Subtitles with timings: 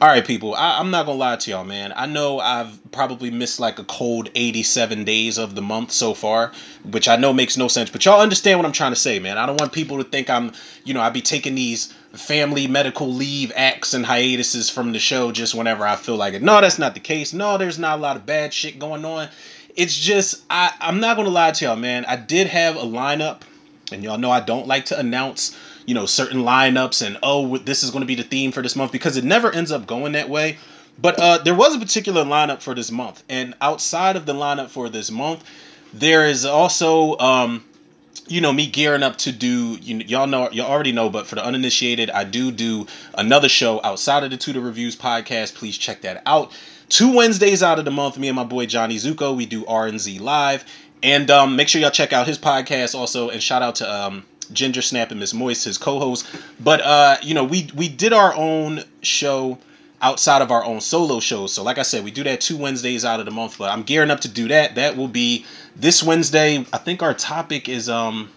[0.00, 0.54] All right, people.
[0.54, 1.92] I, I'm not gonna lie to y'all, man.
[1.96, 6.52] I know I've probably missed like a cold 87 days of the month so far,
[6.84, 7.90] which I know makes no sense.
[7.90, 9.38] But y'all understand what I'm trying to say, man.
[9.38, 10.52] I don't want people to think I'm,
[10.84, 15.32] you know, I'd be taking these family medical leave acts and hiatuses from the show
[15.32, 16.42] just whenever I feel like it.
[16.42, 17.32] No, that's not the case.
[17.32, 19.28] No, there's not a lot of bad shit going on.
[19.74, 22.04] It's just I I'm not gonna lie to y'all, man.
[22.04, 23.40] I did have a lineup,
[23.90, 25.56] and y'all know I don't like to announce
[25.88, 28.76] you know certain lineups and oh this is going to be the theme for this
[28.76, 30.58] month because it never ends up going that way.
[31.00, 34.68] But uh, there was a particular lineup for this month and outside of the lineup
[34.68, 35.42] for this month
[35.94, 37.64] there is also um,
[38.26, 41.36] you know me gearing up to do you, y'all know you already know but for
[41.36, 45.54] the uninitiated i do do another show outside of the tutor reviews podcast.
[45.54, 46.52] Please check that out.
[46.90, 50.18] Two wednesdays out of the month me and my boy johnny zuko we do r&z
[50.18, 50.66] live.
[51.02, 54.24] And um, make sure y'all check out his podcast also and shout out to um,
[54.52, 56.26] Ginger Snap and Miss Moist, his co-host.
[56.60, 59.58] But uh, you know, we we did our own show
[60.00, 61.52] outside of our own solo shows.
[61.52, 63.82] So like I said, we do that two Wednesdays out of the month, but I'm
[63.82, 64.76] gearing up to do that.
[64.76, 65.44] That will be
[65.76, 66.64] this Wednesday.
[66.72, 68.30] I think our topic is um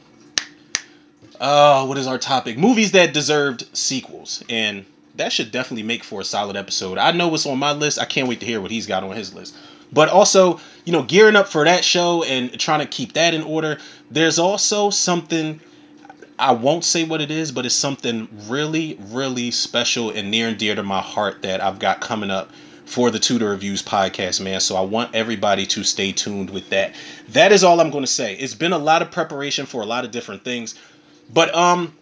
[1.39, 2.57] uh what is our topic?
[2.57, 4.43] Movies that deserved sequels.
[4.49, 4.85] And
[5.15, 6.97] that should definitely make for a solid episode.
[6.97, 7.99] I know what's on my list.
[7.99, 9.55] I can't wait to hear what he's got on his list.
[9.93, 13.43] But also, you know, gearing up for that show and trying to keep that in
[13.43, 13.77] order.
[14.09, 15.59] There's also something
[16.41, 20.57] I won't say what it is, but it's something really, really special and near and
[20.57, 22.49] dear to my heart that I've got coming up
[22.85, 24.59] for the Tutor Reviews podcast, man.
[24.59, 26.95] So I want everybody to stay tuned with that.
[27.29, 28.35] That is all I'm going to say.
[28.35, 30.73] It's been a lot of preparation for a lot of different things,
[31.31, 31.93] but um,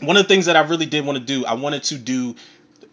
[0.00, 2.34] one of the things that I really did want to do, I wanted to do.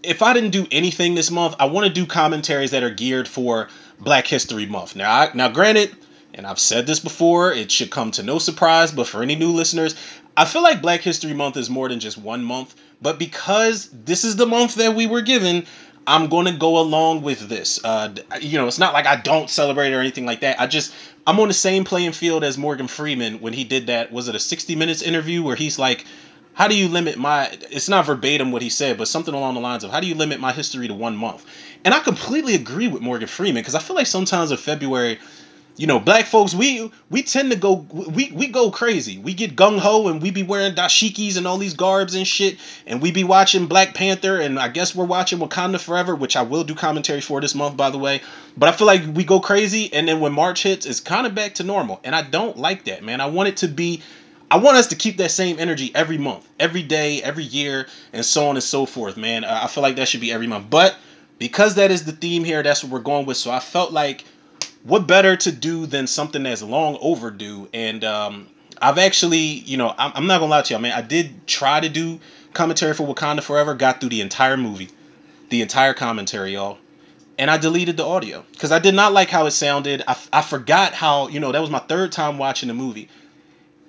[0.03, 3.27] If I didn't do anything this month, I want to do commentaries that are geared
[3.27, 4.95] for Black History Month.
[4.95, 5.95] Now, I, now, granted,
[6.39, 9.51] and I've said this before, it should come to no surprise, but for any new
[9.51, 9.93] listeners,
[10.37, 14.23] I feel like Black History Month is more than just one month, but because this
[14.23, 15.65] is the month that we were given,
[16.07, 17.83] I'm going to go along with this.
[17.83, 20.61] Uh, you know, it's not like I don't celebrate or anything like that.
[20.61, 20.93] I just,
[21.27, 24.09] I'm on the same playing field as Morgan Freeman when he did that.
[24.13, 26.05] Was it a 60 Minutes interview where he's like,
[26.53, 29.61] how do you limit my it's not verbatim what he said but something along the
[29.61, 31.45] lines of how do you limit my history to one month
[31.85, 35.19] and i completely agree with morgan freeman because i feel like sometimes in february
[35.79, 39.17] you know, black folks, we we tend to go we we go crazy.
[39.17, 42.57] We get gung ho and we be wearing dashikis and all these garbs and shit,
[42.85, 46.41] and we be watching Black Panther, and I guess we're watching Wakanda Forever, which I
[46.41, 48.21] will do commentary for this month, by the way.
[48.57, 51.33] But I feel like we go crazy, and then when March hits, it's kind of
[51.33, 53.21] back to normal, and I don't like that, man.
[53.21, 54.03] I want it to be.
[54.51, 58.25] I want us to keep that same energy every month, every day, every year, and
[58.25, 59.45] so on and so forth, man.
[59.45, 60.69] I feel like that should be every month.
[60.69, 60.97] But
[61.37, 63.37] because that is the theme here, that's what we're going with.
[63.37, 64.25] So I felt like
[64.83, 67.67] what better to do than something that's long overdue?
[67.73, 68.47] And um,
[68.81, 70.93] I've actually, you know, I'm, I'm not gonna lie to y'all, man.
[70.93, 72.19] I did try to do
[72.53, 73.73] commentary for Wakanda Forever.
[73.75, 74.89] Got through the entire movie,
[75.49, 76.77] the entire commentary, y'all,
[77.37, 80.03] and I deleted the audio because I did not like how it sounded.
[80.07, 83.09] I, I forgot how, you know, that was my third time watching the movie.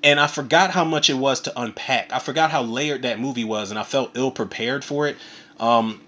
[0.02, 2.12] And I forgot how much it was to unpack.
[2.12, 5.18] I forgot how layered that movie was, and I felt ill prepared for it.
[5.58, 6.00] Um,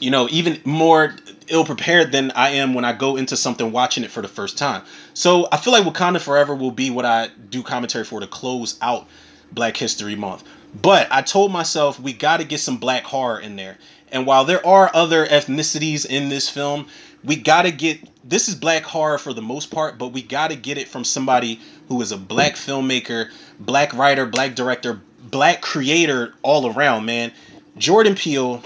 [0.00, 1.14] you know, even more
[1.48, 4.58] ill prepared than I am when I go into something watching it for the first
[4.58, 4.82] time.
[5.14, 8.78] So I feel like Wakanda Forever will be what I do commentary for to close
[8.82, 9.06] out
[9.52, 10.44] Black History Month.
[10.80, 13.78] But I told myself we got to get some black horror in there.
[14.12, 16.86] And while there are other ethnicities in this film,
[17.24, 20.50] we got to get this is black horror for the most part, but we got
[20.50, 25.60] to get it from somebody who is a black filmmaker, black writer, black director, black
[25.60, 27.32] creator all around, man.
[27.78, 28.62] Jordan Peele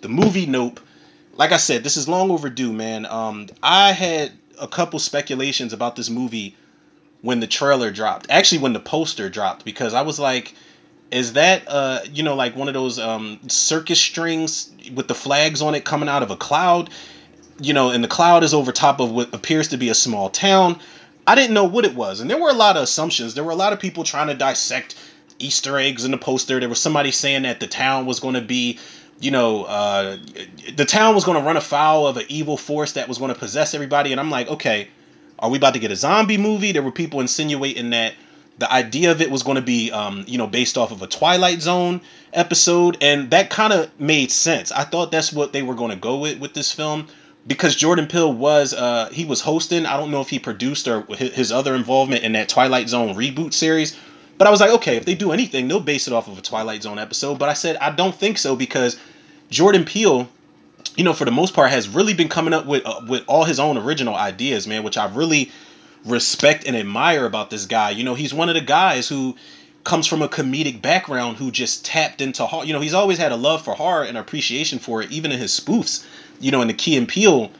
[0.00, 0.80] the movie Nope.
[1.34, 3.06] Like I said, this is long overdue, man.
[3.06, 6.56] Um, I had a couple speculations about this movie
[7.22, 8.26] when the trailer dropped.
[8.28, 10.54] Actually, when the poster dropped, because I was like,
[11.10, 15.62] is that uh, you know, like one of those um circus strings with the flags
[15.62, 16.90] on it coming out of a cloud?
[17.60, 20.30] You know, and the cloud is over top of what appears to be a small
[20.30, 20.78] town.
[21.26, 23.34] I didn't know what it was, and there were a lot of assumptions.
[23.34, 24.96] There were a lot of people trying to dissect
[25.38, 26.58] Easter eggs in the poster.
[26.58, 28.78] There was somebody saying that the town was going to be
[29.20, 30.16] you know, uh,
[30.76, 33.38] the town was going to run afoul of an evil force that was going to
[33.38, 34.12] possess everybody.
[34.12, 34.88] And I'm like, okay,
[35.38, 36.72] are we about to get a zombie movie?
[36.72, 38.14] There were people insinuating that
[38.58, 41.06] the idea of it was going to be, um, you know, based off of a
[41.06, 42.00] Twilight Zone
[42.32, 42.98] episode.
[43.00, 44.72] And that kind of made sense.
[44.72, 47.08] I thought that's what they were going to go with with this film
[47.46, 49.86] because Jordan Peele was uh, he was hosting.
[49.86, 53.52] I don't know if he produced or his other involvement in that Twilight Zone reboot
[53.52, 53.96] series.
[54.38, 56.42] But I was like, okay, if they do anything, they'll base it off of a
[56.42, 57.38] Twilight Zone episode.
[57.38, 58.98] But I said I don't think so because
[59.50, 60.28] Jordan Peele,
[60.96, 63.44] you know, for the most part, has really been coming up with uh, with all
[63.44, 65.50] his own original ideas, man, which I really
[66.04, 67.90] respect and admire about this guy.
[67.90, 69.36] You know, he's one of the guys who
[69.82, 72.64] comes from a comedic background who just tapped into horror.
[72.64, 75.38] You know, he's always had a love for horror and appreciation for it, even in
[75.38, 76.06] his spoofs.
[76.38, 77.50] You know, in the Key and Peele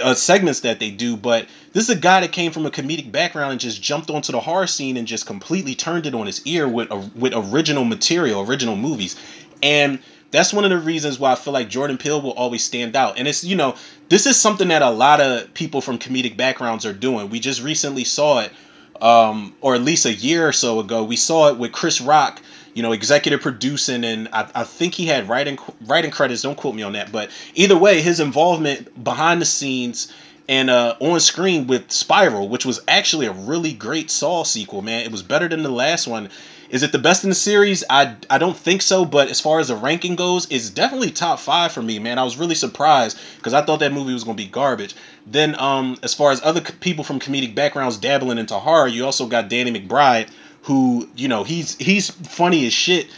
[0.00, 1.16] uh, segments that they do.
[1.16, 4.32] But this is a guy that came from a comedic background and just jumped onto
[4.32, 7.84] the horror scene and just completely turned it on his ear with uh, with original
[7.84, 9.16] material, original movies,
[9.62, 9.98] and
[10.30, 13.18] that's one of the reasons why I feel like Jordan Peele will always stand out.
[13.18, 13.76] And it's you know
[14.08, 17.30] this is something that a lot of people from comedic backgrounds are doing.
[17.30, 18.52] We just recently saw it,
[19.00, 22.40] um, or at least a year or so ago, we saw it with Chris Rock
[22.74, 26.42] you know, executive producing, and I, I think he had writing writing credits.
[26.42, 30.12] Don't quote me on that, but either way, his involvement behind the scenes
[30.48, 34.82] and uh, on screen with Spiral, which was actually a really great Saw sequel.
[34.82, 36.30] Man, it was better than the last one.
[36.68, 37.84] Is it the best in the series?
[37.88, 41.38] I I don't think so, but as far as the ranking goes, it's definitely top
[41.38, 42.18] five for me, man.
[42.18, 44.94] I was really surprised because I thought that movie was gonna be garbage.
[45.26, 49.26] Then, um, as far as other people from comedic backgrounds dabbling into horror, you also
[49.26, 50.28] got Danny McBride,
[50.62, 53.08] who you know he's he's funny as shit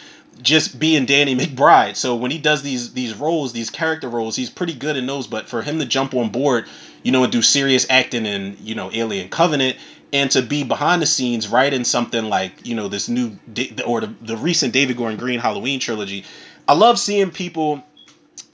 [0.42, 1.96] just being Danny McBride.
[1.96, 5.26] So when he does these these roles, these character roles, he's pretty good in those.
[5.26, 6.66] But for him to jump on board,
[7.02, 9.76] you know, and do serious acting in you know Alien Covenant,
[10.12, 13.38] and to be behind the scenes writing something like you know this new
[13.86, 16.24] or the, the recent David Gordon Green Halloween trilogy,
[16.66, 17.82] I love seeing people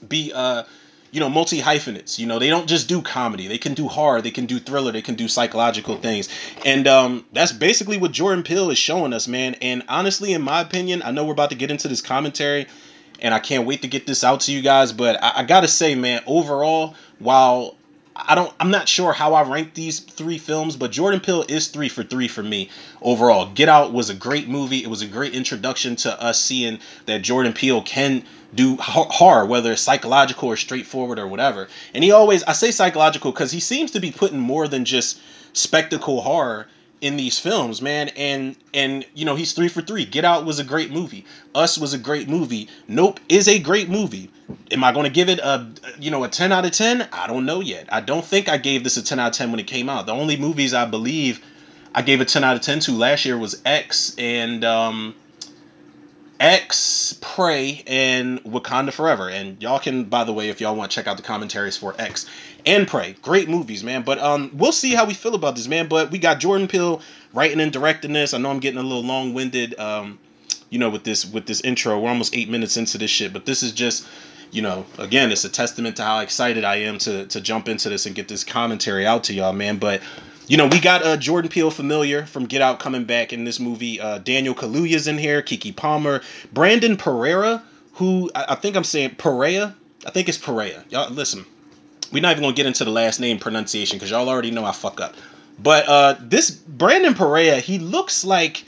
[0.07, 0.63] be uh
[1.11, 2.19] you know, multi hyphenates.
[2.19, 3.47] You know, they don't just do comedy.
[3.47, 4.21] They can do horror.
[4.21, 4.91] They can do thriller.
[4.91, 6.29] They can do psychological things.
[6.65, 9.55] And um, that's basically what Jordan Peele is showing us, man.
[9.55, 12.67] And honestly, in my opinion, I know we're about to get into this commentary,
[13.19, 14.93] and I can't wait to get this out to you guys.
[14.93, 17.75] But I, I gotta say, man, overall, while
[18.15, 21.69] I don't I'm not sure how I rank these three films, but Jordan Peele is
[21.69, 22.69] 3 for 3 for me
[23.01, 23.47] overall.
[23.47, 24.83] Get Out was a great movie.
[24.83, 29.71] It was a great introduction to us seeing that Jordan Peele can do horror whether
[29.71, 31.67] it's psychological or straightforward or whatever.
[31.93, 35.19] And he always I say psychological cuz he seems to be putting more than just
[35.53, 36.67] spectacle horror
[36.99, 38.09] in these films, man.
[38.09, 40.05] And and you know, he's 3 for 3.
[40.05, 41.25] Get Out was a great movie.
[41.55, 42.67] Us was a great movie.
[42.87, 44.29] Nope is a great movie
[44.71, 45.67] am I going to give it a
[45.99, 47.07] you know a 10 out of 10?
[47.11, 47.87] I don't know yet.
[47.91, 50.05] I don't think I gave this a 10 out of 10 when it came out.
[50.05, 51.39] The only movies I believe
[51.93, 55.15] I gave a 10 out of 10 to last year was X and um
[56.41, 59.29] X, Prey, and Wakanda Forever.
[59.29, 62.25] And y'all can, by the way, if y'all want check out the commentaries for X
[62.65, 64.01] and Prey, great movies, man.
[64.01, 65.87] But um, we'll see how we feel about this, man.
[65.87, 67.01] But we got Jordan Peele
[67.31, 68.33] writing and directing this.
[68.33, 70.17] I know I'm getting a little long winded, um,
[70.71, 71.99] you know, with this with this intro.
[71.99, 74.07] We're almost eight minutes into this shit, but this is just
[74.51, 77.89] you know, again, it's a testament to how excited I am to to jump into
[77.89, 79.77] this and get this commentary out to y'all, man.
[79.77, 80.01] But
[80.47, 83.59] you know, we got uh, Jordan Peele familiar from Get Out coming back in this
[83.59, 83.99] movie.
[83.99, 86.21] Uh, Daniel Kaluuya's in here, Keke Palmer,
[86.51, 89.75] Brandon Pereira, who I, I think I'm saying Perea.
[90.05, 90.83] I think it's Perea.
[90.89, 91.45] Y'all listen.
[92.11, 94.71] We're not even gonna get into the last name pronunciation because y'all already know I
[94.71, 95.15] fuck up.
[95.57, 98.63] But uh, this Brandon Perea, he looks like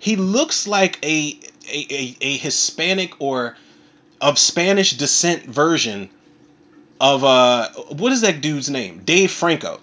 [0.00, 3.56] he looks like a a, a, a Hispanic or
[4.20, 6.10] of Spanish descent version
[7.00, 9.02] of uh what is that dude's name?
[9.04, 9.80] Dave Franco.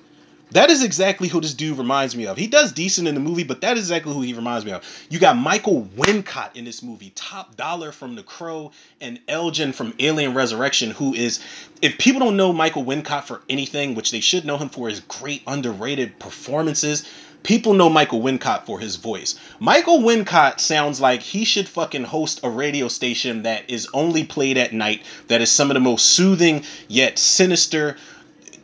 [0.51, 2.35] That is exactly who this dude reminds me of.
[2.35, 4.83] He does decent in the movie, but that is exactly who he reminds me of.
[5.09, 9.93] You got Michael Wincott in this movie, top dollar from The Crow, and Elgyn from
[9.99, 11.39] Alien Resurrection, who is,
[11.81, 14.99] if people don't know Michael Wincott for anything, which they should know him for his
[14.99, 17.05] great underrated performances,
[17.43, 19.33] People know Michael Wincott for his voice.
[19.59, 24.59] Michael Wincott sounds like he should fucking host a radio station that is only played
[24.59, 27.97] at night, that is some of the most soothing yet sinister,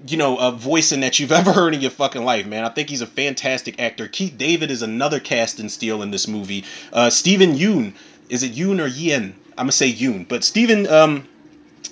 [0.05, 2.65] you know, a voicing that you've ever heard in your fucking life, man.
[2.65, 4.07] I think he's a fantastic actor.
[4.07, 6.65] Keith David is another cast and steal in this movie.
[6.93, 7.93] Uh, Steven Yeun,
[8.29, 9.35] is it Yoon or Yen?
[9.57, 11.27] I'm gonna say Yoon, but Steven um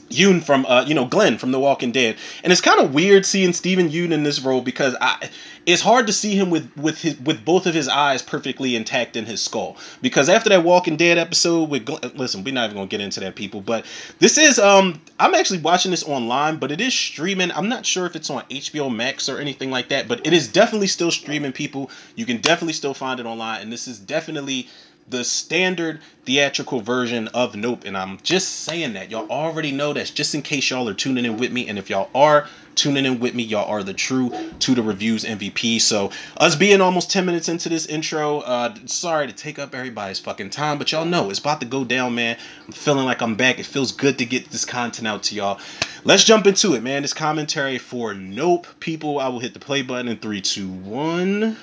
[0.09, 3.25] Yeun from uh, you know Glenn from The Walking Dead, and it's kind of weird
[3.25, 5.29] seeing Steven Yeun in this role because I
[5.65, 9.15] it's hard to see him with with his with both of his eyes perfectly intact
[9.15, 9.77] in his skull.
[10.01, 13.19] Because after that Walking Dead episode with Glenn, listen we're not even gonna get into
[13.21, 13.85] that people but
[14.19, 17.51] this is um I'm actually watching this online but it is streaming.
[17.51, 20.47] I'm not sure if it's on HBO Max or anything like that but it is
[20.47, 21.89] definitely still streaming people.
[22.15, 24.67] You can definitely still find it online and this is definitely
[25.07, 27.83] the standard theatrical version of Nope.
[27.85, 29.12] And I'm just saying that.
[29.12, 31.67] Y'all already know that's just in case y'all are tuning in with me.
[31.67, 35.24] And if y'all are tuning in with me, y'all are the true to the reviews
[35.24, 35.79] MVP.
[35.79, 40.19] So us being almost 10 minutes into this intro, uh, sorry to take up everybody's
[40.19, 42.38] fucking time, but y'all know it's about to go down, man.
[42.65, 43.59] I'm feeling like I'm back.
[43.59, 45.59] It feels good to get this content out to y'all.
[46.03, 47.03] Let's jump into it, man.
[47.03, 48.67] This commentary for Nope.
[48.79, 51.57] People, I will hit the play button in three, two, one.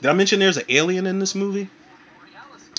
[0.00, 1.68] Did I mention there's an alien in this movie?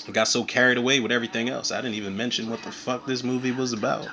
[0.08, 1.70] I got so carried away with everything else.
[1.70, 4.08] I didn't even mention what the fuck this movie was about.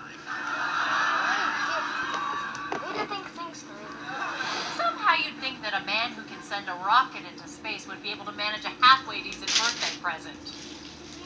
[4.77, 8.11] Somehow you'd think that a man who can send a rocket into space would be
[8.11, 10.37] able to manage a halfway decent birthday present.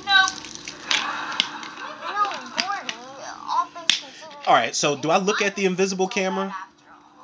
[0.06, 0.32] Nope.
[2.08, 2.24] No,
[2.62, 2.94] Gordy,
[3.50, 4.48] all things considered.
[4.48, 6.56] All right, so do I look at the invisible camera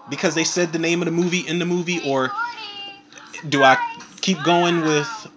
[0.10, 2.34] because they said the name of the movie in the movie, or
[3.48, 3.78] do I
[4.21, 5.27] keep going with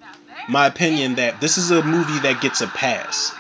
[0.49, 3.33] my opinion that this is a movie that gets a pass?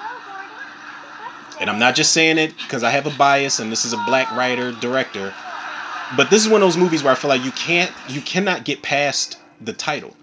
[1.61, 4.04] And I'm not just saying it because I have a bias and this is a
[4.06, 5.32] black writer director,
[6.16, 8.64] but this is one of those movies where I feel like you can't, you cannot
[8.64, 10.14] get past the title.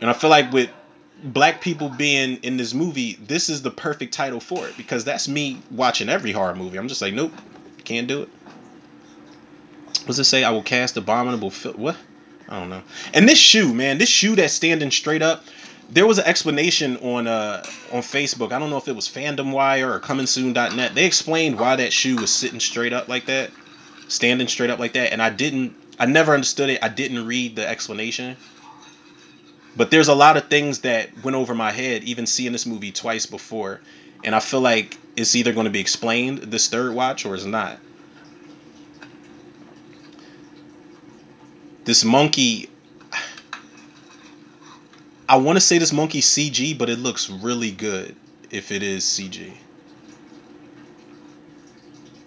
[0.00, 0.70] And I feel like with
[1.22, 5.28] black people being in this movie, this is the perfect title for it because that's
[5.28, 6.78] me watching every horror movie.
[6.78, 7.32] I'm just like, nope,
[7.84, 8.28] can't do it.
[10.04, 10.44] What's it say?
[10.44, 11.96] I will cast abominable fil- what?
[12.48, 12.82] I don't know.
[13.12, 15.44] And this shoe, man, this shoe that's standing straight up.
[15.90, 18.52] There was an explanation on uh on Facebook.
[18.52, 20.94] I don't know if it was Fandom Wire or ComingSoon.net.
[20.94, 23.50] They explained why that shoe was sitting straight up like that,
[24.08, 25.74] standing straight up like that, and I didn't.
[25.98, 26.82] I never understood it.
[26.82, 28.36] I didn't read the explanation.
[29.76, 32.92] But there's a lot of things that went over my head, even seeing this movie
[32.92, 33.80] twice before,
[34.24, 37.44] and I feel like it's either going to be explained this third watch or it's
[37.44, 37.78] not.
[41.86, 42.68] This monkey,
[45.28, 48.16] I want to say this monkey CG, but it looks really good
[48.50, 49.52] if it is CG.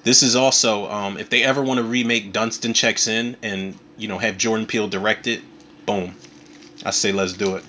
[0.04, 4.08] This is also, um, if they ever want to remake Dunstan Checks In and you
[4.08, 5.42] know have Jordan Peele direct it,
[5.86, 6.16] boom,
[6.86, 7.66] I say let's do it.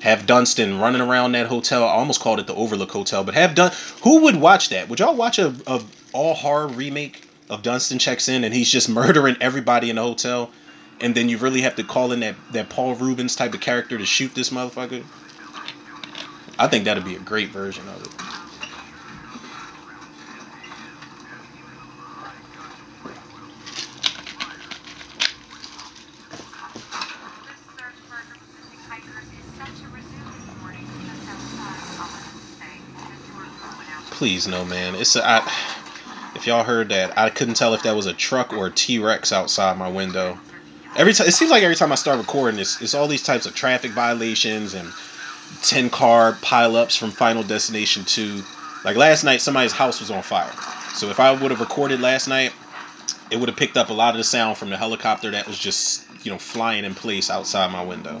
[0.00, 1.84] Have Dunstan running around that hotel.
[1.84, 3.70] I almost called it the Overlook Hotel, but have Dun.
[4.02, 4.88] Who would watch that?
[4.88, 5.82] Would y'all watch a, a
[6.14, 10.50] all horror remake of Dunstan Checks In and he's just murdering everybody in the hotel,
[11.02, 13.98] and then you really have to call in that that Paul Reubens type of character
[13.98, 15.04] to shoot this motherfucker?
[16.58, 18.10] I think that'd be a great version of it.
[34.12, 34.94] Please no, man.
[34.94, 35.38] It's a, I,
[36.36, 39.00] if y'all heard that, I couldn't tell if that was a truck or a T
[39.00, 40.38] Rex outside my window.
[40.94, 43.46] Every time it seems like every time I start recording, it's, it's all these types
[43.46, 44.92] of traffic violations and
[45.62, 48.42] ten car pileups from Final Destination Two.
[48.84, 50.52] Like last night, somebody's house was on fire.
[50.94, 52.52] So if I would have recorded last night,
[53.30, 55.58] it would have picked up a lot of the sound from the helicopter that was
[55.58, 58.20] just you know flying in place outside my window.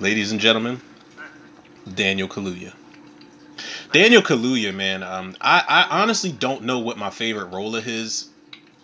[0.00, 0.80] Ladies and gentlemen,
[1.94, 2.77] Daniel Kaluuya.
[3.92, 5.02] Daniel Kaluuya, man.
[5.02, 8.28] Um, I, I honestly don't know what my favorite role of his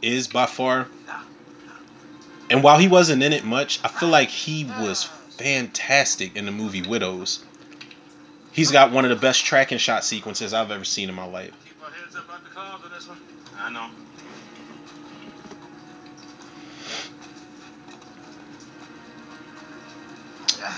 [0.01, 0.89] is by far.
[2.51, 5.05] And while he wasn't in it much, I feel like he was
[5.39, 7.43] fantastic in the movie Widows.
[8.53, 11.53] He's got one of the best tracking shot sequences I've ever seen in my life.
[11.65, 13.19] Keep our heads up the clouds on this one.
[13.59, 13.89] I know.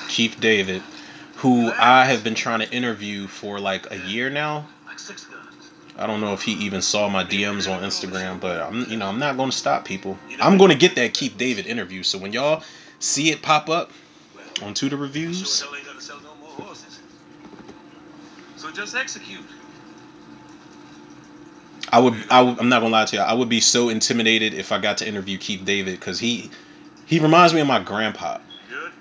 [0.08, 0.82] Keith David,
[1.36, 4.66] who I have been trying to interview for like a year now.
[4.86, 5.46] Like six guns.
[5.98, 9.06] I don't know if he even saw my DMs on Instagram, but I'm you know
[9.06, 10.18] I'm not going to stop people.
[10.40, 12.02] I'm going to get that Keith David interview.
[12.02, 12.62] So when y'all
[12.98, 13.90] see it pop up
[14.62, 17.00] onto the reviews, hell ain't gonna sell no more horses.
[18.56, 19.44] So just execute.
[21.92, 23.22] I would, I would I'm not gonna lie to you.
[23.22, 26.50] I would be so intimidated if I got to interview Keith David because he
[27.06, 28.38] he reminds me of my grandpa.
[28.68, 28.92] Good?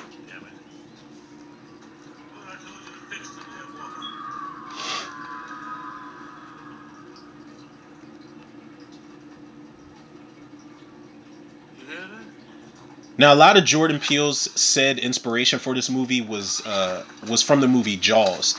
[13.18, 17.62] Now, a lot of Jordan Peele's said inspiration for this movie was uh, was from
[17.62, 18.56] the movie Jaws,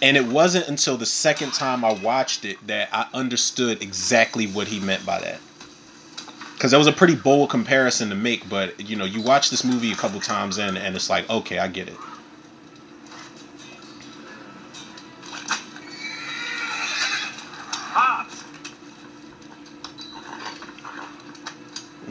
[0.00, 4.68] and it wasn't until the second time I watched it that I understood exactly what
[4.68, 5.47] he meant by that.
[6.58, 9.64] Because that was a pretty bold comparison to make, but you know, you watch this
[9.64, 12.00] movie a couple times in, and it's like, okay, I get it.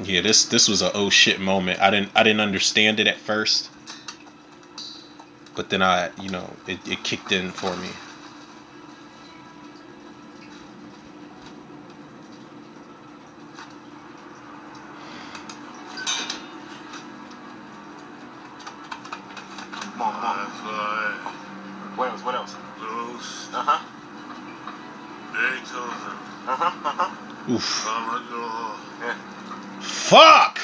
[0.03, 1.81] Yeah, this this was a oh shit moment.
[1.81, 3.69] I didn't I didn't understand it at first.
[5.55, 7.89] but then I, you know, it, it kicked in for me.
[19.81, 20.37] Come on, come on.
[20.45, 21.33] That's right.
[21.95, 22.23] What else?
[22.25, 22.55] What else?
[22.79, 23.85] Ghost, Uh huh.
[25.33, 26.89] Beethoven, Uh huh.
[26.89, 27.51] Uh huh.
[27.53, 27.85] Oof.
[27.85, 28.75] Commodore.
[29.81, 30.59] Fuck!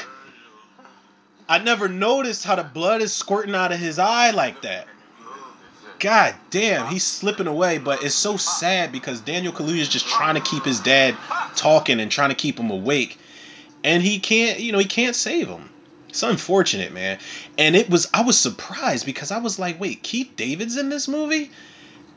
[1.50, 4.88] I never noticed how the blood is squirting out of his eye like that.
[6.00, 10.36] God damn, he's slipping away, but it's so sad because Daniel Kaluuya is just trying
[10.36, 11.16] to keep his dad
[11.56, 13.18] talking and trying to keep him awake,
[13.84, 14.60] and he can't.
[14.60, 15.70] You know, he can't save him.
[16.10, 17.20] It's unfortunate, man.
[17.58, 21.08] And it was I was surprised because I was like, wait, Keith David's in this
[21.08, 21.52] movie,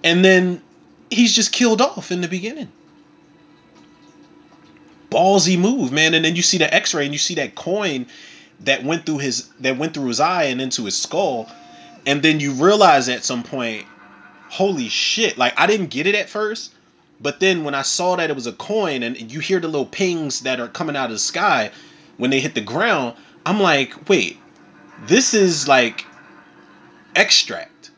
[0.02, 0.60] and then
[1.08, 2.68] he's just killed off in the beginning.
[5.10, 6.14] Ballsy move, man.
[6.14, 8.06] And then you see the X-ray and you see that coin
[8.60, 11.50] that went through his that went through his eye and into his skull,
[12.06, 13.86] and then you realize at some point,
[14.48, 15.36] holy shit!
[15.38, 16.72] Like I didn't get it at first,
[17.20, 19.86] but then when I saw that it was a coin and you hear the little
[19.86, 21.70] pings that are coming out of the sky
[22.16, 24.38] when they hit the ground, I'm like, wait,
[25.06, 26.06] this is like
[27.14, 27.90] extract.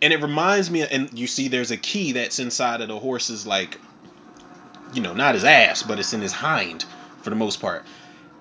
[0.00, 3.46] And it reminds me, and you see, there's a key that's inside of the horse's
[3.46, 3.78] like,
[4.92, 6.84] you know, not his ass, but it's in his hind
[7.22, 7.84] for the most part.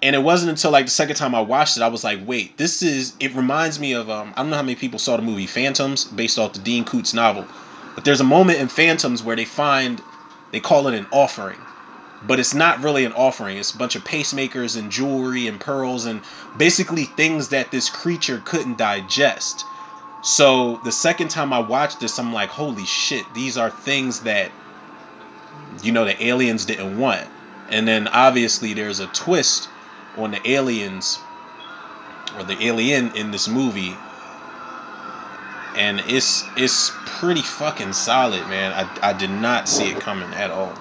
[0.04, 2.58] And it wasn't until like the second time I watched it, I was like, wait,
[2.58, 3.14] this is.
[3.20, 6.06] It reminds me of um, I don't know how many people saw the movie Phantoms,
[6.06, 7.46] based off the Dean Koontz novel,
[7.96, 10.02] but there's a moment in Phantoms where they find,
[10.52, 11.60] they call it an offering,
[12.24, 13.58] but it's not really an offering.
[13.58, 16.22] It's a bunch of pacemakers and jewelry and pearls and
[16.58, 19.66] basically things that this creature couldn't digest.
[20.24, 24.52] So the second time I watched this, I'm like, holy shit, these are things that,
[25.82, 27.28] you know, the aliens didn't want.
[27.70, 29.68] And then obviously there's a twist
[30.18, 31.20] on the aliens
[32.38, 33.96] or the alien in this movie.
[35.76, 38.74] And it's it's pretty fucking solid, man.
[38.74, 40.74] I, I did not see it coming at all.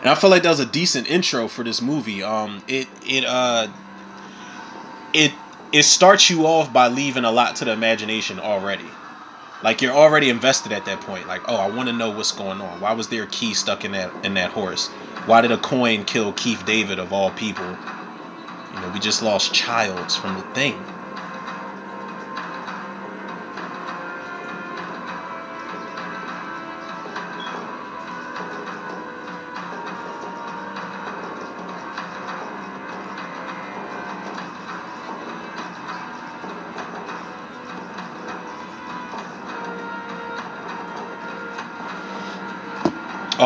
[0.00, 2.22] And I feel like that was a decent intro for this movie.
[2.22, 3.68] Um it it uh
[5.12, 5.32] it
[5.72, 8.97] it starts you off by leaving a lot to the imagination already.
[9.62, 11.26] Like you're already invested at that point.
[11.26, 12.80] Like, oh, I want to know what's going on.
[12.80, 14.90] Why was there a key stuck in that in that horse?
[15.24, 17.80] Why did a coin kill Keith David of all people?
[18.72, 20.97] You know, we just lost Childs from the thing.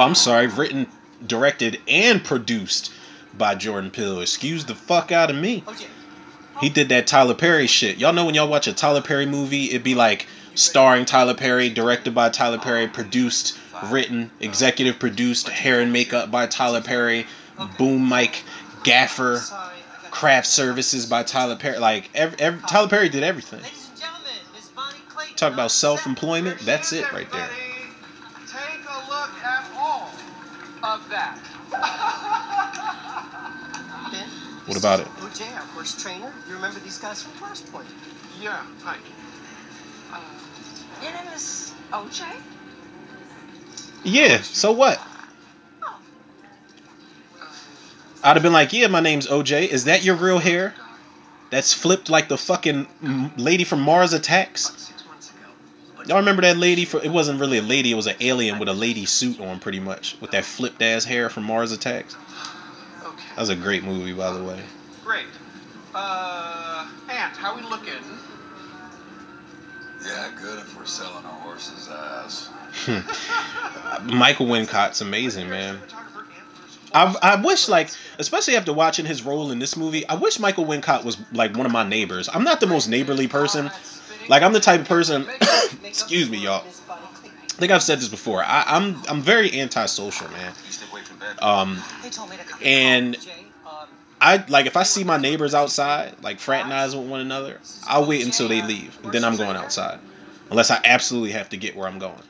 [0.03, 0.49] Oh, I'm sorry.
[0.49, 0.87] Written,
[1.25, 2.93] directed, and produced
[3.37, 4.21] by Jordan Peele.
[4.21, 5.63] Excuse the fuck out of me.
[5.67, 5.75] Oh,
[6.61, 7.99] he did that Tyler Perry shit.
[7.99, 11.71] Y'all know when y'all watch a Tyler Perry movie, it'd be like starring Tyler Perry,
[11.71, 13.59] directed by Tyler Perry, produced,
[13.91, 17.27] written, executive produced, hair and makeup by Tyler Perry,
[17.79, 18.43] boom mic,
[18.85, 19.41] gaffer,
[20.11, 21.79] craft services by Tyler Perry.
[21.79, 23.63] Like every, every Tyler Perry did everything.
[23.63, 25.37] Ladies and gentlemen, Miss Bonnie Clayton.
[25.37, 26.61] Talk about self-employment.
[26.61, 27.49] That's it right there.
[28.47, 30.11] Take a look at all
[30.85, 31.39] of that.
[34.13, 34.29] Ben,
[34.73, 35.13] What about is it?
[35.21, 36.33] OJ, our horse trainer.
[36.49, 37.85] You remember these guys from Flashpoint?
[38.41, 38.97] Yeah, hi.
[40.11, 40.17] Uh,
[41.03, 42.23] Your name is OJ?
[44.03, 44.41] Yeah.
[44.41, 44.99] So what?
[45.83, 45.99] Oh,
[48.25, 49.69] I'd have been like, yeah, my name's OJ.
[49.69, 50.75] Is that your real hair?
[51.51, 52.87] That's flipped like the fucking
[53.37, 54.71] lady from Mars Attacks.
[54.71, 56.07] About six months ago.
[56.07, 56.87] Y'all remember that lady?
[56.87, 59.59] For it wasn't really a lady; it was an alien with a lady suit on,
[59.61, 62.17] pretty much, with that flipped ass hair from Mars Attacks.
[63.33, 63.37] Okay.
[63.37, 64.61] That was a great movie, by the way.
[65.05, 65.27] Great.
[65.95, 67.93] Uh, Aunt, how we looking?
[70.05, 72.51] Yeah, good if we're selling a horse's ass.
[74.05, 75.77] Michael Wincott's amazing, man.
[75.77, 76.25] Cinematographer
[76.95, 80.39] Aunt I I wish like, especially after watching his role in this movie, I wish
[80.39, 82.29] Michael Wincott was like one of my neighbors.
[82.33, 83.71] I'm not the most neighborly person.
[84.29, 85.27] Like I'm the type of person.
[85.85, 86.65] excuse me, y'all.
[86.65, 87.39] Miss Bonnie Clayton.
[87.45, 88.43] I think I've said this before.
[88.43, 90.53] I, I'm I'm very antisocial, man.
[91.33, 91.83] You stay away from bed.
[91.83, 92.61] Um, They told me to come.
[92.63, 93.23] And- um,
[94.21, 98.25] I like if I see my neighbors outside, like fraternize with one another, I'll wait
[98.25, 99.99] until they leave, then I'm going outside,
[100.49, 102.23] unless I absolutely have to get where I'm going.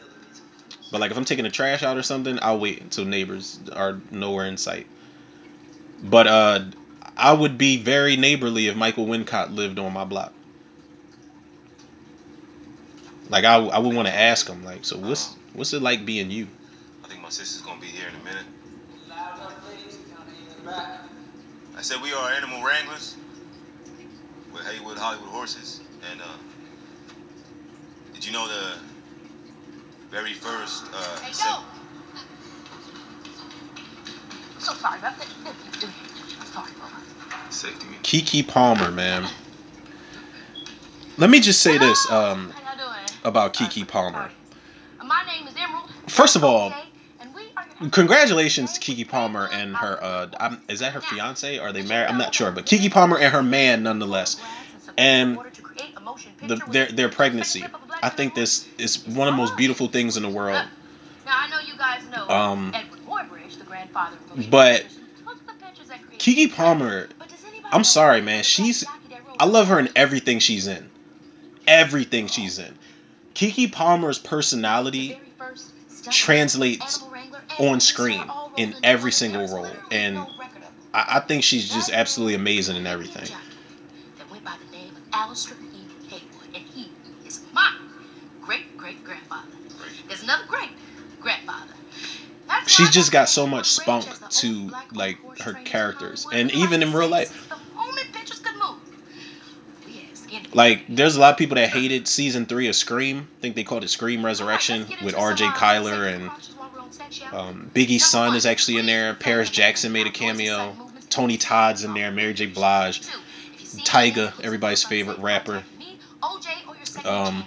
[0.90, 4.00] But like if I'm taking the trash out or something, I'll wait until neighbors are
[4.10, 4.86] nowhere in sight.
[6.02, 6.64] But uh,
[7.16, 10.32] I would be very neighborly if Michael Wincott lived on my block.
[13.28, 16.30] Like I, I would want to ask him, like, so what's what's it like being
[16.30, 16.48] you?
[17.04, 18.44] I think my sister's gonna be here in a minute.
[19.08, 19.96] loud up, please.
[20.14, 21.04] Counting in the back.
[21.82, 23.16] I said we are animal wranglers.
[24.54, 25.80] with Haywood Hollywood Horses.
[26.12, 26.24] And uh,
[28.14, 28.76] did you know the
[30.08, 31.48] very first uh, Hey, sec-
[34.60, 35.26] So sorry about that.
[36.52, 36.86] Sorry, bro.
[37.50, 38.02] safety meeting?
[38.04, 39.28] Keke Palmer, man.
[41.18, 43.16] Let me just say this um, How y'all doing?
[43.24, 44.30] about Keke Palmer.
[45.00, 45.90] Uh, My name is Emerald.
[46.08, 46.84] First of all, Okay,
[47.18, 49.98] and we are your- Congratulations to Keke Palmer and her.
[50.02, 51.58] Uh, I'm, is that her fiance?
[51.58, 52.08] Are they married?
[52.08, 54.40] I'm not sure, but Keke Palmer and her man, nonetheless.
[54.98, 55.38] And
[56.42, 57.64] the, their their pregnancy.
[58.02, 60.62] I think this is one of the most beautiful things in the world.
[61.24, 62.98] Now I know you guys know Um, Edward
[63.58, 67.44] the grandfather of but pictures, who took the pictures that created Keke Palmer, But does
[67.46, 68.42] anybody I'm sorry, man.
[68.42, 70.90] She's jockey that rode I love her in everything she's in.
[71.66, 72.74] Everything she's in.
[73.34, 77.11] Keke Palmer's personality very first stunt translates animal wrangler and
[77.58, 78.22] on screen
[78.56, 80.18] in every single role, and.
[80.94, 83.28] I, I think she's just absolutely amazing in everything.
[90.08, 90.70] There's another great
[91.20, 91.72] grandfather.
[92.66, 96.26] She's just got so much spunk to, like, her characters.
[96.32, 97.48] And even in real life.
[100.54, 103.28] Like, there's a lot of people that hated season three of Scream.
[103.38, 105.50] I think they called it Scream Resurrection with R.J.
[105.58, 106.30] Cyler and
[107.32, 109.14] um, Biggie's son is actually in there.
[109.14, 110.76] Paris Jackson made a cameo.
[111.10, 112.10] Tony Todd's in there.
[112.10, 112.46] Mary J.
[112.46, 113.02] Blige.
[113.84, 115.62] Tyga, everybody's favorite rapper.
[117.04, 117.44] Um,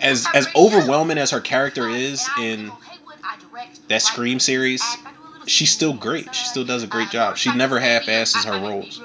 [0.00, 2.70] As as overwhelming as her character is in
[3.88, 4.82] that Scream series,
[5.46, 6.34] she's still great.
[6.34, 7.36] She still does a great job.
[7.36, 9.00] She never half-asses her roles.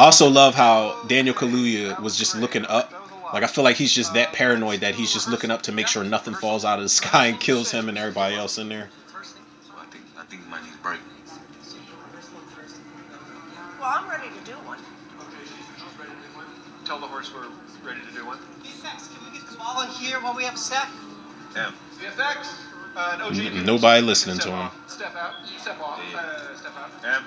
[0.00, 2.90] I also love how Daniel Kaluuya was just looking up.
[3.34, 5.88] Like I feel like he's just that paranoid that he's just looking up to make
[5.88, 8.88] sure nothing falls out of the sky and kills him and everybody else in there.
[9.12, 11.00] So I think I think we might need a break.
[13.78, 14.78] Well, I'm ready to do one.
[14.78, 16.46] Okay, she's ready to do one.
[16.86, 17.44] Tell the horse we're
[17.86, 18.38] ready to do one.
[18.64, 20.88] VFX, can we get the here while we have a sec?
[21.56, 21.74] M.
[22.00, 22.48] VFX.
[22.96, 24.70] Uh, and OG, if Nobody listening to him.
[24.86, 25.46] Step out.
[25.58, 26.00] Step off.
[26.10, 26.20] Yeah, yeah.
[26.20, 26.90] Uh, step out.
[27.04, 27.24] M.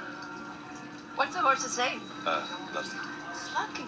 [1.15, 2.01] What's the horse's name?
[2.25, 2.41] Uh,
[2.73, 2.89] Lucky.
[3.53, 3.85] Lucky.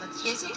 [0.00, 0.52] Let's Is he?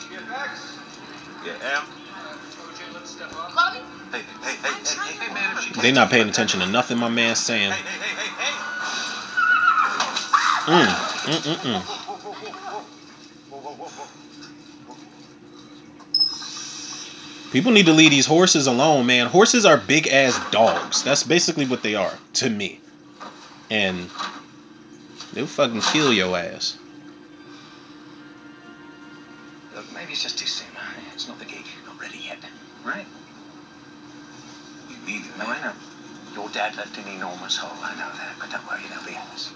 [1.45, 1.83] Yeah, M.
[1.83, 2.35] Uh,
[2.67, 3.53] OJ, let's step off.
[3.53, 3.79] Chloe?
[4.11, 6.97] Hey, hey, hey, hey, hey, Hey, man, if she They not paying attention to nothing
[6.97, 7.71] my man's saying.
[7.71, 8.51] Hey, hey, hey, hey, hey.
[10.65, 10.87] Mm,
[11.25, 11.83] mm, mm, mm.
[17.51, 19.27] People need to leave these horses alone, man.
[19.27, 21.03] Horses are big ass dogs.
[21.03, 22.79] That's basically what they are to me.
[23.69, 24.09] And
[25.35, 26.77] they'll fucking kill your ass.
[29.75, 30.67] Look, maybe it's just too soon.
[31.13, 31.65] It's not the gig.
[31.85, 32.39] Not ready yet.
[32.83, 33.05] Right?
[34.89, 35.57] You need it, No, man.
[35.61, 35.73] I know.
[36.33, 37.77] Your dad left an enormous hole.
[37.83, 38.35] I know that.
[38.39, 39.51] But don't worry, they'll be ours.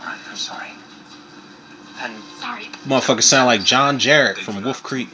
[0.00, 0.70] All right, I'm sorry.
[2.00, 2.64] And Sorry.
[2.86, 5.08] Motherfucker sound like John Jarratt from Wolf Creek.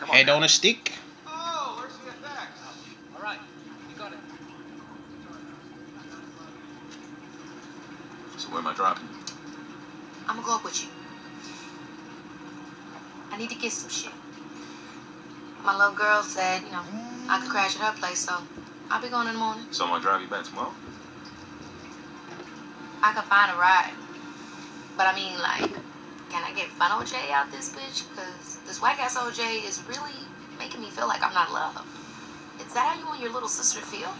[0.00, 0.08] come.
[0.10, 0.92] Head on a stick.
[1.26, 3.16] Oh, where's VFX?
[3.16, 3.38] All right,
[3.88, 4.18] you got it.
[8.36, 9.08] So where am I dropping?
[10.28, 10.88] I'm gonna go up with you.
[13.32, 14.12] I need to get some shit.
[15.64, 16.82] My little girl said, you know,
[17.28, 18.36] I could crash at her place, so
[18.90, 19.64] I'll be going in the morning.
[19.70, 20.74] So I'm gonna drive you back tomorrow?
[23.02, 23.94] I could find a ride.
[24.98, 25.72] But I mean, like,
[26.28, 28.04] can I get fun OJ out this bitch?
[28.10, 30.20] Because this whack ass OJ is really
[30.58, 31.80] making me feel like I'm not loved.
[32.60, 34.12] Is that how you want your little sister to feel?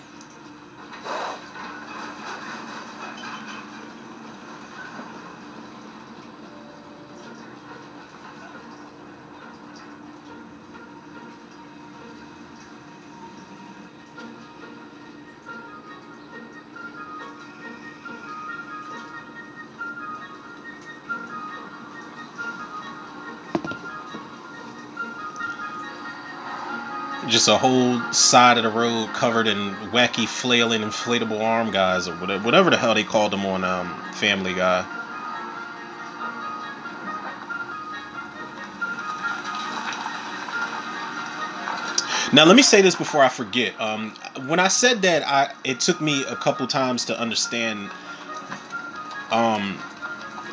[27.31, 32.15] Just a whole side of the road covered in wacky flailing inflatable arm guys or
[32.17, 34.85] whatever, whatever the hell they called them on um, Family Guy.
[42.33, 43.81] Now let me say this before I forget.
[43.81, 44.13] Um,
[44.47, 47.91] when I said that, I it took me a couple times to understand
[49.31, 49.79] um,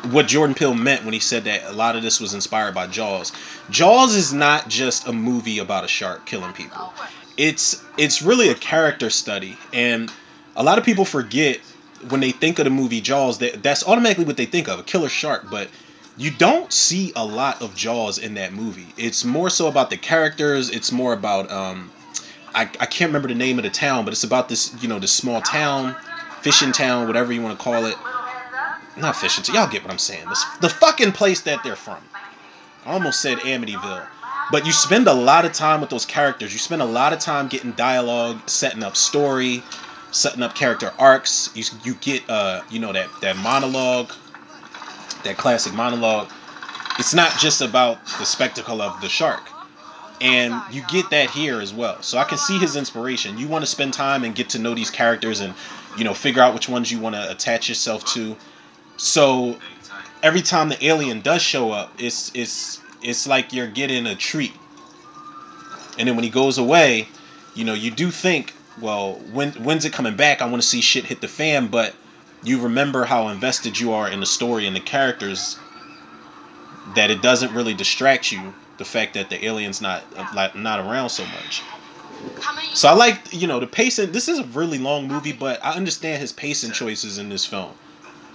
[0.06, 2.86] what Jordan Peele meant when he said that a lot of this was inspired by
[2.86, 3.32] Jaws.
[3.70, 6.92] Jaws is not just a movie about a shark killing people.
[7.36, 10.10] It's it's really a character study, and
[10.56, 11.60] a lot of people forget
[12.08, 14.82] when they think of the movie Jaws that that's automatically what they think of a
[14.82, 15.68] killer shark, but
[16.16, 18.88] you don't see a lot of Jaws in that movie.
[18.96, 20.68] It's more so about the characters.
[20.70, 21.92] It's more about um,
[22.54, 24.98] I, I can't remember the name of the town, but it's about this you know
[24.98, 25.96] this small town,
[26.42, 27.96] fishing town, whatever you want to call it.
[28.98, 29.54] Not fishing town.
[29.54, 30.28] Y'all get what I'm saying.
[30.28, 31.98] This, the fucking place that they're from.
[32.84, 34.06] I almost said Amityville.
[34.50, 36.52] But you spend a lot of time with those characters.
[36.52, 39.62] You spend a lot of time getting dialogue, setting up story,
[40.10, 41.50] setting up character arcs.
[41.54, 44.10] You you get uh you know that that monologue,
[45.24, 46.30] that classic monologue.
[46.98, 49.42] It's not just about the spectacle of the shark.
[50.20, 52.02] And you get that here as well.
[52.02, 53.38] So I can see his inspiration.
[53.38, 55.54] You want to spend time and get to know these characters and
[55.96, 58.36] you know figure out which ones you want to attach yourself to.
[58.98, 59.58] So
[60.22, 64.52] every time the alien does show up, it's it's it's like you're getting a treat.
[65.98, 67.08] And then when he goes away,
[67.54, 70.42] you know, you do think, well, when when's it coming back?
[70.42, 71.94] I want to see shit hit the fan, but
[72.42, 75.56] you remember how invested you are in the story and the characters
[76.94, 80.02] that it doesn't really distract you the fact that the alien's not
[80.34, 81.62] like not around so much.
[82.74, 84.12] So I like, you know, the pacing.
[84.12, 87.72] This is a really long movie, but I understand his pacing choices in this film.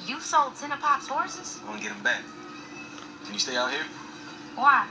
[0.08, 1.60] You sold ten of Pop's horses?
[1.64, 2.22] I want to get him back.
[3.26, 3.84] Can you stay out here?
[4.56, 4.86] Why?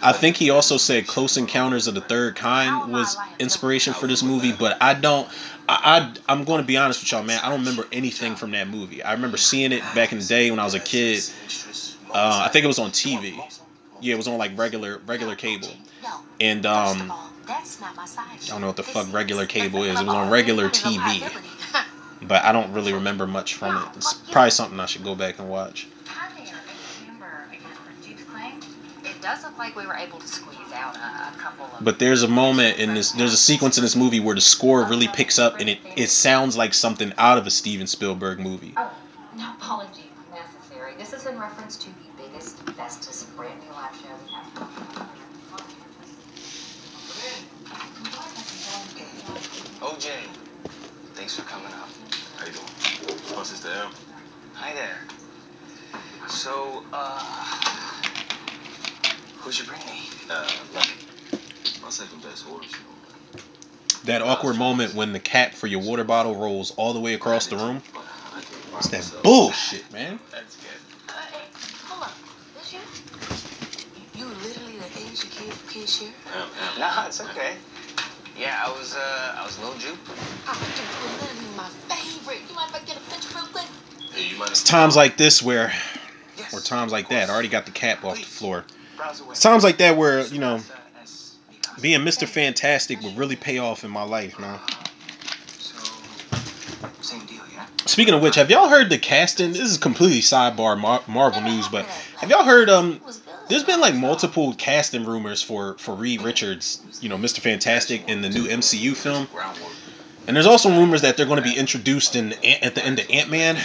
[0.00, 4.22] I think he also said Close Encounters of the Third Kind was inspiration for this
[4.22, 5.28] movie, but I don't.
[5.68, 7.40] I, I I'm going to be honest with y'all, man.
[7.42, 9.02] I don't remember anything from that movie.
[9.02, 11.22] I remember seeing it back in the day when I was a kid.
[12.10, 13.38] Uh, I think it was on TV.
[14.00, 15.68] Yeah, it was on like regular regular cable.
[16.40, 18.24] And um, all, that's not my side.
[18.44, 20.00] I don't know what the fuck regular cable is.
[20.00, 21.48] It was on regular TV, liability.
[22.22, 23.88] but I don't really remember much from it.
[23.96, 25.86] It's probably something I should go back and watch.
[29.58, 31.82] Like we a, a.
[31.82, 33.10] But there's a moment in this.
[33.10, 36.06] There's a sequence in this movie where the score really picks up, and it it
[36.10, 38.72] sounds like something out of a Steven Spielberg movie.
[38.76, 38.90] Oh,
[39.36, 40.94] no apologies necessary.
[40.96, 44.72] This is in reference to the biggest, bestest, brand new live show we have coming
[44.96, 46.10] up here on campus.
[49.80, 50.10] OJ,
[51.14, 51.88] thanks for coming up.
[52.36, 53.18] How you doing?
[53.34, 53.90] Oh, Sister L.
[54.54, 54.98] Hi there.
[56.78, 57.18] So, uh,
[59.38, 60.08] who'd you bring me?
[60.30, 60.92] Uh, Lucky.
[61.82, 62.66] My second best order.
[62.68, 63.40] So,
[64.04, 67.46] That awkward moment when the cap for your water bottle rolls all the way across
[67.46, 67.82] the room.
[67.92, 69.22] but I do it It's that myself.
[69.24, 70.20] bullshit, man.
[70.30, 70.70] That's good.
[71.08, 71.44] Uh, hey,
[71.88, 72.14] hold up.
[72.54, 72.80] This you?
[74.14, 76.14] You literally the Asian kid from Kid Sheriff?
[76.32, 76.80] Am, am.
[76.80, 77.56] No, it's okay.
[78.38, 79.98] Yeah, I was, uh, I was a little Jupe.
[80.46, 82.42] Oh, dude, you're literally my favorite.
[82.48, 83.66] You mind if I get a picture real quick?
[84.14, 85.74] Hey, you might It's times like this where, Yes.
[85.74, 85.97] or
[86.68, 87.30] times like that.
[87.30, 88.64] I already got the cap off the floor.
[88.96, 89.30] Browse away.
[89.30, 91.36] It's times like that where you know Tsubasa S.
[91.52, 91.82] Mikasa.
[91.82, 92.26] being Mr.
[92.28, 94.58] Fantastic would really pay off in my life, man.
[95.58, 95.78] So,
[97.00, 97.66] same deal, yeah?
[97.86, 99.52] Speaking of which, have y'all heard the casting?
[99.52, 101.86] This is completely sidebar Mar- Marvel news, but
[102.18, 102.94] have y'all heard um?
[102.94, 103.34] It was good.
[103.48, 107.38] There's been like multiple casting rumors for for Reed Richards, you know, Mr.
[107.40, 109.26] Fantastic in the new MCU film,
[110.26, 113.06] and there's also rumors that they're going to be introduced in at the end of
[113.10, 113.56] Ant Man,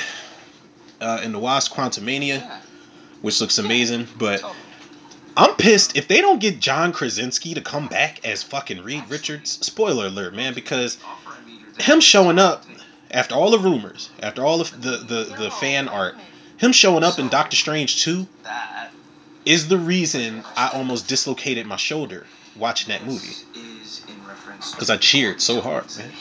[1.02, 2.50] uh, in the Wasp Quantumania.
[3.24, 4.08] Which looks amazing.
[4.18, 4.44] But
[5.36, 9.66] I'm pissed if they don't get John Krasinski to come back as fucking Reed Richards.
[9.66, 11.00] Spoiler alert, man, because
[11.80, 12.66] him showing up
[13.10, 16.16] after all the rumors, after all of the the, the fan art,
[16.58, 18.28] him showing up in Doctor Strange 2
[19.46, 23.36] is the reason I almost dislocated my shoulder watching that movie.
[24.72, 26.12] Because I cheered so hard, man.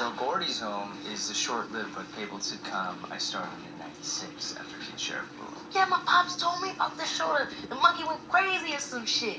[0.00, 4.98] So Gordy's Home is the short-lived but cable sitcom I started in '96 after Kid
[4.98, 5.58] Sheriff blew up.
[5.74, 7.36] Yeah, my pops told me about the show.
[7.36, 9.36] The, the monkey went crazy or some shit.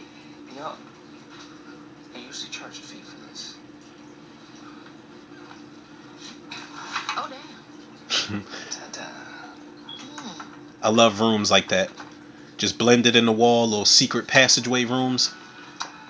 [0.53, 0.73] You know,
[2.13, 3.55] I usually charge a fee for this.
[7.17, 8.43] Oh, damn.
[8.69, 9.07] Ta-da.
[9.97, 10.45] Mm.
[10.83, 11.89] I love rooms like that.
[12.57, 15.33] Just blended in the wall, little secret passageway rooms.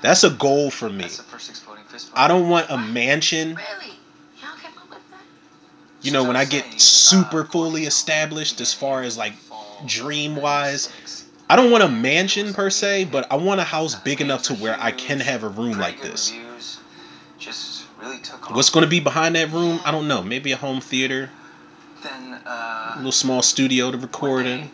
[0.02, 1.04] That's a goal for me.
[1.04, 2.12] That's the first exploding fist.
[2.14, 3.56] I don't want a mansion.
[3.56, 3.96] Really?
[4.42, 5.22] Y'all came up with that?
[6.02, 9.34] You know, when I get super fully established as far as like
[9.86, 10.90] dream wise,
[11.50, 14.56] I don't want a mansion per se, but I want a house big enough to
[14.56, 16.34] where I can have a room like this.
[18.50, 19.80] What's going to be behind that room?
[19.86, 20.24] I don't know.
[20.24, 21.30] Maybe a home theater,
[22.02, 24.70] Then, a little small studio to record in.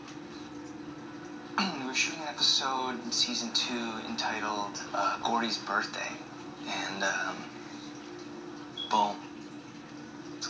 [1.79, 6.11] we were shooting an episode in season two entitled uh, Gordy's Birthday.
[6.67, 7.35] And, um,
[8.89, 9.26] boom.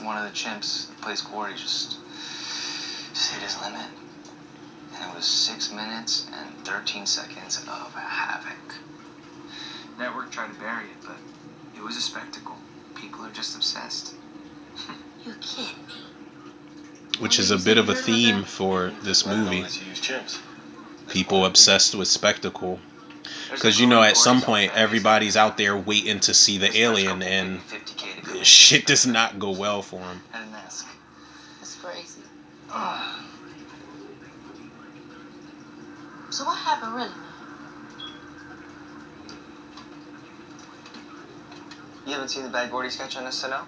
[0.01, 1.97] One of the chimps that plays Gordy just,
[3.13, 3.88] just hit his limit.
[4.95, 8.75] And it was six minutes and 13 seconds of havoc.
[9.99, 11.17] Network tried to bury it, but
[11.75, 12.55] it was a spectacle.
[12.95, 14.13] People are just obsessed.
[15.25, 17.19] You kidding me?
[17.19, 19.62] Which is a bit of a theme for this Well, I don't movie.
[19.63, 20.38] let you use chimps.
[21.10, 22.79] People obsessed with spectacle.
[23.47, 27.21] There's Because you know, at some point, everybody's out there waiting to see the alien,
[27.21, 28.43] and paying 50K to come in.
[28.43, 30.21] shit does not go well for him.
[30.33, 30.87] And an mask.
[31.59, 32.21] That's crazy.
[32.71, 33.23] Ugh.
[36.29, 37.17] So what happened really, man?
[42.05, 43.65] You haven't seen the Bad Gordy sketch on SNL?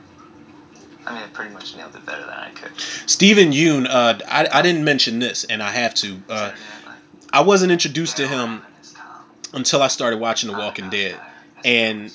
[1.05, 2.71] I mean, I pretty much nailed it better than I could.
[2.79, 6.21] Steven Yeun, uh, I, I didn't mention this, and I have to.
[6.29, 7.27] Uh, Saturday Night Live.
[7.33, 9.23] I wasn't introduced to him have it, it's Tom.
[9.53, 11.19] Until I started watching The Walking Dead.
[11.65, 12.12] And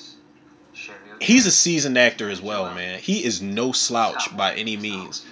[1.19, 2.99] He's a seasoned actor as well, man.
[2.99, 5.25] He is no slouch by any means.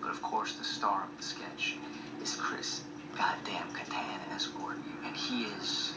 [0.00, 1.76] But of course, the star of the sketch
[2.22, 2.82] is Chris
[3.16, 5.92] Goddamn Kattan as Gordon, and he is.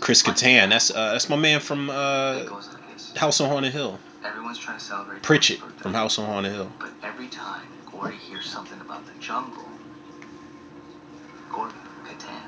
[0.00, 3.14] Chris Kattan, that's uh, that's my man from uh, goes like this.
[3.16, 3.98] House on Haunted Hill.
[4.24, 6.72] Everyone's trying to celebrate Pritchett from House on Haunted Hill.
[6.78, 9.68] But every time Gordy hears something about the jungle,
[11.50, 12.39] Gordon Kattan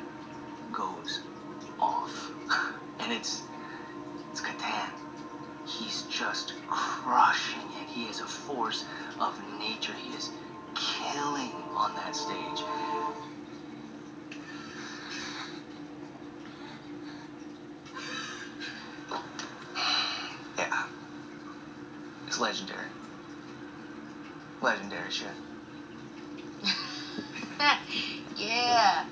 [0.72, 1.20] goes
[1.78, 2.30] off,
[3.00, 3.42] and it's
[4.30, 4.90] it's Kattan.
[5.66, 7.88] He's just crushing it.
[7.88, 8.84] He is a force
[9.20, 9.92] of nature.
[9.92, 10.30] He is
[10.74, 12.62] killing on that stage.
[20.58, 20.84] Yeah.
[22.26, 22.88] It's legendary.
[24.60, 25.28] Legendary shit.
[28.36, 29.04] yeah.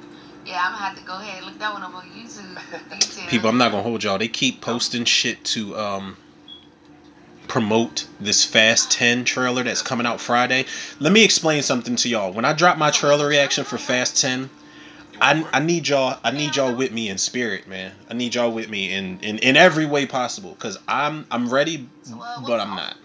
[0.51, 2.91] Yeah, I'm gonna have to go ahead and look that one up on YouTube.
[2.91, 3.31] Details.
[3.31, 4.19] People, I'm not gonna hold y'all.
[4.19, 6.17] They keep posting shit to um
[7.47, 10.67] promote this Fast 10 trailer that's coming out Friday.
[10.99, 12.33] Let me explain something to y'all.
[12.33, 14.49] When I drop my trailer reaction for Fast 10,
[15.21, 17.93] I, I need y'all I need y'all with me in spirit, man.
[18.09, 21.89] I need y'all with me in in, in every way possible cuz I'm I'm ready
[22.03, 22.97] So, uh, what's but I'm not.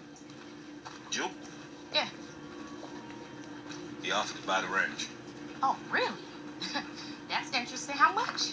[1.10, 1.30] Jupe?
[1.94, 2.06] Yeah.
[4.02, 5.06] He offered to buy the ranch.
[5.62, 6.12] Oh, really?
[7.36, 7.96] That's interesting.
[7.96, 8.52] How much?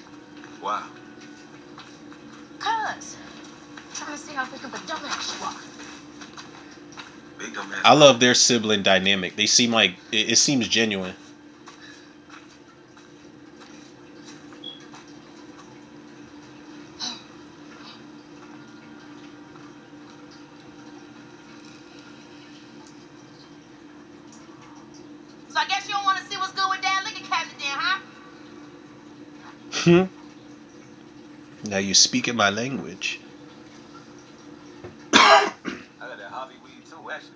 [0.62, 0.84] Wow.
[2.60, 3.15] Cuz.
[3.96, 5.56] Trying to see how big of a dumbass you are.
[7.39, 7.74] Big dumb.
[7.86, 9.38] I love their sibling dynamic.
[9.38, 11.13] They seem like it, it seems genuine.
[25.48, 27.69] So I guess you don't want to see what's good with Dad Liquor Cabinet then,
[27.69, 28.00] huh?
[29.84, 30.04] Hmm?
[31.65, 33.19] now you're speaking my language.
[35.13, 35.52] I
[36.00, 37.32] got that hobby weed too, actually.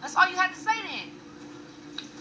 [0.00, 1.10] That's all you had to say then.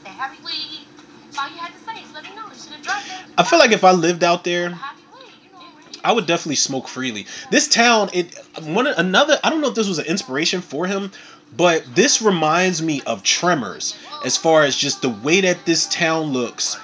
[0.04, 0.86] That happy weed.
[1.26, 2.02] That's all you had to say.
[2.02, 2.46] Just let me know.
[2.48, 3.26] You should have dropped that.
[3.38, 6.02] I feel like if I lived out there, Happy weed, you know, man.
[6.04, 7.26] I would definitely smoke freely.
[7.50, 9.40] This town, it one another.
[9.44, 11.12] I don't know if this was an inspiration for him,
[11.58, 16.28] but this reminds me of Tremors as far as just the way that this town
[16.28, 16.78] looks,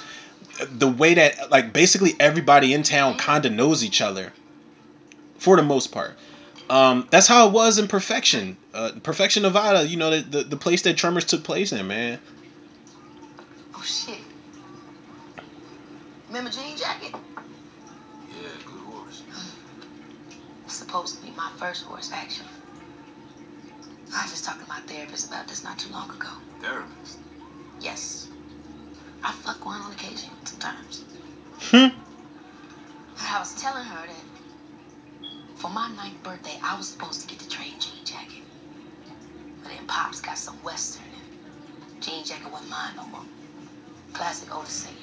[0.72, 4.34] the way that like basically everybody in town kind of knows each other,
[5.38, 6.18] for the most part.
[6.70, 9.88] Um, that's how it was in Perfection, uh, Perfection Nevada.
[9.88, 12.20] You know the, the the place that Tremors took place in, man.
[13.76, 14.20] Oh shit.
[16.28, 17.14] Remember Jean Jacket?
[17.14, 19.24] Yeah, good horse.
[20.68, 22.50] Supposed to be my first horse, actually.
[24.14, 26.28] I was just talking to my therapist about this not too long ago.
[26.62, 27.18] Therapist.
[27.80, 28.28] Yes.
[29.24, 31.04] I fuck one on occasion sometimes.
[31.60, 31.88] Hmm.
[33.20, 34.26] I was telling her that
[35.56, 38.44] for my ninth birthday, I was supposed to get the train jean jacket.
[39.64, 43.26] But then Pops got some Western and jean jacket wasn't mine no more.
[44.14, 44.98] Classic Otis singing.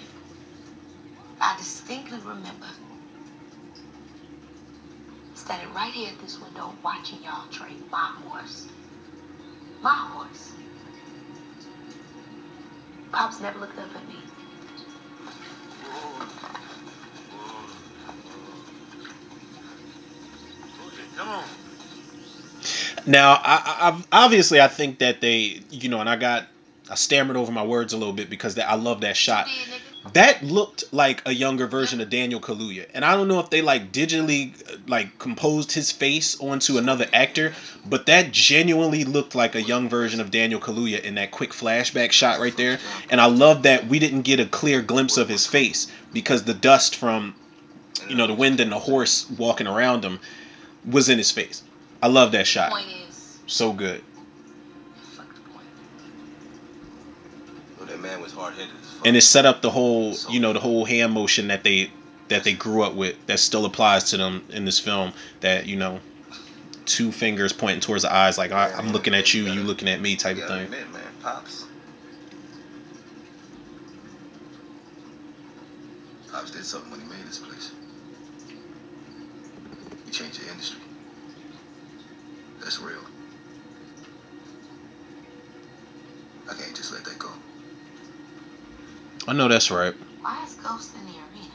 [1.40, 2.66] I distinctly remember
[5.34, 8.66] standing right here at this window watching y'all train my horse.
[9.82, 10.52] My horse.
[13.14, 14.16] Pops never looked up at me.
[21.16, 21.44] Come on.
[23.06, 26.48] Now, I, I, obviously, I think that they, you know, and I got,
[26.90, 29.46] I stammered over my words a little bit because that I love that shot.
[30.04, 30.12] You did, nigga.
[30.14, 33.62] That looked like a younger version of Daniel Kaluuya, and I don't know if they
[33.62, 34.52] like digitally
[34.88, 37.54] like composed his face onto another actor,
[37.86, 42.12] but that genuinely looked like a young version of Daniel Kaluuya in that quick flashback
[42.12, 42.78] shot right there.
[43.10, 46.54] And I love that we didn't get a clear glimpse of his face because the
[46.54, 47.34] dust from
[48.08, 50.20] you know the wind and the horse walking around him
[50.88, 51.62] was in his face.
[52.02, 52.72] I love that shot.
[53.46, 54.02] So good.
[55.12, 55.66] fuck the point.
[57.80, 58.83] Oh, that man was hard headed as fuck.
[59.04, 61.90] And it set up the whole you know the whole hand motion that they
[62.28, 65.76] that they grew up with that still applies to them in this film that you
[65.76, 66.00] know
[66.86, 70.00] two fingers pointing towards the eyes like I, i'm looking at you you looking at
[70.00, 71.66] me type of thing admit, man, pops.
[76.34, 77.70] Obviously, did something when he made this place.
[80.04, 80.80] He changed the industry.
[82.60, 82.98] That's real.
[86.50, 87.28] I can't just let that go.
[89.26, 89.94] I know that's right.
[90.20, 91.54] Why is Ghost in the arena?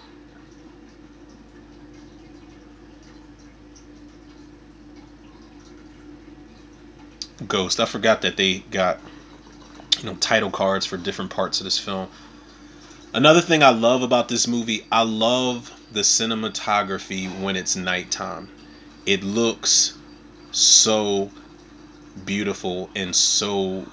[7.47, 7.80] Ghost.
[7.80, 9.01] I forgot that they got
[9.99, 12.09] you know title cards for different parts of this film.
[13.13, 18.49] Another thing I love about this movie, I love the cinematography when it's nighttime.
[19.05, 19.97] It looks
[20.51, 21.32] so
[22.26, 23.86] beautiful and so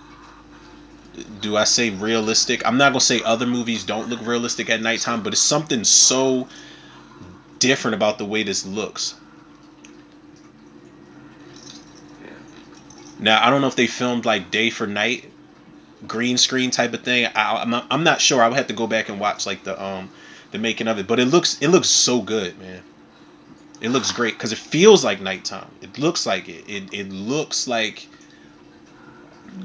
[1.41, 2.67] do I say realistic?
[2.67, 6.49] I'm not gonna say other movies don't look realistic at nighttime, but it's something so
[7.59, 9.15] different about the way this looks.
[13.19, 15.31] Now I don't know if they filmed like day for night,
[16.07, 17.27] green screen type of thing.
[17.35, 18.43] I, I'm not, I'm not sure.
[18.43, 20.11] I would have to go back and watch like the um
[20.53, 22.83] the making of it, but it looks it looks so good, man.
[23.81, 25.69] It looks great because it feels like nighttime.
[25.81, 26.65] It looks like it.
[26.69, 28.07] It it looks like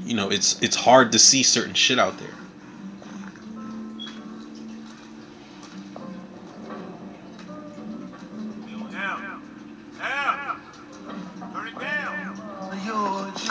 [0.04, 2.28] you know it's it's hard to see certain shit out there.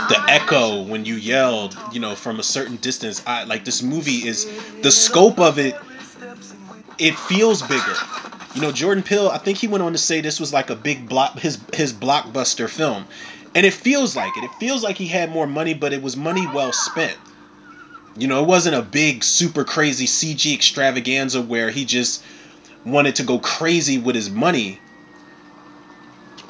[0.09, 3.21] The echo when you yelled, you know, from a certain distance.
[3.25, 4.45] I like this movie is
[4.81, 5.75] the scope of it.
[6.97, 7.95] It feels bigger.
[8.53, 9.29] You know, Jordan Peele.
[9.29, 11.93] I think he went on to say this was like a big block his his
[11.93, 13.05] blockbuster film,
[13.53, 14.43] and it feels like it.
[14.43, 17.17] It feels like he had more money, but it was money well spent.
[18.17, 22.23] You know, it wasn't a big, super crazy CG extravaganza where he just
[22.85, 24.79] wanted to go crazy with his money.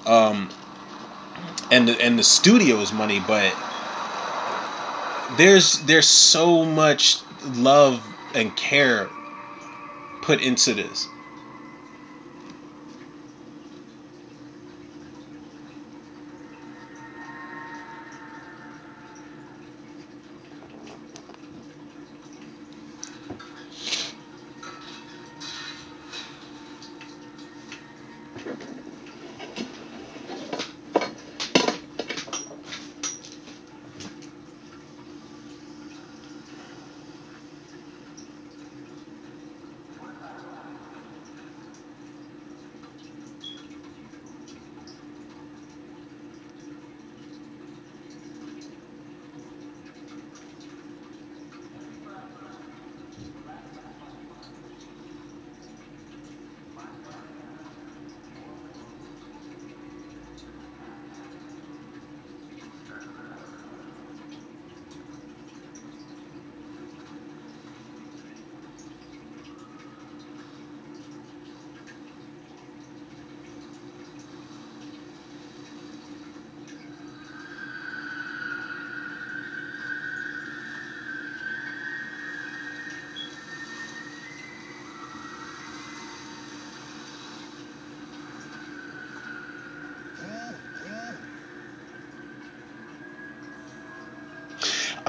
[0.05, 0.49] Um,
[1.69, 3.53] and the, and the studio's money, but
[5.37, 7.19] there's there's so much
[7.55, 8.01] love
[8.33, 9.09] and care
[10.21, 11.07] put into this.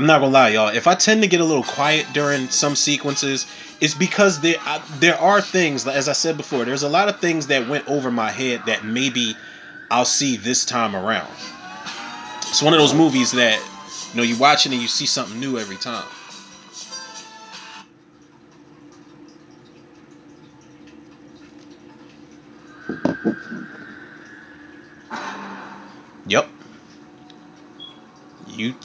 [0.03, 0.67] I'm not gonna lie, y'all.
[0.67, 3.47] If I tend to get a little quiet during some sequences,
[3.81, 7.21] it's because there I, there are things, as I said before, there's a lot of
[7.21, 9.37] things that went over my head that maybe
[9.93, 11.33] I'll see this time around.
[12.49, 13.63] It's one of those movies that
[14.11, 16.09] you know you watch it and you see something new every time.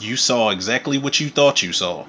[0.08, 2.06] You saw exactly what you thought you saw.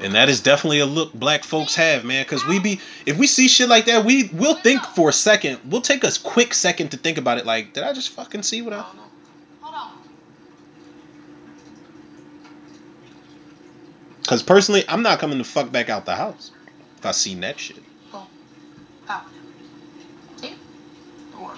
[0.00, 2.24] And that is definitely a look black folks have, man.
[2.24, 5.58] Cause we be if we see shit like that, we we'll think for a second.
[5.68, 7.44] We'll take a quick second to think about it.
[7.44, 8.80] Like, did I just fucking see what I?
[8.80, 9.90] Hold on.
[14.26, 16.52] Cause personally, I'm not coming the fuck back out the house
[16.98, 17.82] if I seen that shit.
[18.12, 18.22] Boom.
[19.06, 19.24] Pow.
[20.36, 20.54] See?
[21.34, 21.56] What?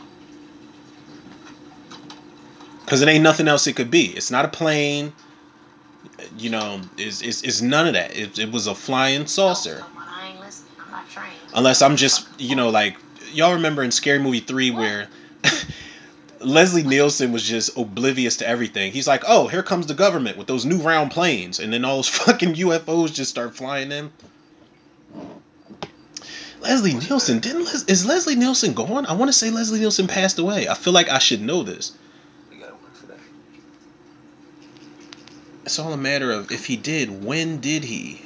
[2.87, 4.07] Cause it ain't nothing else it could be.
[4.07, 5.13] It's not a plane.
[6.37, 8.17] You know, it's it's, it's none of that.
[8.17, 9.83] It, it was a flying saucer.
[9.83, 10.73] Oh, no, I ain't listening.
[10.85, 11.29] I'm not trained.
[11.55, 12.97] Unless I'm just, you know, like
[13.33, 15.09] y'all remember in Scary Movie three where
[16.41, 18.93] Leslie Nielsen was just oblivious to everything.
[18.93, 21.97] He's like, "Oh, here comes the government with those new round planes," and then all
[21.97, 24.11] those fucking UFOs just start flying in.
[26.61, 29.07] Leslie Nielsen didn't Les- is Leslie Nielsen gone?
[29.07, 30.69] I want to say Leslie Nielsen passed away.
[30.69, 31.93] I feel like I should know this.
[32.53, 33.19] You gotta work for that.
[35.73, 38.21] It's all a matter of if he did, when did he?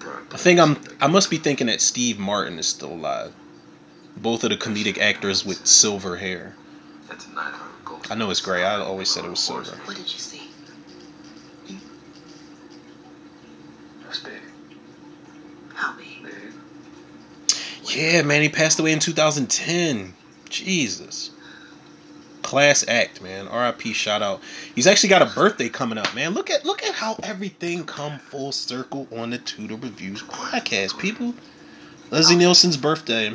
[0.00, 0.24] Bird.
[0.32, 0.76] I think I'm.
[1.00, 3.32] I must be thinking that Steve Martin is still alive.
[4.16, 6.56] Both of the comedic actors with silver hair.
[7.06, 8.12] That tonight I heard a.
[8.12, 8.64] I know it's gray.
[8.64, 9.70] I always said it was silver.
[9.84, 10.42] What did you see?
[14.02, 14.40] That's big.
[15.74, 16.24] How big?
[16.24, 17.96] Big.
[17.96, 20.12] Yeah, man, he passed away in 2010.
[20.50, 21.30] Jesus.
[22.44, 23.48] Class act, man.
[23.48, 23.94] R.I.P.
[23.94, 24.42] Shout out.
[24.74, 26.34] He's actually got a birthday coming up, man.
[26.34, 31.34] Look at look at how everything come full circle on the Tudor Reviews podcast, people.
[32.10, 33.32] Leslie Nielsen's birthday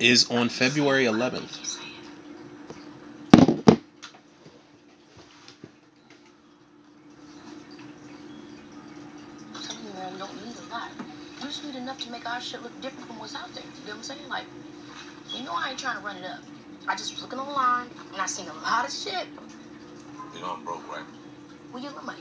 [0.00, 1.58] is on February 11th.
[1.60, 1.86] You saying?
[9.54, 10.90] I'm telling you, man, we don't need a lot.
[11.40, 13.62] We just need enough to make our shit look different from what's out there.
[13.62, 14.28] You know what I'm saying?
[14.28, 14.44] Like,
[15.32, 16.40] you know I ain't trying to run it up.
[16.86, 19.26] I just was looking online and I seen a lot of shit.
[20.34, 21.04] You know I'm broke, right?
[21.72, 22.20] Well, use my money.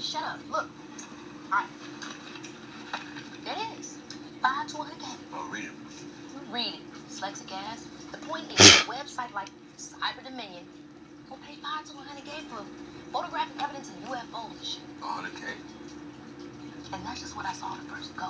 [0.00, 0.40] Shut up.
[0.50, 0.68] Look.
[1.52, 1.68] All right.
[3.44, 3.98] There it is.
[4.42, 5.16] Five to 100K.
[5.32, 5.70] I'll read it.
[6.34, 7.86] You read it, dyslexic ass.
[8.10, 10.64] The point is, a website like Cyber Dominion
[11.30, 12.64] will pay five to 100K for
[13.12, 14.82] photographic evidence of UFOs and shit.
[15.00, 15.54] 100K.
[16.94, 18.26] And that's just what I saw the first go.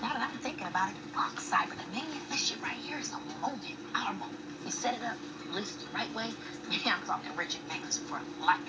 [0.00, 2.16] Now that I'm thinking about it, fuck Cyber Dominion.
[2.30, 4.40] This shit right here is a moment, our moment.
[4.64, 6.32] You set it up, you list it the right way.
[6.70, 8.64] Yeah, I'm talking Richard Nicholas for life.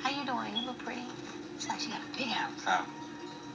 [0.00, 0.56] How you doing?
[0.56, 1.04] You look pretty.
[1.56, 2.64] It's like she got a big house.
[2.64, 2.86] How?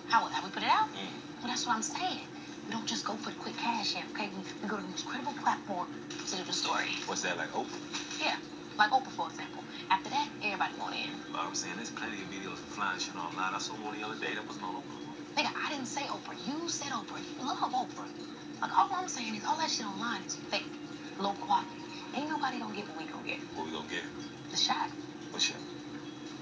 [0.06, 0.94] How, how we put it out?
[0.94, 1.10] Mm.
[1.42, 2.30] Well, that's what I'm saying.
[2.68, 4.30] We don't just go for the quick cash in, okay?
[4.30, 5.88] We, we go to the most credible platform
[6.30, 6.86] to do the story.
[7.08, 7.82] What's that, like Oprah?
[8.22, 8.38] Yeah,
[8.78, 9.64] like Oprah, for example.
[9.90, 11.10] After that, everybody going in.
[11.32, 13.54] But I'm saying there's plenty of videos of flying shit online.
[13.54, 14.36] I saw one the other day.
[14.36, 15.03] That wasn't on Oprah.
[15.36, 16.38] Nigga, I didn't say Oprah.
[16.48, 17.22] You said Oprah.
[17.40, 18.08] You love Oprah.
[18.62, 20.64] Like, all I'm saying is all that shit online is fake,
[21.20, 21.68] low quality.
[22.16, 23.40] Ain't nobody gonna get what we gonna get.
[23.56, 24.04] What we gonna get?
[24.52, 24.90] The shot.
[25.32, 25.58] What shot?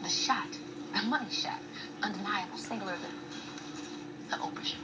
[0.03, 0.47] The shot.
[0.93, 1.59] The money shot.
[2.03, 4.79] Undeniable, singular, the, the Oprah shot.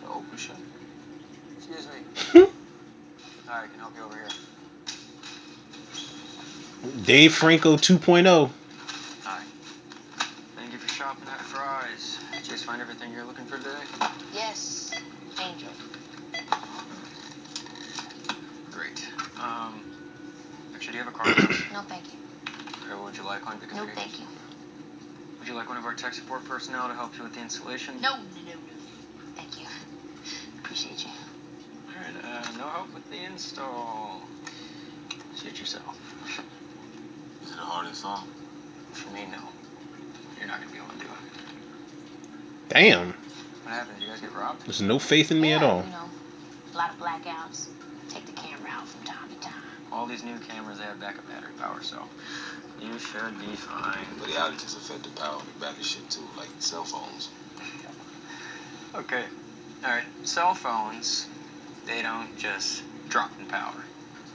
[0.00, 0.56] The Oprah shit?
[1.58, 2.46] Excuse me.
[3.46, 4.28] Hi, can help you over here?
[7.04, 7.76] Dave Franco oh.
[7.76, 8.50] 2.0.
[9.24, 9.42] Hi.
[10.56, 12.18] Thank you for shopping at Fry's.
[12.32, 13.70] Did you guys find everything you're looking for today?
[14.34, 14.92] Yes,
[15.40, 15.68] Angel.
[18.70, 19.04] Great.
[19.40, 19.82] Um,
[20.88, 21.72] actually, do you have a card with us?
[21.72, 22.94] No, thank you.
[22.94, 23.58] Or would you like one?
[23.58, 24.26] Because No, thank you.
[25.38, 28.00] Would you like one of our tech support personnel to help you with the installation?
[28.00, 28.58] No, no, no, no.
[29.36, 29.66] Thank you.
[30.58, 31.10] Appreciate you.
[31.10, 32.24] All right.
[32.24, 34.22] Uh, no help with the install.
[35.34, 35.98] Suit yourself.
[37.44, 38.24] Is it a hard install?
[38.92, 39.38] For me, no.
[40.38, 42.68] You're not gonna be able to do it.
[42.68, 43.08] Damn.
[43.62, 43.98] What happened?
[43.98, 44.64] Did you guys get robbed?
[44.66, 45.84] There's no faith in me at all.
[45.84, 46.08] You know,
[46.74, 47.66] a lot of blackouts.
[48.08, 49.77] Take the camera out from time to time.
[49.90, 51.96] All these new cameras they have backup battery power, so
[52.80, 54.06] you should be fine.
[54.18, 57.30] But the outages affect the power and the battery shit too, like cell phones.
[58.94, 59.24] Okay.
[59.84, 60.04] All right.
[60.24, 61.26] Cell phones,
[61.86, 63.84] they don't just drop in power,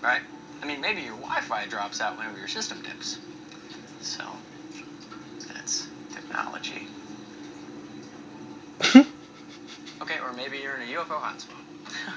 [0.02, 0.22] right?
[0.62, 3.18] I mean, maybe your Wi-Fi drops out whenever your system dips.
[4.02, 4.24] So
[5.48, 6.88] that's technology.
[10.02, 11.64] okay, or maybe you're in a UFO hotspot.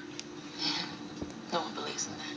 [1.52, 2.35] No one believes in that.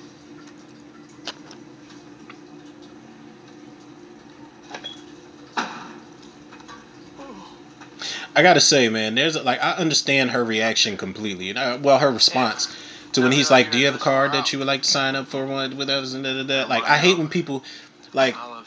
[8.39, 11.47] I gotta say, man, there's like I understand her reaction completely.
[11.47, 12.73] You know, well, her response
[13.11, 15.17] to when he's like, "Do you have a card that you would like to sign
[15.17, 16.65] up for one with us?" and da, da, da.
[16.69, 17.65] Like, I hate when people
[18.13, 18.65] like Olive.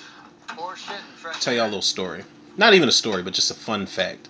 [0.59, 2.23] Or shit and fresh tell y'all a little story.
[2.59, 4.29] Not even a story, but just a fun fact.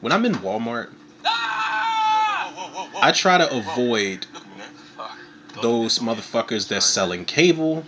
[0.00, 0.90] When I'm in Walmart,
[1.24, 3.00] whoa.
[3.02, 4.68] I try to avoid Look, man.
[4.96, 5.18] Fuck.
[5.62, 7.84] those motherfuckers that's selling cable,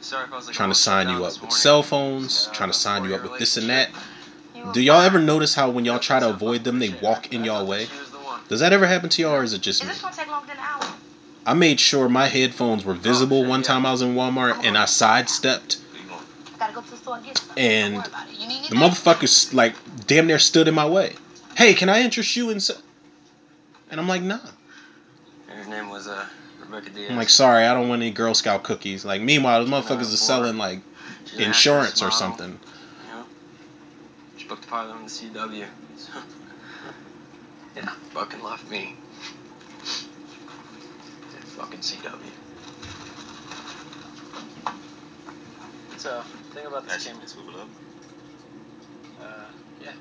[0.00, 2.70] Sorry if I was like trying to sign you up with cell phones, uh, trying
[2.70, 3.90] to sign you up with this and that.
[4.58, 4.64] Relationship.
[4.64, 7.32] You were Do y'all ever notice how when y'all try to avoid them, they walk
[7.32, 7.86] in I y'all way?
[7.86, 8.40] She was the one.
[8.48, 9.92] Does that ever happen to y'all, or is it just Is me?
[9.92, 10.92] this gonna take longer than an hour?
[11.46, 14.84] I made sure my headphones were visible one time I was in Walmart, and I
[14.84, 16.20] sidestepped, Where you going?
[16.54, 17.64] I gotta go to the store and get something.
[17.64, 18.38] And Don't worry about it.
[18.40, 19.74] You need the motherfuckers like
[20.06, 21.14] damn near stood in my way.
[21.56, 22.56] Hey, can I interest you in?
[22.56, 22.70] s-"
[23.90, 24.38] And I'm like, nah.
[25.48, 26.26] Her name was uh,
[26.60, 27.10] Rebecca Diaz.
[27.10, 29.04] I'm like, sorry, I don't want any Girl Scout cookies.
[29.04, 30.80] Like, meanwhile, the motherfuckers are selling like
[31.38, 32.58] insurance or something.
[34.48, 35.66] Booked pilot on the CW.
[35.96, 36.12] So,
[37.76, 38.96] yeah, fucking left me.
[41.32, 42.30] That fucking CW.
[45.98, 46.22] So,
[46.54, 47.20] thing about this shit camera.
[47.20, 47.68] can swivel up.
[49.20, 49.50] Uh,
[49.82, 49.92] yeah.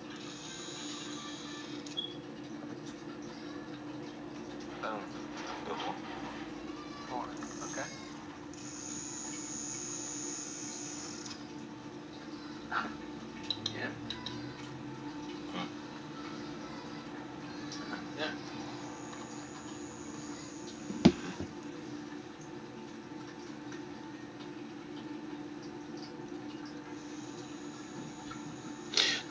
[4.82, 5.00] Boom.
[5.68, 5.96] Go more.
[7.10, 7.26] More.
[7.72, 7.88] Okay.
[13.76, 13.90] Yeah.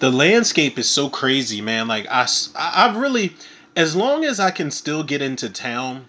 [0.07, 1.89] The landscape is so crazy, man.
[1.89, 3.35] Like I, I really,
[3.75, 6.05] as long as I can still get into town,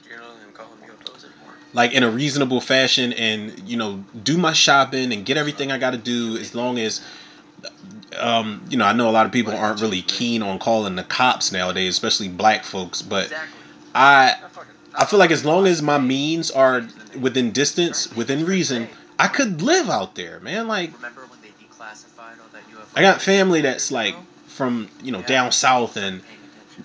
[1.74, 5.80] like in a reasonable fashion, and you know, do my shopping and get everything I
[5.80, 7.02] got to do, as long as,
[8.20, 11.04] um, you know, I know a lot of people aren't really keen on calling the
[11.04, 13.34] cops nowadays, especially black folks, but
[13.96, 14.36] I.
[15.00, 16.88] I feel like as long as my means are
[17.20, 18.88] within distance, within reason,
[19.20, 20.68] I could live out there, man.
[20.68, 22.27] Like Remember when they declassified all that UFO?
[22.96, 24.16] I got family that's like
[24.48, 26.22] from you know down south and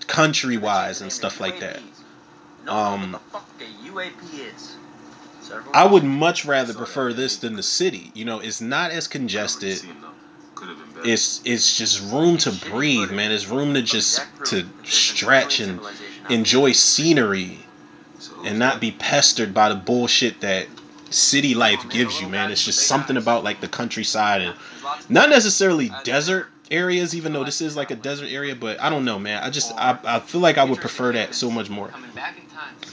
[0.07, 1.80] country wise and stuff like that.
[2.68, 3.18] Um,
[5.74, 8.11] I would much rather prefer this than the city.
[8.14, 9.82] You know, it's not as congested.
[11.05, 13.32] It's it's just room to breathe, man.
[13.32, 15.80] It's room to just to stretch and
[16.28, 17.59] enjoy scenery
[18.44, 20.68] and not be pestered by the bullshit that
[21.14, 22.50] city life gives you, man.
[22.50, 24.54] It's just something about like the countryside and
[25.08, 28.54] not necessarily desert areas, even though this is like a desert area.
[28.54, 29.42] But I don't know, man.
[29.42, 31.90] I just I, I feel like I would prefer that so much more.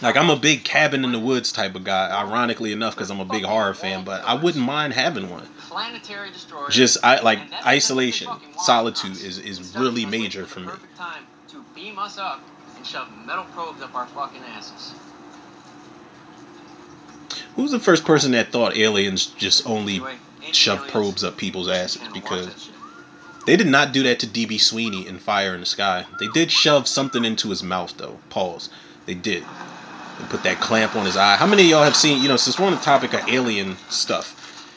[0.01, 2.09] Like I'm a big cabin in the woods type of guy.
[2.09, 5.47] Ironically enough, because I'm a big horror fan, but I wouldn't mind having one.
[6.69, 10.71] Just I like isolation, solitude is is really major for me.
[11.75, 12.41] beam us up
[12.75, 14.93] and shove metal probes up our fucking asses.
[17.55, 20.01] Who's the first person that thought aliens just only
[20.51, 22.01] shove probes up people's asses?
[22.13, 22.69] Because
[23.45, 26.05] they did not do that to DB Sweeney in Fire in the Sky.
[26.19, 28.19] They did shove something into his mouth though.
[28.29, 28.69] Pause.
[29.05, 29.43] They did.
[29.43, 31.35] They put that clamp on his eye.
[31.35, 32.21] How many of y'all have seen?
[32.21, 34.35] You know, since we're on the topic of alien stuff,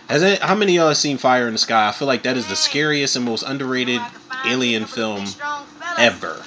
[0.08, 1.88] has it, how many of y'all have seen Fire in the Sky?
[1.88, 4.00] I feel like that is the scariest and most underrated
[4.46, 5.26] alien film
[5.98, 6.42] ever.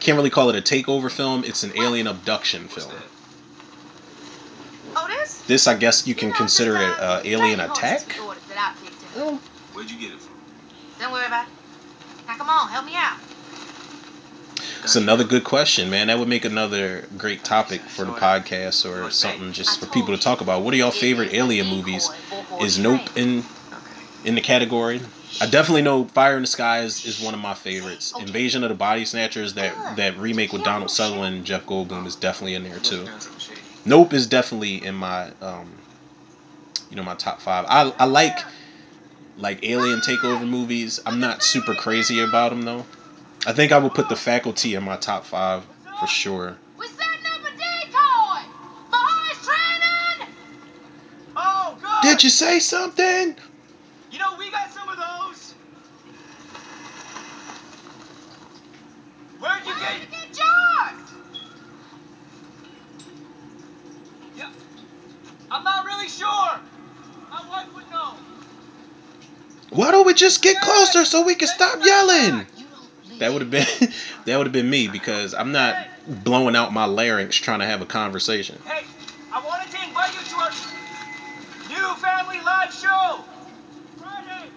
[0.00, 1.44] Can't really call it a takeover film.
[1.44, 2.90] It's an alien abduction film.
[5.40, 5.46] That?
[5.48, 5.64] This?
[5.64, 8.00] This, I guess, you can consider it uh, uh, alien attack.
[8.00, 9.16] for orders that I picked up.
[9.16, 9.40] Well,
[9.72, 10.34] Where'd you get it from?
[11.00, 11.52] Don't worry about it.
[12.26, 13.18] Now come on, help me out.
[14.84, 16.08] It's another good question, man.
[16.08, 20.20] That would make another great topic for the podcast or something just for people to
[20.20, 20.62] talk about.
[20.62, 22.10] What are y'all favorite alien movies?
[22.60, 23.44] Is Nope in
[24.24, 25.00] in the category?
[25.40, 28.12] I definitely know Fire in the Sky is, is one of my favorites.
[28.18, 32.16] Invasion of the Body Snatchers, that that remake with Donald Sutherland and Jeff Goldblum is
[32.16, 33.06] definitely in there too.
[33.84, 34.02] Doing something shady.
[34.02, 35.72] Nope is definitely in my um
[36.90, 37.66] you know my top five.
[37.68, 38.38] I I like
[39.36, 41.00] like alien takeover movies.
[41.06, 42.86] I'm not super crazy about them though.
[43.46, 45.64] I think I would put The Faculty in my top five
[46.00, 46.56] for sure.
[46.78, 48.42] We're setting up a decoy
[48.90, 50.34] for horse training.
[51.36, 51.76] Oh.
[52.02, 53.34] Did you say something?
[54.12, 55.54] You know, we got some of those.
[59.40, 60.00] Where'd you Where'd get?
[60.00, 61.10] you get yours?
[64.36, 64.50] Yeah.
[65.52, 66.26] I'm not really sure.
[67.30, 68.14] My wife would know.
[69.70, 72.46] Why don't we just get closer so we can stop yelling?
[72.56, 73.66] You don't believe That would have been
[74.24, 75.76] that would have been me because I'm not
[76.06, 78.58] blowing out my larynx trying to have a conversation.
[78.64, 78.84] Hey,
[79.30, 80.50] I wanted to invite you to our
[81.68, 83.24] new family live show.
[83.98, 84.48] Friday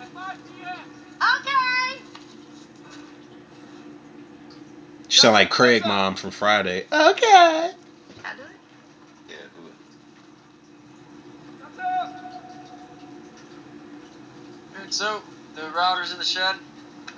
[0.00, 0.78] at 5 p.m.
[1.40, 2.02] Okay.
[5.10, 6.86] You sound like Craig mom from Friday.
[6.90, 6.90] Okay.
[6.92, 7.72] I
[8.36, 8.48] do it.
[9.28, 9.74] Yeah, do it.
[11.60, 12.14] Thumbs up.
[14.74, 15.22] Alright, so
[15.54, 16.56] the router's in the shed.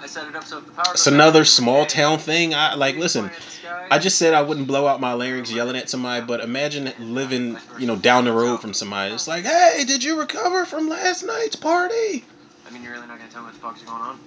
[0.01, 2.55] I set it up so if the power It's another small town thing.
[2.55, 3.29] I like listen.
[3.29, 3.89] point at the sky.
[3.91, 7.57] I just said I wouldn't blow out my larynx yelling at somebody, but imagine living,
[7.79, 9.15] you know, down the road from somebody.
[9.15, 12.25] It's like, hey, did you recover from last night's party?
[12.67, 14.19] I mean, you're really not gonna tell me what the fuck's going on?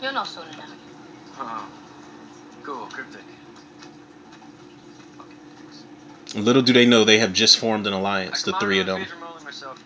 [0.00, 0.70] You'll know soon enough.
[1.38, 1.68] Oh,
[2.62, 3.22] cool, cryptic.
[5.16, 6.44] Fucking.
[6.44, 9.00] Little do they know they have just formed an alliance, can the three of them.
[9.00, 9.85] the feed remotely myself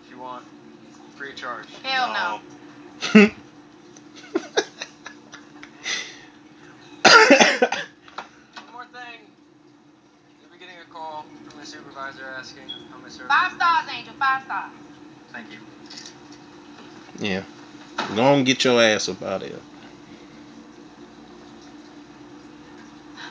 [1.31, 1.67] if free of charge.
[1.83, 2.39] Hell no.
[8.63, 9.19] One more thing.
[10.41, 13.31] You'll be getting a call from my supervisor asking how my service.
[13.31, 14.13] Five stars, Angel.
[14.19, 14.71] Five stars.
[15.31, 15.57] Thank you.
[17.19, 17.43] yeah.
[18.15, 19.59] Go and get your ass up out of here.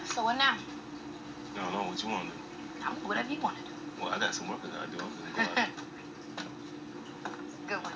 [0.05, 0.57] So what now?
[1.57, 2.40] I don't know what you want to do.
[2.84, 3.70] I'm whatever you want to do.
[4.01, 4.98] Well, I got some work I gotta do.
[5.05, 5.68] I'm gonna go out.
[7.68, 7.92] Good one.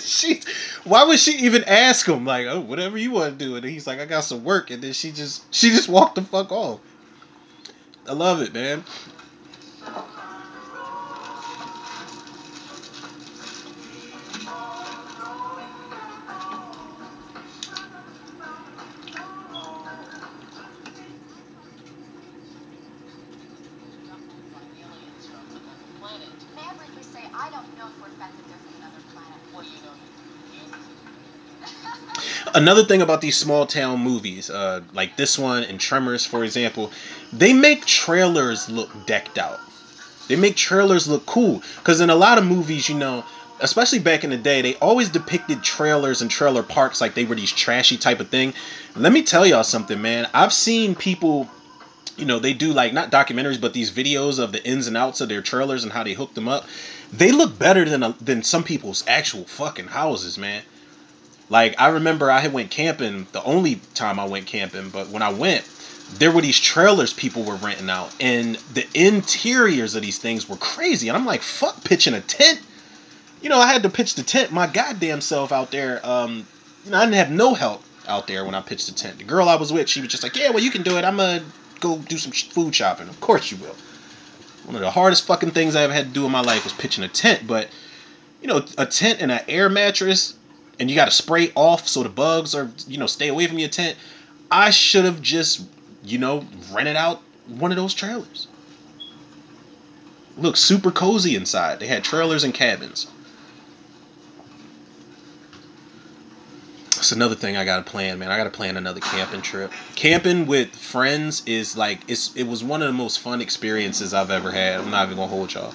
[0.00, 0.40] she,
[0.84, 2.24] why would she even ask him?
[2.24, 4.82] Like, oh, whatever you want to do, and he's like, I got some work, and
[4.82, 6.80] then she just, she just walked the fuck off.
[8.08, 8.84] I love it, man.
[32.64, 36.92] Another thing about these small town movies, uh, like this one and Tremors, for example,
[37.30, 39.60] they make trailers look decked out.
[40.28, 41.62] They make trailers look cool.
[41.76, 43.22] Because in a lot of movies, you know,
[43.60, 47.34] especially back in the day, they always depicted trailers and trailer parks like they were
[47.34, 48.54] these trashy type of thing.
[48.96, 50.26] Let me tell y'all something, man.
[50.32, 51.50] I've seen people,
[52.16, 55.20] you know, they do like not documentaries, but these videos of the ins and outs
[55.20, 56.64] of their trailers and how they hook them up.
[57.12, 60.62] They look better than a, than some people's actual fucking houses, man.
[61.54, 65.32] Like I remember I went camping the only time I went camping, but when I
[65.32, 65.64] went,
[66.14, 70.56] there were these trailers people were renting out, and the interiors of these things were
[70.56, 71.06] crazy.
[71.06, 72.60] And I'm like, fuck pitching a tent.
[73.40, 76.04] You know, I had to pitch the tent my goddamn self out there.
[76.04, 76.44] Um,
[76.84, 79.18] you know, I didn't have no help out there when I pitched the tent.
[79.18, 81.04] The girl I was with, she was just like, yeah, well, you can do it.
[81.04, 81.44] I'm gonna
[81.78, 83.08] go do some food shopping.
[83.08, 83.76] Of course you will.
[84.64, 86.72] One of the hardest fucking things I ever had to do in my life was
[86.72, 87.68] pitching a tent, but
[88.42, 90.34] you know, a tent and an air mattress,
[90.78, 93.58] and you got to spray off so the bugs are, you know, stay away from
[93.58, 93.96] your tent.
[94.50, 95.62] I should have just,
[96.02, 98.48] you know, rented out one of those trailers.
[100.36, 101.78] Look, super cozy inside.
[101.78, 103.06] They had trailers and cabins.
[107.04, 108.30] That's another thing I gotta plan, man.
[108.30, 109.72] I gotta plan another camping trip.
[109.94, 114.30] Camping with friends is like it's it was one of the most fun experiences I've
[114.30, 114.80] ever had.
[114.80, 115.74] I'm not even gonna hold y'all.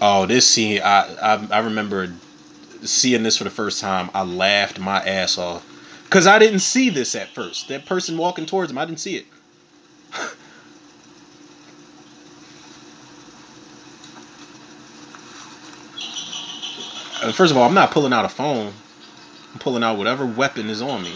[0.00, 2.12] Oh, this scene, I, I I remember
[2.82, 4.10] seeing this for the first time.
[4.14, 5.64] I laughed my ass off
[6.04, 7.68] because I didn't see this at first.
[7.68, 9.26] That person walking towards him, I didn't see it.
[17.20, 18.72] Uh, First of all, I'm not pulling out a phone.
[19.52, 21.12] I'm pulling out whatever weapon is on me.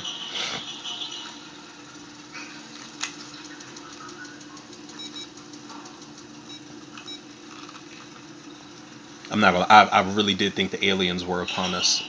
[9.32, 9.66] I'm not gonna.
[9.70, 12.02] I, I really did think the aliens were upon us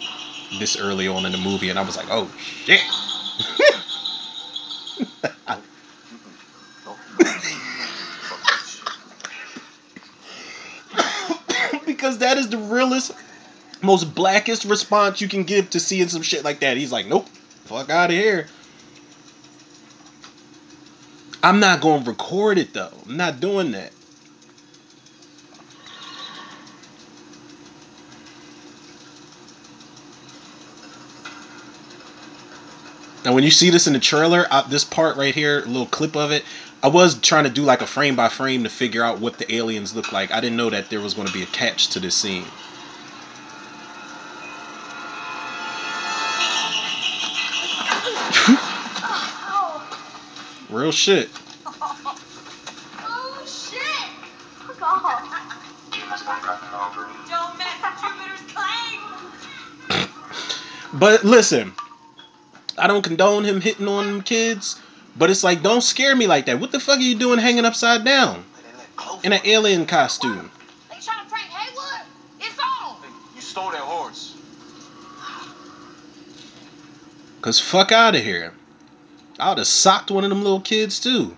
[0.59, 2.81] this early on in the movie, and I was like, oh shit.
[11.85, 13.13] because that is the realest,
[13.81, 16.75] most blackest response you can give to seeing some shit like that.
[16.75, 17.25] He's like, nope,
[17.63, 18.47] fuck out of here.
[21.41, 22.91] I'm not gonna record it though.
[23.07, 23.93] I'm not doing that.
[33.25, 35.85] Now, when you see this in the trailer, I, this part right here, a little
[35.85, 36.43] clip of it,
[36.81, 39.55] I was trying to do like a frame by frame to figure out what the
[39.55, 40.31] aliens look like.
[40.31, 42.43] I didn't know that there was going to be a catch to this scene.
[50.69, 51.29] Real shit.
[51.65, 53.79] Oh shit!
[54.81, 55.39] Oh,
[56.17, 56.97] Fuck off.
[57.29, 58.99] Don't mess with Jupiter's Claim.
[60.95, 61.73] But listen,
[62.77, 64.79] I don't condone him hitting on them kids,
[65.15, 66.59] but it's like, don't scare me like that.
[66.59, 68.43] What the fuck are you doing hanging upside down
[69.23, 70.49] in an alien costume?
[70.89, 72.05] Are you trying to prank Haywood?
[72.39, 72.97] It's on.
[73.35, 74.35] You stole that horse.
[77.41, 78.53] Cause fuck out of here.
[79.37, 81.35] I would have socked one of them little kids too.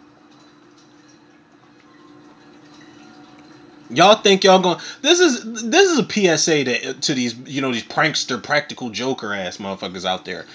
[3.90, 7.72] Y'all think y'all going this is this is a PSA to, to these you know
[7.72, 10.46] these prankster practical joker ass motherfuckers out there.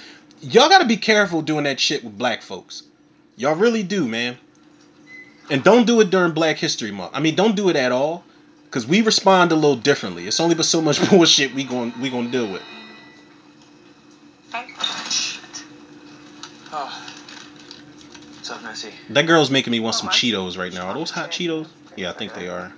[0.43, 2.83] Y'all gotta be careful doing that shit with black folks.
[3.37, 4.39] Y'all really do, man.
[5.51, 7.11] And don't do it during Black History Month.
[7.15, 8.25] I mean, don't do it at all,
[8.71, 10.27] cause we respond a little differently.
[10.29, 12.63] It's only but so much bullshit we going we gonna deal with.
[16.73, 17.05] Oh.
[18.37, 18.93] What's up, Nessie?
[19.09, 20.87] That girl's making me want Oh, some Cheetos right now.
[20.87, 21.67] Are those hot Cheetos?
[21.97, 22.73] Yeah, I think they are.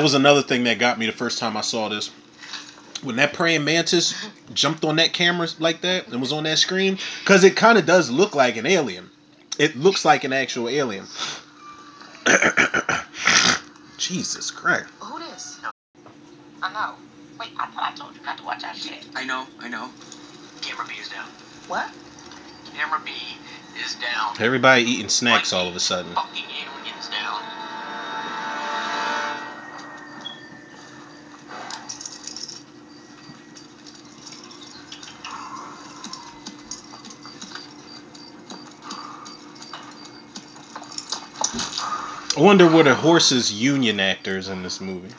[0.00, 2.08] That was another thing that got me the first time I saw this.
[3.02, 4.14] When that praying mantis
[4.54, 7.84] jumped on that camera like that and was on that screen, because it kind of
[7.84, 9.10] does look like an alien.
[9.58, 11.04] It looks like an actual alien.
[13.98, 14.86] Jesus Christ.
[15.00, 15.60] Who this?
[16.62, 16.94] I know.
[17.38, 19.04] Wait, I thought I told you not to watch that shit.
[19.14, 19.90] I know, I know.
[20.62, 21.28] Camera B is down.
[21.68, 21.90] What?
[22.74, 23.10] Camera B
[23.84, 24.34] is down.
[24.40, 26.14] Everybody eating snacks all of a sudden.
[26.14, 27.42] Fucking aliens down.
[42.40, 45.12] I wonder what are horses union actors in this movie.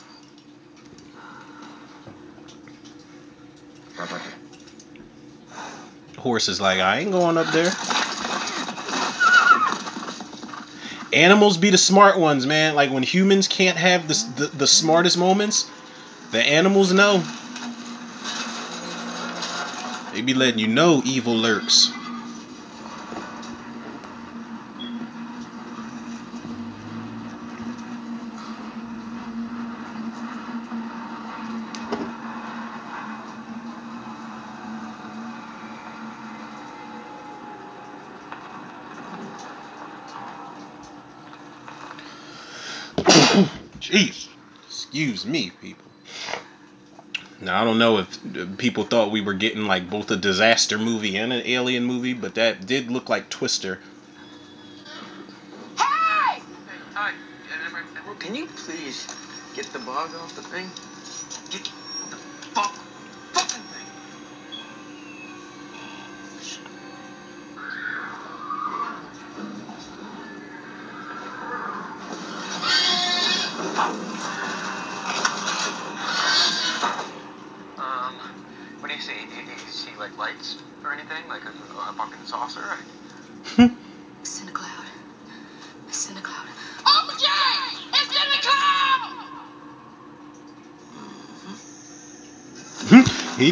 [6.18, 7.70] Horse is like, I ain't going up there.
[11.12, 12.74] Animals be the smart ones, man.
[12.74, 15.70] Like when humans can't have the, the, the smartest moments,
[16.32, 17.22] the animals know.
[20.12, 21.92] They be letting you know evil lurks.
[43.80, 44.28] Jeez.
[44.66, 45.84] Excuse me, people.
[47.40, 51.16] Now I don't know if people thought we were getting like both a disaster movie
[51.16, 53.80] and an alien movie, but that did look like Twister.
[55.78, 56.42] Hey!
[58.18, 59.06] Can you please
[59.54, 60.70] get the bog off the thing?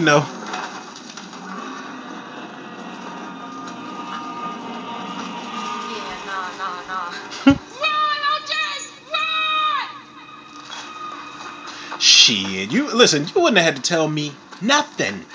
[0.05, 0.27] Know.
[11.99, 13.27] Shit, you listen.
[13.35, 15.27] You wouldn't have had to tell me nothing.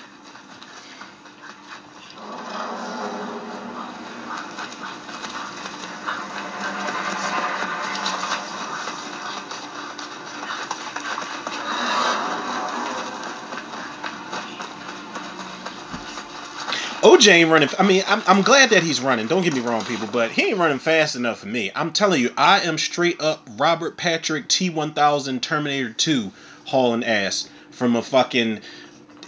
[17.26, 17.70] OJ ain't running.
[17.80, 19.28] I mean, I'm, I'm glad that he's running.
[19.28, 21.72] Don't get me wrong, people, but he ain't running fast enough for me.
[21.76, 26.32] I'm telling you, I am straight up Robert Patrick T1000 Terminator 2
[26.66, 28.62] hauling ass from a fucking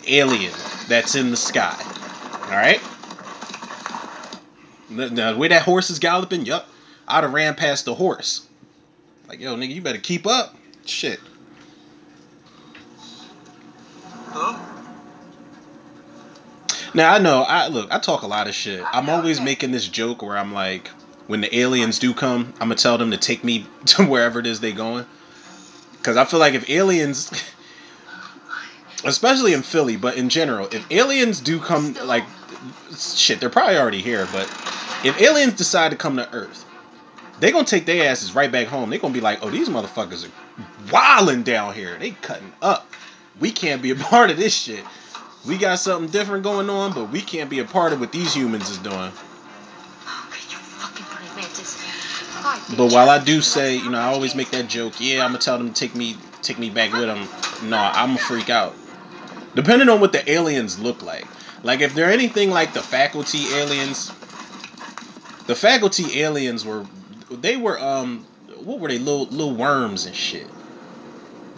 [0.07, 0.53] alien
[0.87, 1.75] that's in the sky.
[2.43, 2.81] All right.
[4.89, 6.69] Now, the way that horse is galloping, yup,
[7.07, 8.47] I'd have ran past the horse.
[9.27, 10.55] Like, yo, nigga, you better keep up.
[10.85, 11.19] Shit.
[16.97, 17.43] Now I know.
[17.43, 17.93] I look.
[17.93, 18.83] I talk a lot of shit.
[18.91, 20.87] I'm always making this joke where I'm like,
[21.27, 24.47] when the aliens do come, I'm gonna tell them to take me to wherever it
[24.47, 25.05] is they going.
[25.91, 27.31] Because I feel like if aliens,
[29.05, 32.23] especially in Philly, but in general, if aliens do come, like,
[32.97, 34.27] shit, they're probably already here.
[34.31, 34.45] But
[35.03, 36.65] if aliens decide to come to Earth,
[37.39, 38.89] they gonna take their asses right back home.
[38.89, 41.95] They gonna be like, oh, these motherfuckers are wilding down here.
[41.99, 42.91] They cutting up.
[43.39, 44.83] We can't be a part of this shit.
[45.47, 48.35] We got something different going on, but we can't be a part of what these
[48.35, 48.95] humans is doing.
[48.95, 49.11] Okay,
[50.49, 51.81] you fucking praying mantis.
[52.41, 52.77] Hi, bitch.
[52.77, 54.95] But while I do say, you know, I always make that joke.
[54.99, 57.27] Yeah, I'm gonna tell them to take me, take me back with them.
[57.69, 58.75] No, I'm gonna freak out.
[59.55, 61.25] Depending on what the aliens look like.
[61.63, 64.11] Like if they're anything like the faculty aliens,
[65.47, 66.85] the faculty aliens were,
[67.31, 68.25] they were um,
[68.63, 68.99] what were they?
[68.99, 70.49] Little little worms and shit.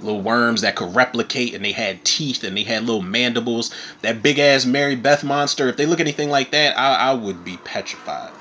[0.01, 3.73] Little worms that could replicate and they had teeth and they had little mandibles.
[4.01, 5.67] That big ass Mary Beth monster.
[5.67, 8.31] If they look anything like that, I, I would be petrified.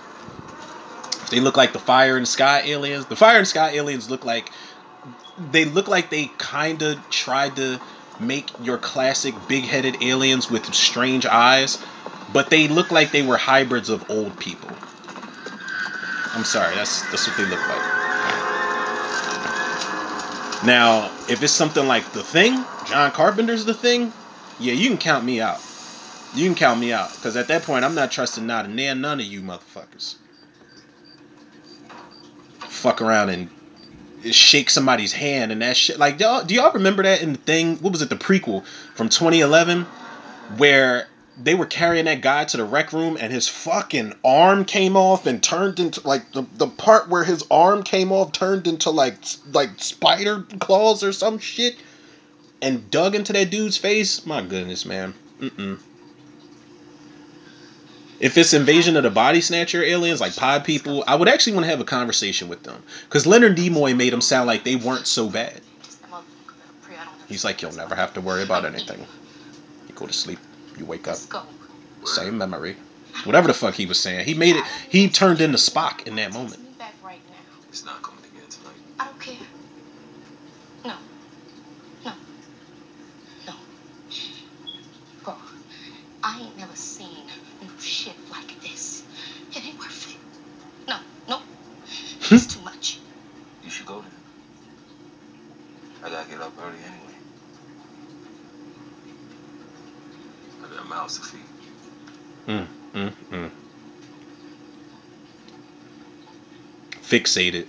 [1.23, 4.25] If they look like the fire and sky aliens, the fire and sky aliens look
[4.25, 4.51] like
[5.53, 7.79] they look like they kind of tried to
[8.21, 11.83] make your classic big-headed aliens with strange eyes,
[12.33, 14.71] but they look like they were hybrids of old people.
[16.35, 18.08] I'm sorry, that's that's what they look like.
[20.65, 24.13] Now, if it's something like The Thing, John Carpenter's The Thing,
[24.59, 25.61] yeah, you can count me out.
[26.35, 29.01] You can count me out, because at that point, I'm not trusting not a nan
[29.01, 30.17] none of you motherfuckers.
[32.59, 35.99] Fuck around and shake somebody's hand and that shit.
[35.99, 37.77] Like, y'all, do y'all remember that in the thing?
[37.77, 38.11] What was it?
[38.11, 39.85] The prequel from 2011,
[40.57, 41.07] where
[41.41, 45.27] they were carrying that guy to the rec room and his fucking arm came off
[45.27, 49.15] and turned into like the, the part where his arm came off turned into like
[49.53, 51.77] like spider claws or some shit
[52.61, 54.27] and dug into that dude's face.
[54.27, 55.15] My goodness, man.
[55.41, 55.79] Mm-mm.
[58.21, 61.67] If it's invasion of the body snatcher aliens, like pod people, I would actually want
[61.67, 62.83] to have a conversation with them.
[63.05, 65.61] Because Leonard Nimoy made them sound like they weren't so bad.
[66.05, 66.23] I'm a
[66.83, 69.07] pre, I don't He's like, you'll never have to worry about anything.
[69.89, 70.41] You go to sleep,
[70.79, 71.19] you wake up,
[72.05, 72.77] same memory.
[73.25, 74.65] Whatever the fuck he was saying, he made it.
[74.91, 76.53] He turned into Spock in that moment.
[76.53, 77.35] Takes me back right now.
[77.71, 78.75] It's not coming again tonight.
[78.99, 79.47] I don't care.
[80.85, 80.95] No.
[82.05, 82.13] No.
[83.47, 83.55] No.
[85.25, 85.35] Bro,
[86.23, 87.27] I ain't never seen
[87.61, 89.05] no shit like this.
[89.55, 90.91] It ain't worth it.
[90.91, 90.97] No,
[91.29, 91.41] no.
[92.31, 93.01] It's too much.
[93.63, 94.11] You should go then.
[96.05, 97.15] I gotta get up early anyway.
[100.65, 101.41] I got mouths to feed.
[102.49, 103.51] Mm, mm, mm.
[107.09, 107.67] Fixated.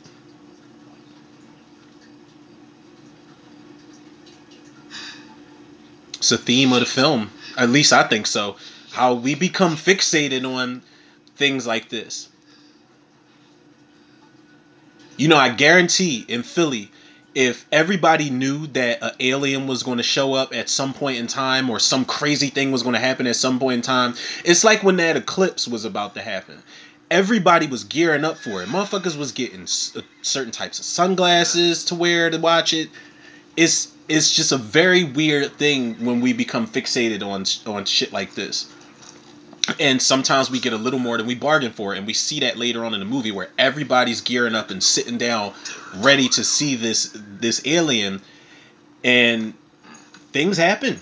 [6.16, 7.32] It's a theme of the film.
[7.58, 8.58] At least I think so.
[8.92, 10.82] How we become fixated on
[11.38, 12.28] things like this.
[15.16, 16.92] You know, I guarantee in Philly,
[17.34, 21.28] if everybody knew that an alien was going to show up at some point in
[21.28, 24.66] time or some crazy thing was going to happen at some point in time, it's
[24.66, 26.62] like when that eclipse was about to happen.
[27.12, 28.70] Everybody was gearing up for it.
[28.70, 32.90] Motherfuckers was getting s- uh, certain types of sunglasses to wear to watch it.
[33.58, 38.36] It's it's just a very weird thing when we become fixated on on shit like
[38.36, 38.68] this.
[39.80, 42.58] And sometimes we get a little more than we bargained for, and we see that
[42.58, 45.54] later on in the movie where everybody's gearing up and sitting down,
[45.98, 48.22] ready to see this this alien,
[49.04, 49.54] and
[50.32, 51.02] things happen.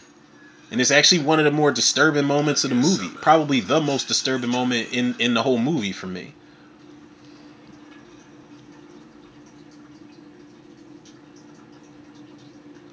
[0.70, 3.08] And it's actually one of the more disturbing moments of the movie.
[3.22, 6.34] Probably the most disturbing moment in in the whole movie for me.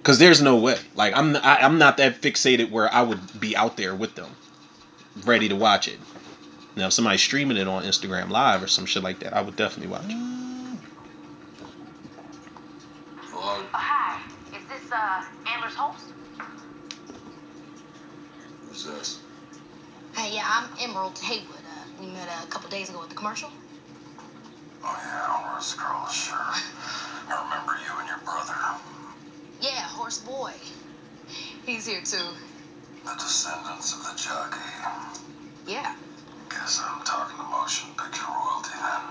[0.04, 0.76] Cause there's no way.
[0.94, 4.28] Like I'm I, I'm not that fixated where I would be out there with them,
[5.24, 5.98] ready to watch it.
[6.76, 9.56] Now if somebody's streaming it on Instagram Live or some shit like that, I would
[9.56, 10.16] definitely watch it.
[13.32, 14.20] Well, Uh, hi.
[14.54, 15.22] Is this, uh,
[15.52, 16.04] Antlers Holst?
[18.74, 19.18] Who's this?
[20.16, 21.62] Hey, yeah, I'm Emerald Haywood.
[21.62, 23.48] Uh, we met a couple days ago at the commercial.
[24.82, 26.34] Oh yeah, Horse Girl, sure.
[26.34, 28.58] I remember you and your brother.
[29.60, 30.50] Yeah, Horse Boy.
[31.64, 32.34] He's here too.
[33.04, 34.58] The descendants of the jockey.
[35.68, 35.94] Yeah.
[36.50, 39.06] Guess I'm talking to motion picture royalty then.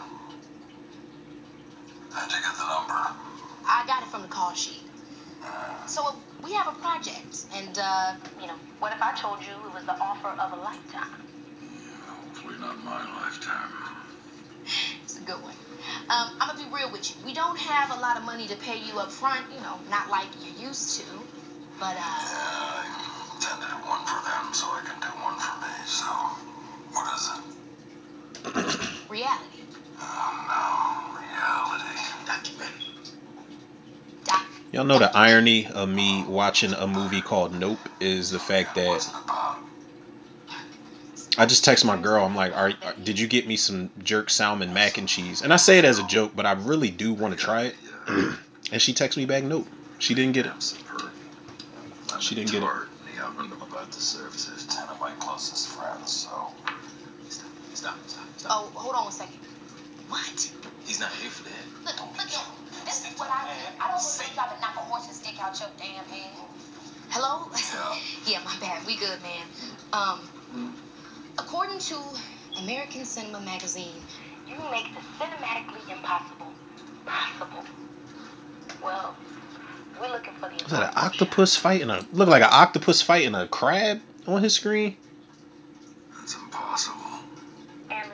[2.11, 3.15] How'd you get the number?
[3.65, 4.83] I got it from the call sheet.
[5.87, 6.11] So uh,
[6.43, 9.83] we have a project, and uh, you know, what if I told you it was
[9.85, 11.23] the offer of a lifetime?
[12.07, 13.71] Hopefully not my lifetime.
[15.03, 15.55] It's a good one.
[16.09, 17.15] Um, I'm gonna be real with you.
[17.25, 20.09] We don't have a lot of money to pay you up front, you know, not
[20.09, 21.03] like you used to.
[21.79, 25.37] But uh, Yeah, I tend to do one for them so I can do one
[25.39, 26.07] for me, so.
[26.91, 28.89] What is it?
[29.09, 29.63] reality.
[29.99, 31.99] Oh no, reality.
[32.25, 32.92] Documentary.
[34.73, 34.79] Doc.
[34.79, 38.89] Y'all know the irony of me watching a movie called Nope is the fact that
[38.89, 39.57] What's it about?
[41.37, 42.25] I just text my girl.
[42.25, 45.53] I'm like, "Are, are did you get me some jerk salmon mac and cheese?" And
[45.53, 47.75] I say it as a joke, but I really do want to try it.
[48.71, 49.67] And she texts me back, "Nope,
[49.99, 51.11] she didn't get it." I'm superb.
[52.11, 52.69] I'm She didn't get it.
[58.49, 59.37] Oh, hold on one second.
[60.09, 60.51] What?
[60.85, 61.65] He's not here for that.
[61.85, 62.72] Look, look here.
[62.85, 63.77] This is what I do.
[63.79, 66.35] I don't want your job to knock a horse's dick out your damn hand.
[67.09, 67.49] Hello?
[67.51, 67.99] Yeah.
[68.33, 68.85] yeah, my bad.
[68.85, 69.45] We good, man.
[69.93, 70.75] Um,
[71.37, 71.97] according to
[72.59, 73.95] American Cinema Magazine,
[74.47, 76.51] you make the cinematically impossible
[77.05, 77.63] possible.
[78.83, 79.15] Well,
[80.01, 81.05] we're looking for the Is that an impossible.
[81.27, 84.97] octopus fighting a look like an octopus fighting a crab on his screen?
[86.19, 87.19] That's impossible.
[87.91, 88.09] And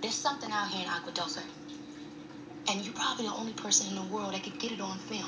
[0.00, 1.38] there's something out here in Agua Dulce.
[2.68, 5.24] And you're probably the only person in the world that could get it on film.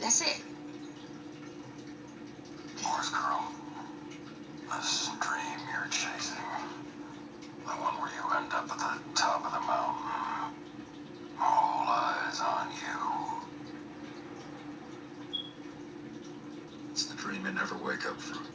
[0.00, 0.42] That's it.
[2.82, 3.52] Horse girl.
[4.76, 6.36] This dream you're chasing.
[7.64, 10.56] The one where you end up at the top of the mountain.
[11.40, 12.98] All eyes on you.
[16.92, 18.51] It's the dream you never wake up from.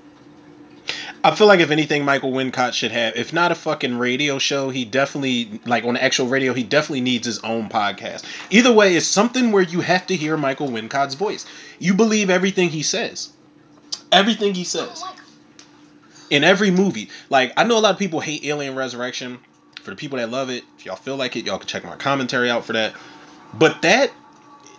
[1.24, 4.70] I feel like if anything, Michael Wincott should have, if not a fucking radio show,
[4.70, 8.24] he definitely like on actual radio, he definitely needs his own podcast.
[8.50, 11.46] Either way, it's something where you have to hear Michael Wincott's voice.
[11.80, 13.30] You believe everything he says.
[14.12, 15.04] Everything he says.
[16.30, 17.10] in every movie.
[17.30, 19.40] Like I know a lot of people hate Alien Resurrection.
[19.82, 21.96] For the people that love it, if y'all feel like it, y'all can check my
[21.96, 22.94] commentary out for that.
[23.54, 24.12] But that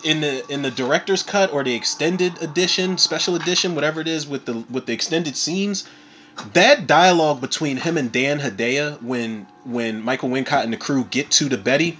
[0.03, 4.27] in the in the director's cut or the extended edition, special edition, whatever it is
[4.27, 5.87] with the with the extended scenes,
[6.53, 11.31] that dialogue between him and Dan Hedaya when when Michael Wincott and the crew get
[11.31, 11.97] to the Betty,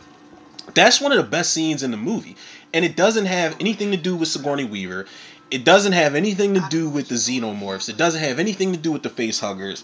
[0.74, 2.36] that's one of the best scenes in the movie.
[2.74, 5.06] And it doesn't have anything to do with Sigourney Weaver.
[5.52, 7.90] It doesn't have anything to do with the xenomorphs.
[7.90, 9.84] It doesn't have anything to do with the face huggers.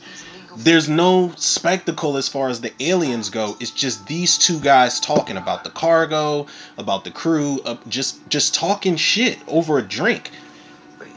[0.57, 3.57] There's no spectacle as far as the aliens go.
[3.59, 6.45] It's just these two guys talking about the cargo,
[6.77, 10.29] about the crew, uh, just just talking shit over a drink.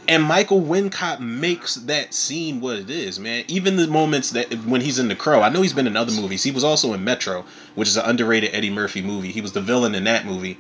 [0.09, 3.45] And Michael Wincott makes that scene what it is, man.
[3.47, 6.13] Even the moments that when he's in The Crow, I know he's been in other
[6.13, 6.43] movies.
[6.43, 7.45] He was also in Metro,
[7.75, 9.31] which is an underrated Eddie Murphy movie.
[9.31, 10.59] He was the villain in that movie.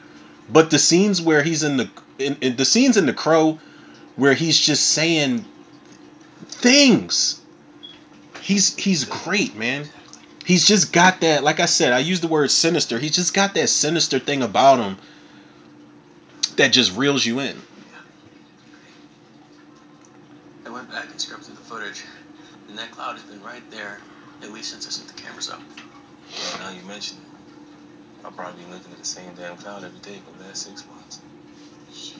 [0.50, 3.58] But the scenes where he's in the in, in the scenes in The Crow
[4.16, 5.44] where he's just saying
[6.46, 7.40] things.
[8.40, 9.86] He's he's great, man.
[10.44, 12.98] He's just got that, like I said, I use the word sinister.
[12.98, 14.96] He's just got that sinister thing about him
[16.56, 17.56] that just reels you in.
[20.64, 22.02] I went back and scrubbed through the footage,
[22.68, 23.98] and that cloud has been right there
[24.58, 25.62] at since I set the cameras up.
[26.30, 28.24] Yeah, now you mention it.
[28.24, 30.84] I'll probably be looking at the same damn cloud every day for the last six
[30.88, 31.20] months.
[31.92, 32.18] Shit.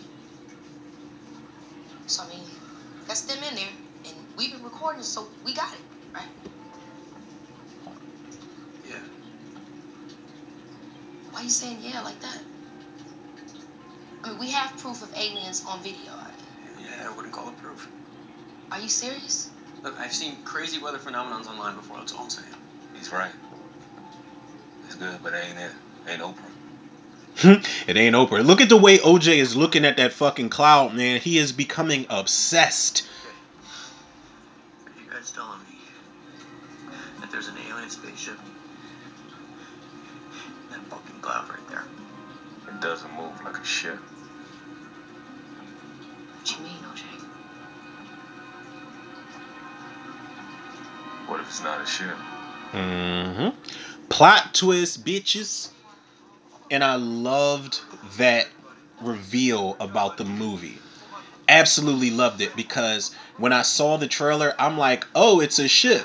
[2.07, 2.45] So I mean,
[3.07, 3.75] that's them in there,
[4.07, 5.81] and we've been recording, so we got it,
[6.15, 6.29] right?
[8.89, 8.97] Yeah.
[11.33, 12.39] Why are you saying yeah like that?
[14.25, 16.13] I mean, we have proof of aliens on video.
[16.81, 17.91] Yeah, I wouldn't call it proof.
[18.71, 19.51] Are you serious?
[19.83, 21.99] Look, I've seen crazy weather phenomenons online before.
[21.99, 22.49] That's all I'm saying.
[22.95, 23.31] He's right.
[24.87, 25.71] It's good, but it ain't it.
[26.09, 27.65] Ain't Oprah.
[27.87, 28.45] it ain't Oprah.
[28.45, 31.21] Look at the way OJ is looking at that fucking cloud, man.
[31.21, 33.07] He is becoming obsessed.
[34.87, 35.79] Are you guys telling me
[37.21, 38.39] that there's an alien spaceship
[40.65, 41.85] in that fucking cloud right there?
[42.67, 43.99] It doesn't move like a ship.
[51.49, 52.17] It's not a ship?
[52.73, 53.49] hmm
[54.09, 55.71] Plot twist, bitches.
[56.71, 57.81] And I loved
[58.19, 58.47] that
[59.01, 60.79] reveal about the movie.
[61.49, 66.05] Absolutely loved it because when I saw the trailer, I'm like, oh, it's a ship.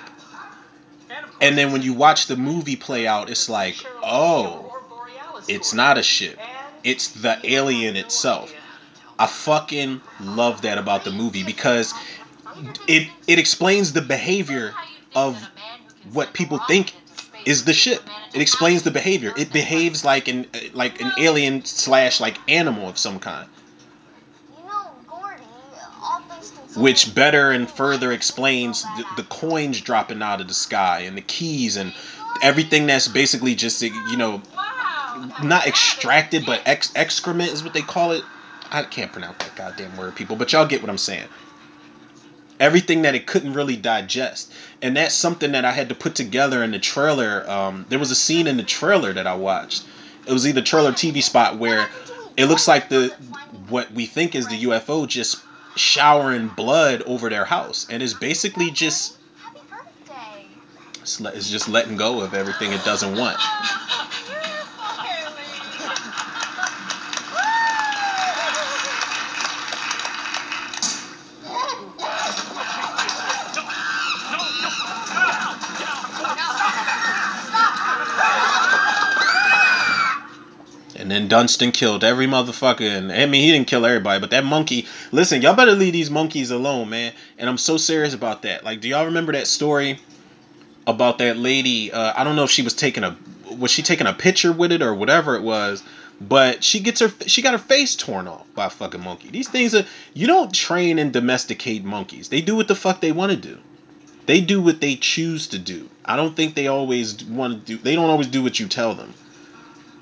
[1.42, 4.72] And then when you watch the movie play out, it's like, oh,
[5.48, 6.40] it's not a ship.
[6.84, 8.54] It's the alien itself.
[9.20, 11.94] I fucking love that about the movie because
[12.88, 14.74] it it explains the behavior
[15.16, 15.42] of
[16.12, 16.94] what people think
[17.46, 18.02] is the ship.
[18.34, 19.34] It explains the behavior.
[19.36, 23.48] It behaves like an like an alien slash like animal of some kind.
[26.76, 31.22] Which better and further explains the, the coins dropping out of the sky and the
[31.22, 31.94] keys and
[32.42, 34.42] everything that's basically just you know
[35.44, 38.24] not extracted but ex- excrement is what they call it.
[38.72, 41.28] I can't pronounce that goddamn word, people, but y'all get what I'm saying.
[42.64, 44.50] Everything that it couldn't really digest,
[44.82, 47.44] and that's something that I had to put together in the trailer.
[47.50, 49.84] Um, there was a scene in the trailer that I watched.
[50.26, 51.90] It was either trailer TV spot where
[52.38, 53.10] it looks like the
[53.68, 55.42] what we think is the UFO just
[55.76, 60.46] showering blood over their house, and it's basically just Happy birthday.
[61.02, 63.40] it's le- it's just letting go of everything it doesn't want.
[81.04, 82.90] And then Dunston killed every motherfucker.
[82.90, 84.88] And I mean, he didn't kill everybody, but that monkey.
[85.12, 87.12] Listen, y'all better leave these monkeys alone, man.
[87.38, 88.64] And I'm so serious about that.
[88.64, 90.00] Like, do y'all remember that story
[90.88, 91.92] about that lady?
[91.92, 93.18] Uh, I don't know if she was taking a
[93.52, 95.84] was she taking a picture with it or whatever it was,
[96.22, 99.30] but she gets her she got her face torn off by a fucking monkey.
[99.30, 102.30] These things are you don't train and domesticate monkeys.
[102.30, 103.58] They do what the fuck they want to do.
[104.26, 105.90] They do what they choose to do.
[106.06, 107.84] I don't think they always want to do.
[107.84, 109.14] They don't always do what you tell them.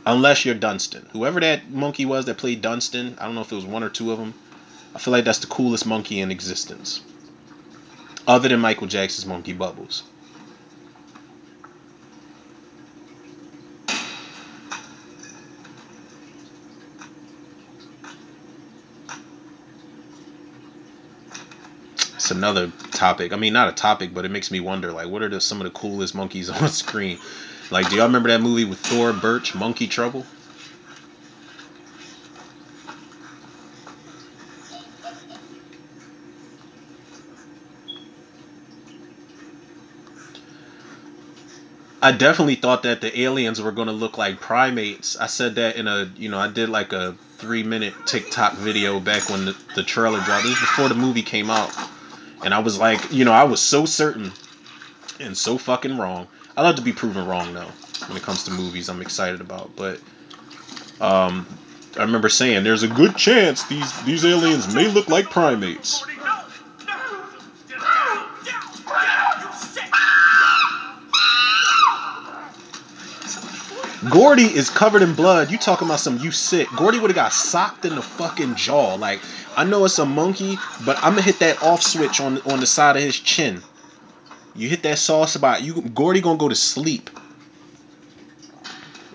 [0.05, 1.07] Unless you're Dunston.
[1.13, 3.89] Whoever that monkey was that played Dunston, I don't know if it was one or
[3.89, 4.33] two of them.
[4.95, 7.01] I feel like that's the coolest monkey in existence.
[8.27, 10.03] Other than Michael Jackson's Monkey Bubbles.
[22.15, 23.33] It's another topic.
[23.33, 25.59] I mean, not a topic, but it makes me wonder, like, what are the, some
[25.59, 27.19] of the coolest monkeys on screen?
[27.71, 30.25] Like, do y'all remember that movie with Thora Birch, Monkey Trouble?
[42.03, 45.15] I definitely thought that the aliens were going to look like primates.
[45.15, 48.99] I said that in a, you know, I did like a three minute TikTok video
[48.99, 50.43] back when the, the trailer dropped.
[50.43, 51.71] This before the movie came out.
[52.43, 54.31] And I was like, you know, I was so certain
[55.19, 56.27] and so fucking wrong.
[56.55, 57.71] I love to be proven wrong though.
[58.07, 59.75] When it comes to movies, I'm excited about.
[59.75, 59.99] But
[60.99, 61.45] um,
[61.97, 66.03] I remember saying there's a good chance these these aliens may look like primates.
[74.09, 75.51] Gordy, is covered in blood.
[75.51, 76.67] You talking about some you sick?
[76.75, 78.95] Gordy would have got socked in the fucking jaw.
[78.95, 79.21] Like
[79.55, 82.65] I know it's a monkey, but I'm gonna hit that off switch on on the
[82.65, 83.61] side of his chin.
[84.55, 87.09] You hit that soft spot, you Gordy gonna go to sleep.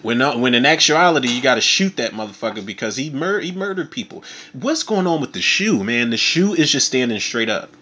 [0.03, 3.91] When uh, when in actuality you gotta shoot that motherfucker because he mur- he murdered
[3.91, 4.25] people.
[4.53, 6.11] What's going on with the shoe, man?
[6.11, 7.77] The shoe is just standing straight up.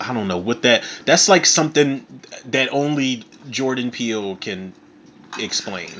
[0.00, 0.84] I don't know what that.
[1.04, 2.06] That's like something
[2.46, 4.72] that only Jordan Peele can
[5.38, 5.90] explain.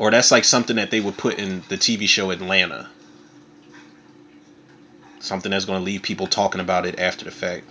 [0.00, 2.88] Or that's like something that they would put in the TV show Atlanta.
[5.18, 7.66] Something that's going to leave people talking about it after the fact.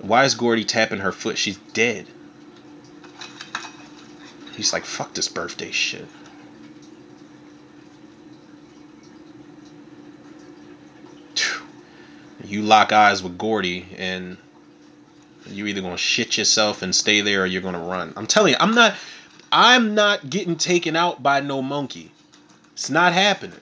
[0.00, 1.38] Why is Gordy tapping her foot?
[1.38, 2.08] She's dead.
[4.56, 6.08] He's like, fuck this birthday shit.
[12.42, 14.36] You lock eyes with Gordy and
[15.46, 18.12] you're either gonna shit yourself and stay there or you're gonna run.
[18.16, 18.96] I'm telling you, I'm not
[19.50, 22.10] I'm not getting taken out by no monkey.
[22.72, 23.60] It's not happening.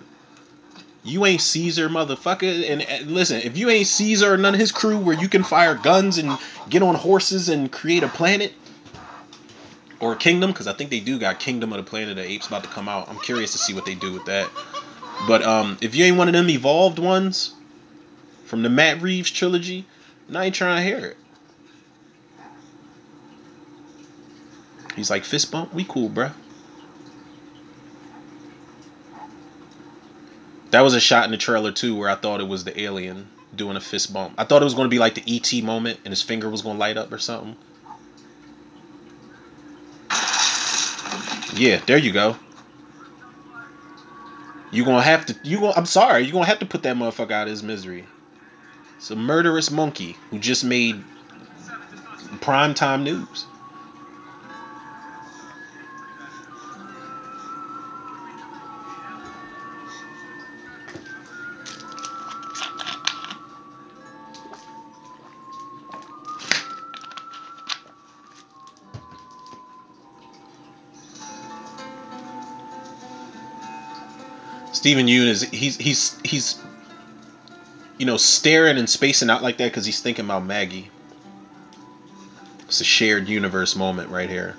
[1.04, 2.68] You ain't Caesar, motherfucker.
[2.70, 5.44] And, and listen, if you ain't Caesar or none of his crew where you can
[5.44, 6.36] fire guns and
[6.68, 8.52] get on horses and create a planet
[10.00, 12.30] or a kingdom, because I think they do got Kingdom of the Planet of the
[12.30, 13.08] Apes about to come out.
[13.08, 14.50] I'm curious to see what they do with that.
[15.26, 17.54] But um, if you ain't one of them evolved ones
[18.44, 19.86] from the Matt Reeves trilogy,
[20.34, 21.16] I ain't trying to hear it.
[24.96, 26.32] He's like, fist bump, we cool, bruh.
[30.70, 33.28] That was a shot in the trailer too, where I thought it was the alien
[33.54, 34.34] doing a fist bump.
[34.36, 36.62] I thought it was going to be like the ET moment, and his finger was
[36.62, 37.56] going to light up or something.
[41.54, 42.36] Yeah, there you go.
[44.70, 45.36] You gonna have to.
[45.42, 45.72] You gonna.
[45.74, 46.24] I'm sorry.
[46.24, 48.04] You gonna have to put that motherfucker out of his misery.
[48.98, 51.02] It's a murderous monkey who just made
[52.40, 53.46] primetime news.
[74.86, 76.62] Steven Yeun is he's he's he's
[77.98, 80.88] you know staring and spacing out like that because he's thinking about Maggie.
[82.68, 84.54] It's a shared universe moment right here.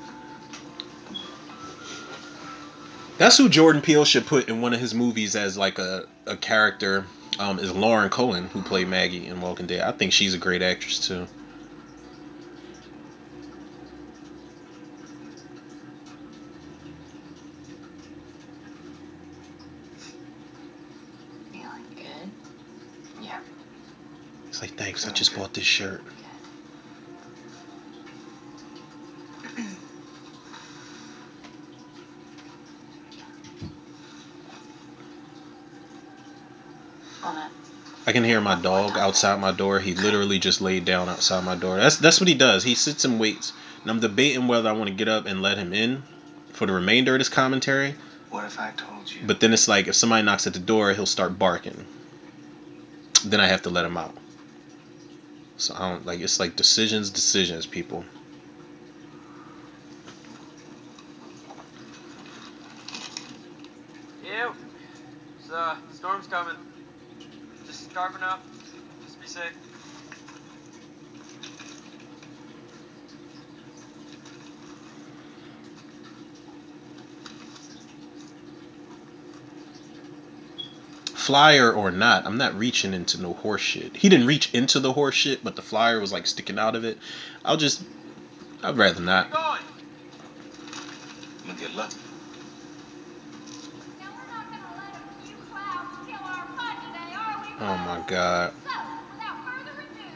[3.17, 6.35] That's who Jordan Peele should put in one of his movies as like a, a
[6.35, 7.05] character.
[7.39, 9.79] Um, is Lauren Cohan who played Maggie in Walking Dead.
[9.79, 11.25] I think she's a great actress too.
[21.51, 22.31] Feeling good?
[23.23, 23.39] Yeah.
[24.47, 25.05] It's like thanks.
[25.05, 26.01] I just bought this shirt.
[38.05, 39.81] I can hear my dog outside my door.
[39.81, 41.77] He literally just laid down outside my door.
[41.77, 42.63] That's that's what he does.
[42.63, 43.51] He sits and waits.
[43.81, 46.03] And I'm debating whether I want to get up and let him in
[46.53, 47.95] for the remainder of this commentary.
[48.29, 49.27] What if I told you?
[49.27, 51.85] But then it's like if somebody knocks at the door, he'll start barking.
[53.25, 54.15] Then I have to let him out.
[55.57, 58.05] So I don't like it's like decisions, decisions, people.
[64.23, 64.53] Ew.
[65.39, 66.55] It's, uh, storm's coming.
[67.65, 68.45] Just scarfing up.
[69.03, 69.76] Just be safe.
[81.27, 83.97] Flyer or not, I'm not reaching into no horse shit.
[83.97, 86.85] He didn't reach into the horse shit, but the flyer was like sticking out of
[86.85, 86.97] it.
[87.43, 87.83] I'll just
[88.63, 89.27] I'd rather not.
[89.33, 89.59] I'm
[91.45, 91.97] gonna get lucky.
[93.99, 97.47] Now we're not gonna let a few clouds kill our fun today, are we?
[97.59, 98.53] Oh my god.
[98.63, 98.71] So,
[99.11, 100.07] without further ado,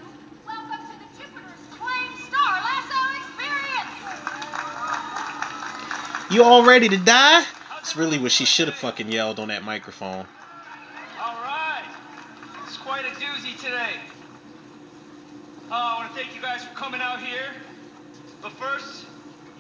[0.47, 3.03] welcome to the Jupiter's Claim Star Lasso
[6.23, 6.33] Experience!
[6.33, 7.43] You all ready to die?
[7.75, 10.25] That's really what she should have fucking yelled on that microphone.
[12.91, 13.05] All right.
[13.05, 13.93] It's quite a doozy today.
[15.72, 17.53] Oh, I want to thank you guys for coming out here.
[18.41, 19.05] But first,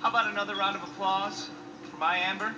[0.01, 1.49] how about another round of applause
[1.89, 2.53] for my Amber?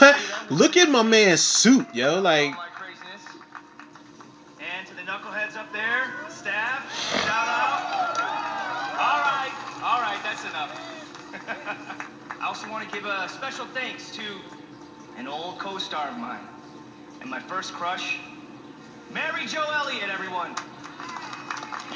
[0.50, 2.20] Look at my man's suit, yo.
[2.20, 3.22] Like, All my craziness.
[4.58, 6.82] And to the knuckleheads up there, staff,
[7.22, 8.18] shout out.
[8.98, 9.52] All right,
[9.84, 10.74] all right, that's enough.
[12.40, 14.22] I also want to give a special thanks to
[15.16, 16.48] an old co-star of mine
[17.20, 18.18] and my first crush,
[19.12, 20.54] Mary Jo Elliott, everyone.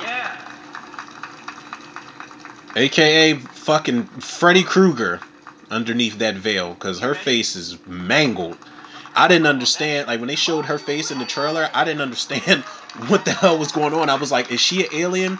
[0.00, 0.36] Yeah,
[2.76, 5.20] AKA fucking Freddy Krueger
[5.70, 8.56] underneath that veil because her face is mangled.
[9.14, 12.62] I didn't understand, like, when they showed her face in the trailer, I didn't understand
[13.08, 14.08] what the hell was going on.
[14.08, 15.38] I was like, is she an alien?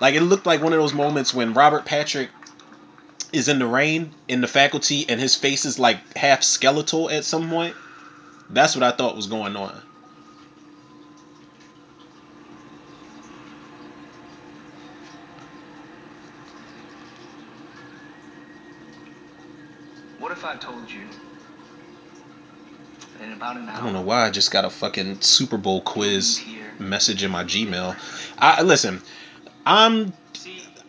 [0.00, 2.30] Like, it looked like one of those moments when Robert Patrick
[3.32, 7.24] is in the rain in the faculty and his face is like half skeletal at
[7.24, 7.76] some point.
[8.50, 9.80] That's what I thought was going on.
[20.18, 21.02] What if I told you
[23.22, 23.76] in about an hour?
[23.76, 26.42] I don't know why I just got a fucking Super Bowl quiz
[26.80, 27.96] message in my Gmail.
[28.36, 29.00] I listen,
[29.64, 30.12] I'm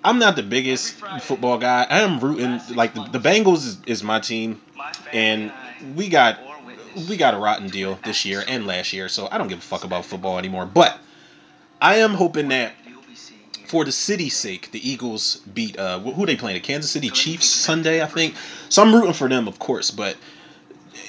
[0.03, 1.85] I'm not the biggest football guy.
[1.87, 4.59] I am rooting like the, the Bengals is, is my team,
[5.11, 5.51] and
[5.95, 6.39] we got
[7.07, 9.61] we got a rotten deal this year and last year, so I don't give a
[9.61, 10.65] fuck about football anymore.
[10.65, 10.97] But
[11.79, 13.49] I am hoping that you'll be seeing here.
[13.67, 16.55] For the city's sake, the Eagles beat uh wh- who they playing?
[16.55, 18.35] The Kansas City Chiefs Sunday, I think.
[18.69, 19.91] So I'm rooting for them, of course.
[19.91, 20.17] But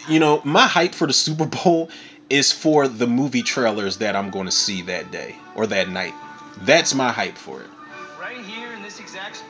[0.09, 1.91] you know, my hype for the Super Bowl
[2.31, 6.15] is for the movie trailers that I'm going to see that day or that night.
[6.59, 7.69] That's my hype for it.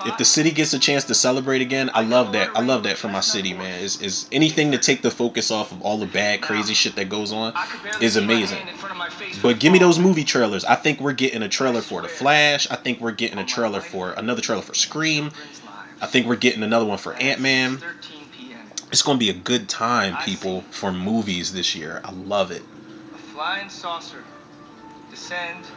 [0.06, 2.50] If the city gets a chance to celebrate again, I love that.
[2.54, 3.80] I love that for my city, man.
[3.80, 7.08] Is is anything to take the focus off of all the bad, crazy shit that
[7.08, 8.58] goes on I could barely is amazing.
[8.58, 10.64] hand in front of my face But give me those movie trailers.
[10.64, 12.66] I think we're getting a trailer for The Flash.
[12.70, 15.30] I think we're getting a oh trailer for another trailer for Scream.
[16.00, 17.78] I think we're getting another one for Ant Man.
[17.78, 18.58] 6:13 p.m.
[18.92, 22.00] It's gonna be a good time, people, for movies this year.
[22.04, 22.62] I love it.
[23.14, 24.22] A flying saucer.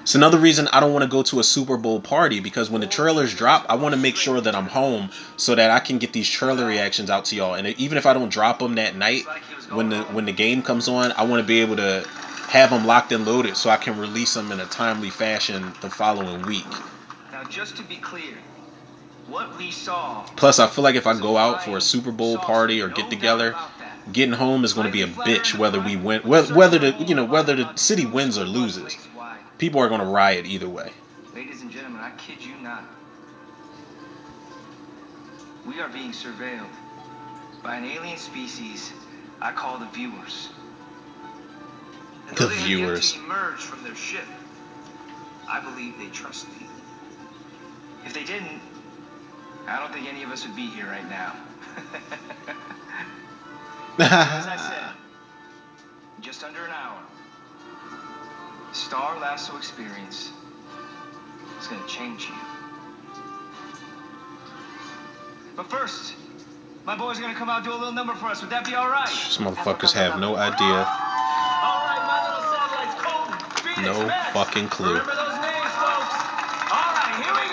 [0.01, 2.81] It's another reason I don't want to go to a Super Bowl party because when
[2.81, 5.97] the trailers drop, I want to make sure that I'm home so that I can
[5.97, 7.53] get these trailer reactions out to y'all.
[7.53, 9.25] And even if I don't drop them that night,
[9.69, 12.07] when the when the game comes on, I want to be able to
[12.47, 15.89] have them locked and loaded so I can release them in a timely fashion the
[15.89, 16.65] following week.
[17.31, 18.37] Now, just to be clear,
[19.27, 20.23] what we saw.
[20.35, 23.09] Plus, I feel like if I go out for a Super Bowl party or get
[23.09, 23.55] together,
[24.11, 27.15] getting home is going to be a bitch whether we win whether, whether the you
[27.15, 28.97] know whether the city wins or loses.
[29.57, 30.91] People are going to riot either way.
[31.33, 32.83] Ladies and gentlemen, I kid you not.
[35.65, 36.69] We are being surveilled
[37.63, 38.93] by an alien species
[39.41, 40.49] I call the viewers.
[42.29, 43.15] And The though they have viewers.
[43.15, 44.25] emerge from their ship,
[45.49, 46.67] I believe they trust me.
[48.05, 48.61] If they didn't,
[49.67, 51.35] I don't think any of us would be here right now.
[53.99, 54.91] As I said,
[56.21, 56.99] just under an hour,
[58.77, 60.31] Star Lasso Experience
[61.59, 62.35] is going to change you.
[65.55, 66.13] But first,
[66.85, 68.41] my boys are gonna come out and do a little number for us.
[68.41, 69.09] Would that be all right?
[69.09, 70.61] These motherfuckers have no idea.
[70.61, 73.33] All right, my little satellites, Colton,
[73.83, 74.31] No Max.
[74.33, 74.89] fucking clue.
[74.89, 76.13] Remember those names, folks.
[76.69, 77.49] All right, here we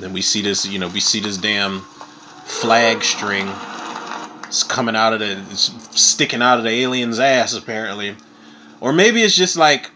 [0.00, 1.80] then we see this, you know, we see this damn
[2.46, 3.48] flag string.
[4.48, 5.70] It's coming out of the, it's
[6.00, 8.16] sticking out of the alien's ass apparently,
[8.80, 9.90] or maybe it's just like,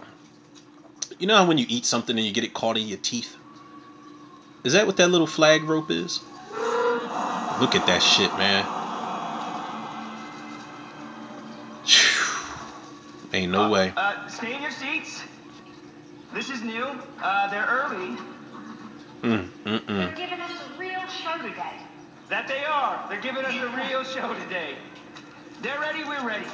[1.19, 3.35] you know, how when you eat something and you get it caught in your teeth.
[4.65, 6.21] Is that what that little flag rope is?
[7.61, 8.65] Look at that shit, man.
[11.87, 12.37] Phew.
[13.33, 13.93] Ain't no way.
[13.97, 15.23] Uh, stay in your seats.
[16.35, 16.85] This is new.
[17.23, 18.17] Uh, they're early.
[19.23, 20.17] Mm, mm, They're mm.
[20.17, 21.79] giving us a real show today.
[22.33, 23.05] That they are.
[23.11, 24.75] They're giving us a real show today.
[25.61, 26.03] They're ready.
[26.03, 26.47] We're ready.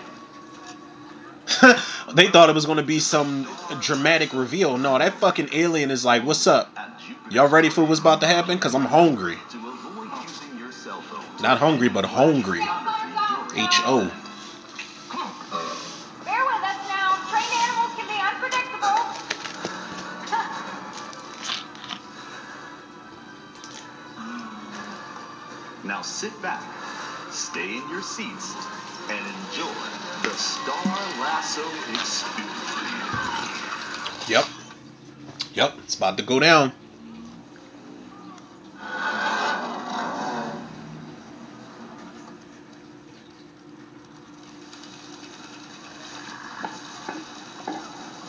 [2.14, 3.46] they thought it was gonna be some
[3.80, 4.76] dramatic reveal.
[4.76, 6.76] No, that fucking alien is like, "What's up?
[7.30, 8.58] Y'all ready for what's about to happen?
[8.58, 9.38] Cause I'm hungry.
[9.50, 11.42] To avoid using your cell phone.
[11.44, 12.58] Not hungry, but hungry.
[12.58, 14.10] Cell
[25.88, 26.62] Now sit back,
[27.30, 28.54] stay in your seats,
[29.08, 29.72] and enjoy
[30.22, 33.08] the Star Lasso experience.
[34.28, 34.44] Yep.
[35.54, 35.78] Yep.
[35.78, 36.74] It's about to go down.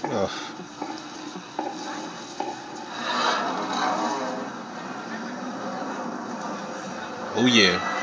[0.06, 0.49] Ugh.
[7.50, 7.98] Yeah.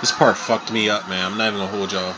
[0.00, 1.32] This part fucked me up, man.
[1.32, 2.14] I'm not even gonna hold y'all.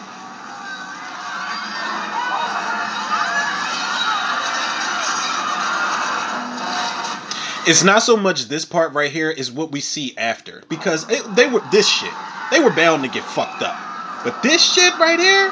[7.69, 11.23] It's not so much this part right here is what we see after because it,
[11.36, 12.12] they were this shit.
[12.51, 13.77] They were bound to get fucked up.
[14.24, 15.51] But this shit right here,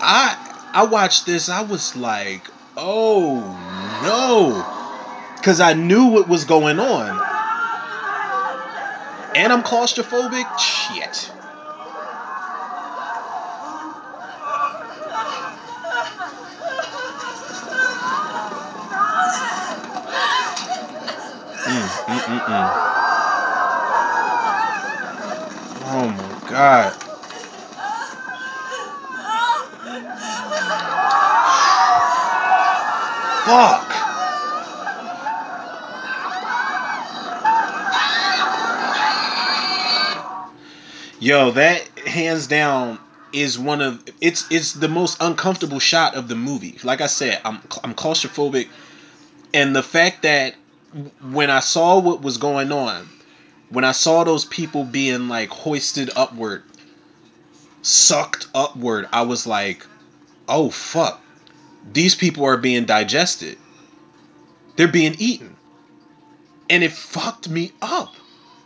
[0.00, 1.48] I I watched this.
[1.48, 3.40] I was like, oh
[4.02, 4.79] no,
[5.40, 7.08] because I knew what was going on,
[9.34, 10.44] and I'm claustrophobic.
[10.58, 11.32] Shit.
[21.64, 22.90] Mm, mm, mm, mm.
[25.86, 26.92] Oh my god.
[33.46, 33.89] Fuck.
[41.30, 42.98] Yo, that hands down
[43.32, 46.76] is one of it's it's the most uncomfortable shot of the movie.
[46.82, 48.66] Like I said, I'm I'm claustrophobic,
[49.54, 50.56] and the fact that
[51.22, 53.08] when I saw what was going on,
[53.68, 56.64] when I saw those people being like hoisted upward,
[57.82, 59.86] sucked upward, I was like,
[60.48, 61.22] oh fuck,
[61.92, 63.56] these people are being digested.
[64.74, 65.54] They're being eaten,
[66.68, 68.16] and it fucked me up.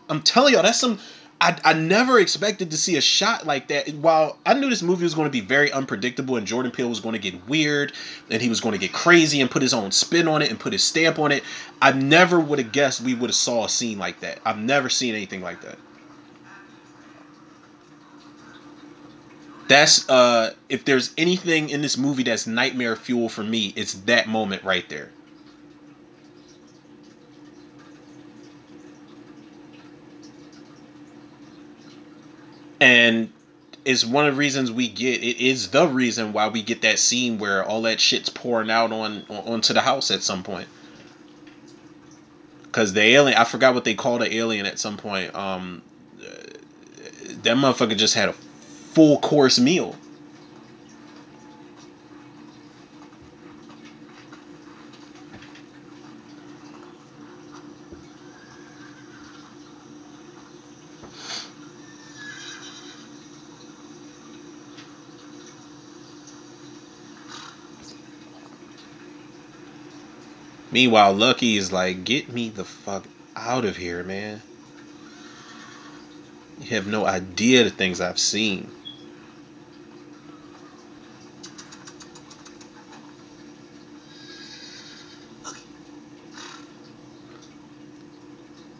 [0.09, 0.99] I'm telling y'all, that's some.
[1.45, 3.91] I, I never expected to see a shot like that.
[3.91, 7.01] While I knew this movie was going to be very unpredictable and Jordan Peele was
[7.01, 7.93] going to get weird
[8.31, 10.59] and he was going to get crazy and put his own spin on it and
[10.59, 11.45] put his stamp on it,
[11.83, 14.39] I never would have guessed we would have saw a scene like that.
[14.43, 15.77] I've never seen anything like that.
[19.69, 24.29] That's uh if there's anything in this movie that's nightmare fuel for me, it's that
[24.29, 25.11] moment right there.
[32.81, 33.33] And
[33.85, 36.99] is one of the reasons we get it is the reason why we get that
[36.99, 40.69] scene where all that shit's pouring out on, on onto the house at some point.
[42.73, 45.35] Cause the alien, I forgot what they called the alien at some point.
[45.35, 45.83] Um,
[47.43, 49.97] that motherfucker just had a full course meal.
[70.75, 73.05] Meanwhile, Lucky is like, get me the fuck
[73.37, 74.43] out of here, man.
[76.59, 78.69] You have no idea the things I've seen.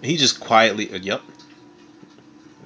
[0.03, 1.23] He just quietly, uh, yep,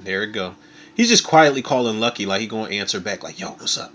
[0.04, 0.54] there it go.
[0.94, 3.92] He's just quietly calling Lucky like he gonna answer back like, yo, what's up?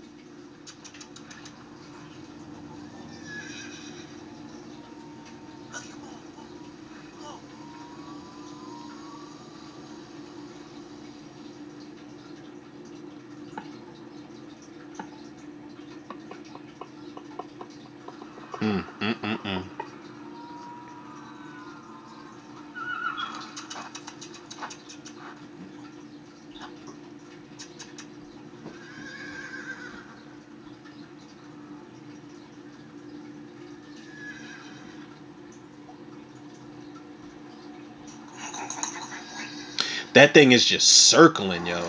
[40.24, 41.82] That thing is just circling, yo.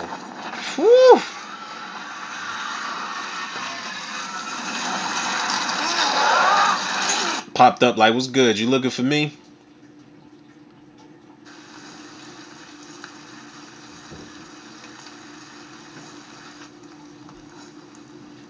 [0.75, 1.21] Whew.
[7.53, 8.59] Popped up like, what's good?
[8.59, 9.31] You looking for me?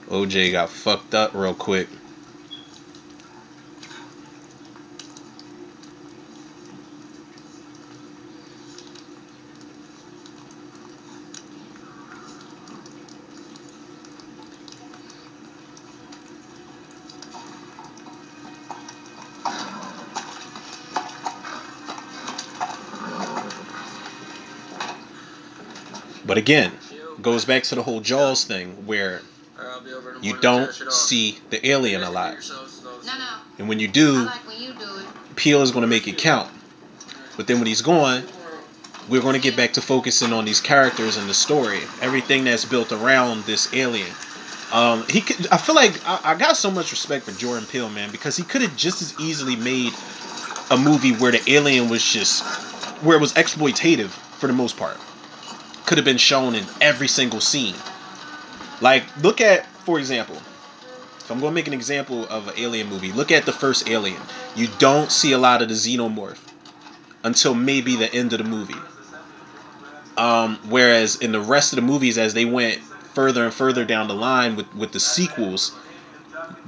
[0.10, 1.90] OJ got fucked up real quick.
[26.46, 26.72] Again,
[27.24, 29.20] goes back to the whole Jaws thing where
[30.22, 32.36] you don't see the alien a lot.
[33.58, 34.86] And when you do, when you do.
[35.36, 36.48] Peele is going to make it count.
[37.36, 38.26] But then when he's gone,
[39.10, 42.64] we're going to get back to focusing on these characters and the story, everything that's
[42.64, 44.12] built around this alien.
[44.72, 47.90] Um, he could, I feel like I, I got so much respect for Jordan Peele,
[47.90, 49.94] man, because he could have just as easily made
[50.70, 52.44] a movie where the alien was just
[53.02, 54.98] where it was exploitative for the most part.
[55.86, 57.76] Could have been shown in every single scene.
[58.82, 62.88] Like, look at, for example, if I'm going to make an example of an alien
[62.88, 64.22] movie, look at the first Alien.
[64.56, 66.38] You don't see a lot of the xenomorph
[67.24, 68.76] until maybe the end of the movie.
[70.18, 72.80] Um, whereas in the rest of the movies, as they went
[73.16, 75.76] further and further down the line with, with the sequels,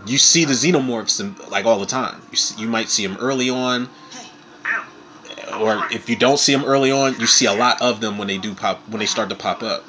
[0.08, 2.22] you see the xenomorphs in, like all the time.
[2.32, 3.90] You see, you might see them early on,
[5.60, 8.28] or if you don't see them early on, you see a lot of them when
[8.28, 9.84] they do pop when they start to pop up.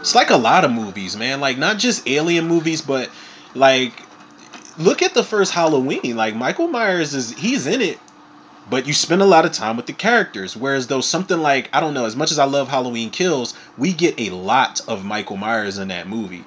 [0.00, 1.40] It's like a lot of movies, man.
[1.40, 3.08] Like not just alien movies, but
[3.54, 3.92] like
[4.76, 6.16] look at the first Halloween.
[6.16, 8.00] Like Michael Myers is he's in it,
[8.68, 10.56] but you spend a lot of time with the characters.
[10.56, 13.92] Whereas though something like I don't know, as much as I love Halloween Kills, we
[13.92, 16.44] get a lot of Michael Myers in that movie.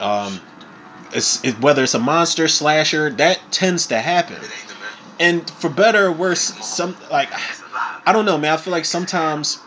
[0.00, 0.40] Um,
[1.14, 4.38] it's it, whether it's a monster slasher that tends to happen,
[5.20, 7.28] and for better or worse, some like
[8.06, 8.52] I don't know, man.
[8.52, 9.58] I feel like sometimes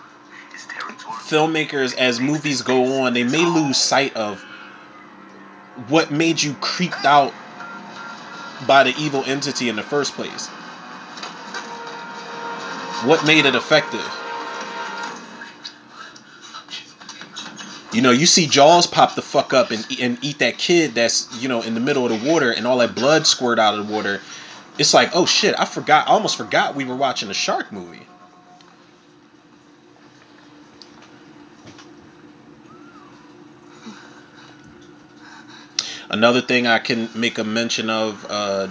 [1.27, 4.41] filmmakers, as movies go on, they may lose sight of
[5.87, 7.33] what made you creeped out
[8.65, 10.47] by the evil entity in the first place.
[13.05, 14.05] What made it effective?
[17.93, 21.41] You know, you see Jaws pop the fuck up and, and eat that kid that's,
[21.41, 23.87] you know, in the middle of the water and all that blood squirt out of
[23.87, 24.21] the water.
[24.77, 28.05] It's like, oh shit, I forgot, I almost forgot we were watching a shark movie.
[36.09, 38.67] Another thing I can make a mention of uh,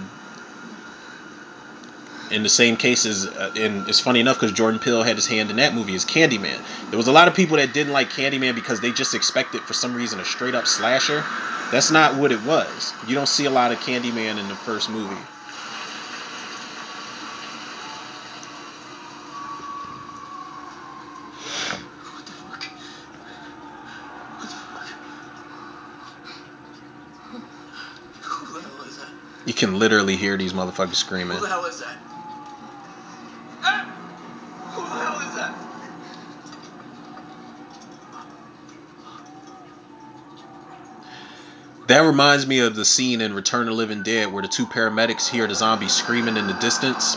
[2.31, 5.49] in the same cases, uh, and it's funny enough because Jordan Peele had his hand
[5.49, 6.59] in that movie is Candyman.
[6.89, 9.73] There was a lot of people that didn't like Candyman because they just expected for
[9.73, 11.23] some reason a straight up slasher.
[11.71, 12.93] That's not what it was.
[13.07, 15.17] You don't see a lot of Candyman in the first movie.
[29.45, 31.37] You can literally hear these motherfuckers screaming.
[31.37, 31.95] Who the hell is that?
[33.67, 35.53] Who the hell is that?
[41.87, 44.65] That reminds me of the scene in Return of the Living Dead where the two
[44.65, 47.15] paramedics hear the zombie screaming in the distance.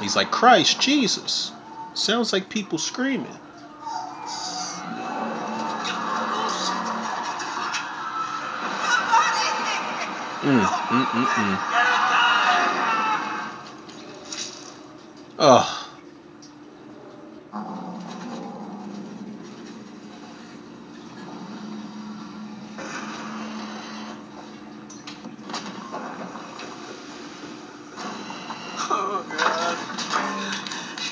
[0.00, 1.50] He's like, Christ, Jesus.
[1.94, 3.34] Sounds like people screaming.
[10.42, 11.77] Mm, mm, mm, mm.
[15.40, 15.88] Oh.
[28.90, 29.78] Oh god.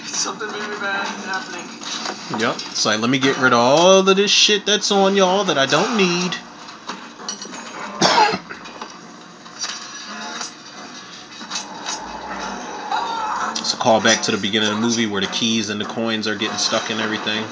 [0.08, 2.40] Something very bad is happening.
[2.40, 2.84] Yep.
[2.84, 5.66] Like, let me get rid of all of this shit that's on y'all that I
[5.66, 6.36] don't need.
[13.86, 16.26] It's a callback to the beginning of the movie where the keys and the coins
[16.26, 17.44] are getting stuck in everything.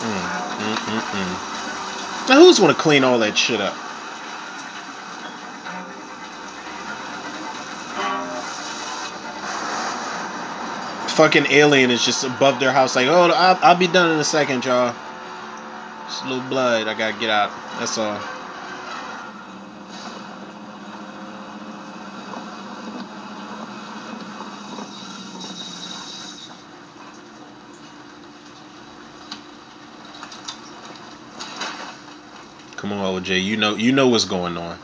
[0.00, 2.28] Mm, mm, mm, mm.
[2.28, 3.76] Now, who's gonna clean all that shit up?
[11.20, 14.24] Fucking alien is just above their house, like, oh, I'll, I'll be done in a
[14.24, 14.94] second, y'all.
[16.06, 16.88] Just a little blood.
[16.88, 17.50] I gotta get out.
[17.78, 18.18] That's all.
[32.76, 33.44] Come on, OJ.
[33.44, 34.78] You know, you know what's going on.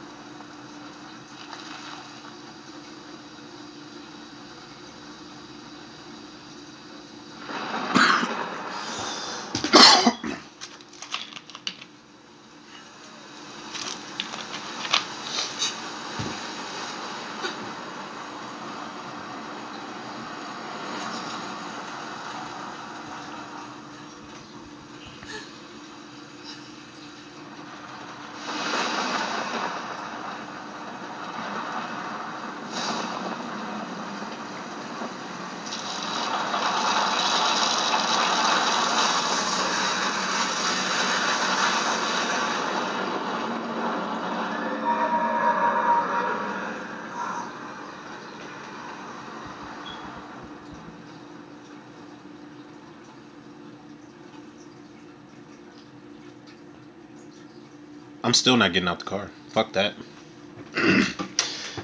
[58.36, 59.30] Still not getting out the car.
[59.48, 59.94] Fuck that.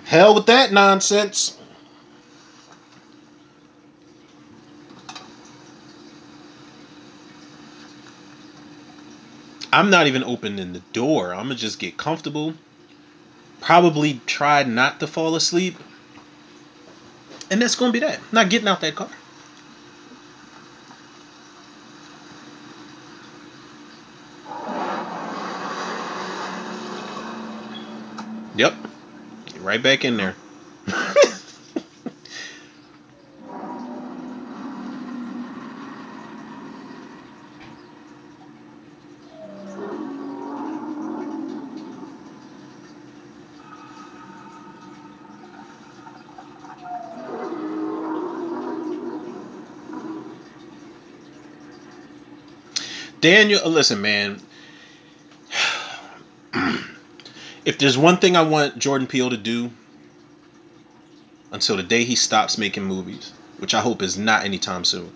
[0.05, 1.59] Hell with that nonsense.
[9.73, 11.33] I'm not even opening the door.
[11.33, 12.55] I'm gonna just get comfortable.
[13.61, 15.77] Probably try not to fall asleep.
[17.51, 18.21] And that's gonna be that.
[18.33, 19.09] Not getting out that car.
[28.63, 28.75] Yep.
[29.59, 30.37] Right back in there.
[53.21, 54.41] Daniel, listen, man.
[57.65, 59.71] If there's one thing I want Jordan Peele to do
[61.53, 65.13] until the day he stops making movies, which I hope is not anytime soon,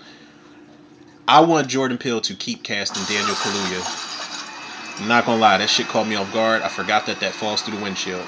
[1.27, 5.01] I want Jordan Peele to keep casting Daniel Kaluuya.
[5.01, 6.63] I'm not gonna lie, that shit caught me off guard.
[6.63, 8.27] I forgot that that falls through the windshield.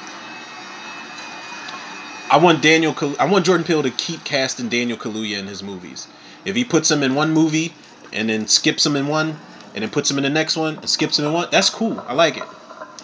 [2.31, 6.09] I want Daniel, I want Jordan Peele to keep casting Daniel Kaluuya in his movies.
[6.45, 7.73] If he puts him in one movie
[8.12, 9.39] and then skips him in one,
[9.74, 12.01] and then puts him in the next one and skips him in one, that's cool.
[12.01, 12.45] I like it.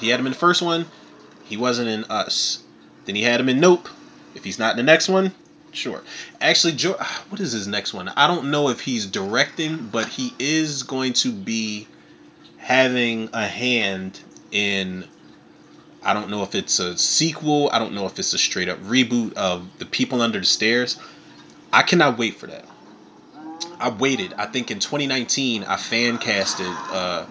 [0.01, 0.87] He had him in the first one.
[1.45, 2.63] He wasn't in Us.
[3.05, 3.89] Then he had him in Nope.
[4.35, 5.33] If he's not in the next one,
[5.73, 6.03] sure.
[6.41, 6.97] Actually, jo-
[7.29, 8.09] what is his next one?
[8.09, 11.87] I don't know if he's directing, but he is going to be
[12.57, 14.19] having a hand
[14.51, 15.05] in.
[16.03, 17.71] I don't know if it's a sequel.
[17.73, 20.99] I don't know if it's a straight up reboot of The People Under the Stairs.
[21.73, 22.67] I cannot wait for that.
[23.81, 24.35] I waited.
[24.35, 26.67] I think in 2019 I fan casted.
[26.67, 27.25] Uh,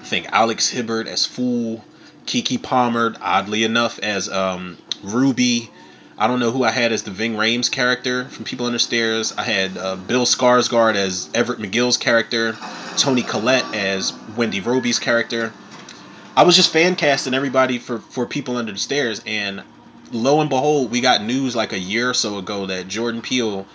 [0.00, 1.84] I think Alex Hibbert as Fool,
[2.26, 5.70] Keke Palmer, oddly enough, as um, Ruby.
[6.18, 9.32] I don't know who I had as the Ving Rhames character from People Under Stairs.
[9.36, 12.56] I had uh, Bill Skarsgård as Everett McGill's character,
[12.96, 15.52] Toni Collette as Wendy Robie's character.
[16.36, 19.62] I was just fan casting everybody for for People Under the Stairs, and
[20.12, 23.66] lo and behold, we got news like a year or so ago that Jordan Peele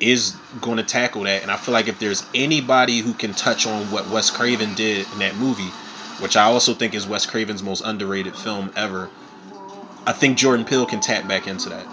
[0.00, 1.42] is going to tackle that.
[1.42, 5.06] And I feel like if there's anybody who can touch on what Wes Craven did
[5.12, 5.70] in that movie,
[6.22, 9.10] which I also think is Wes Craven's most underrated film ever,
[10.06, 11.84] I think Jordan Peele can tap back into that.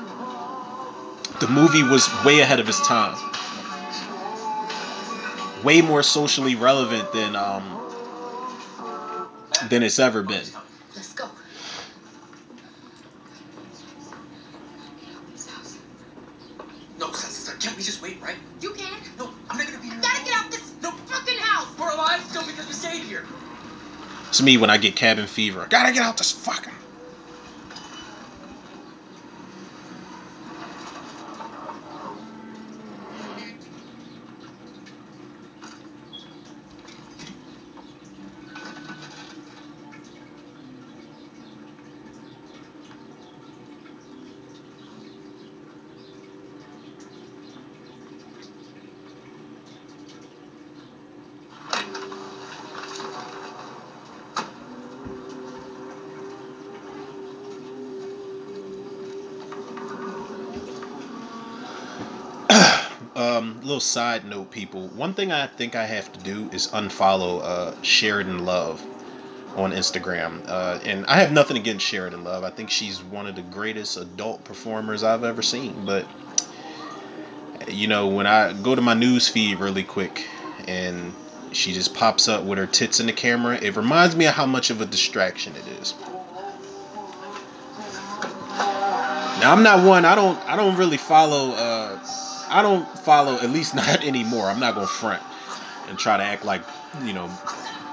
[1.40, 3.18] The movie was way ahead of its time.
[5.64, 7.64] Way more socially relevant than um
[9.70, 10.46] than it's ever been.
[10.96, 11.30] Let's go.
[17.00, 17.08] No,
[17.60, 18.38] can't we just wait, right?
[24.30, 25.66] It's me when I get cabin fever.
[25.70, 26.79] Gotta get out this fucking.
[63.80, 64.88] Side note, people.
[64.90, 68.84] One thing I think I have to do is unfollow uh, Sheridan Love
[69.56, 70.44] on Instagram.
[70.48, 72.44] Uh, and I have nothing against Sheridan Love.
[72.44, 75.86] I think she's one of the greatest adult performers I've ever seen.
[75.86, 76.08] But
[77.68, 80.28] you know, when I go to my news feed really quick,
[80.68, 81.14] and
[81.52, 84.46] she just pops up with her tits in the camera, it reminds me of how
[84.46, 85.94] much of a distraction it is.
[89.40, 90.04] Now I'm not one.
[90.04, 90.38] I don't.
[90.50, 91.52] I don't really follow.
[91.52, 91.79] Uh,
[92.50, 93.36] I don't follow.
[93.40, 94.46] At least not anymore.
[94.46, 95.22] I'm not gonna front
[95.88, 96.62] and try to act like
[97.04, 97.30] you know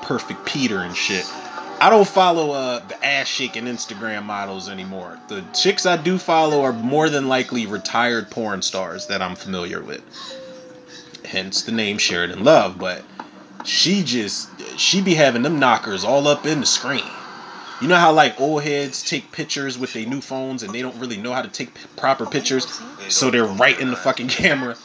[0.03, 1.31] perfect Peter and shit.
[1.79, 5.19] I don't follow uh, the ass shaking Instagram models anymore.
[5.29, 9.83] The chicks I do follow are more than likely retired porn stars that I'm familiar
[9.83, 10.03] with.
[11.25, 12.79] Hence the name Sheridan Love.
[12.79, 13.05] But
[13.65, 17.05] she just she be having them knockers all up in the screen.
[17.81, 20.99] You know how like old heads take pictures with their new phones and they don't
[20.99, 22.67] really know how to take proper pictures,
[23.09, 24.77] so they're right in the fucking camera.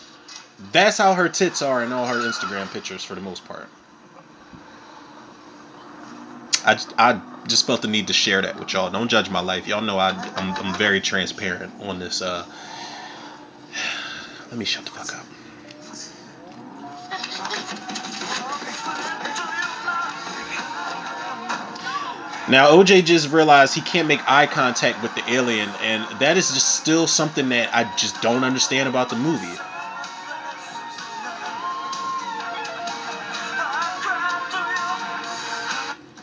[0.74, 3.68] That's how her tits are in all her Instagram pictures for the most part.
[6.66, 8.90] I, just- I just felt the need to share that with y'all.
[8.92, 9.68] Don't judge my life.
[9.68, 12.22] Y'all know I, I'm, I'm very transparent on this.
[12.22, 12.46] Uh,
[14.50, 15.26] let me shut the fuck up.
[22.52, 26.52] Now OJ just realized he can't make eye contact with the alien, and that is
[26.52, 29.48] just still something that I just don't understand about the movie.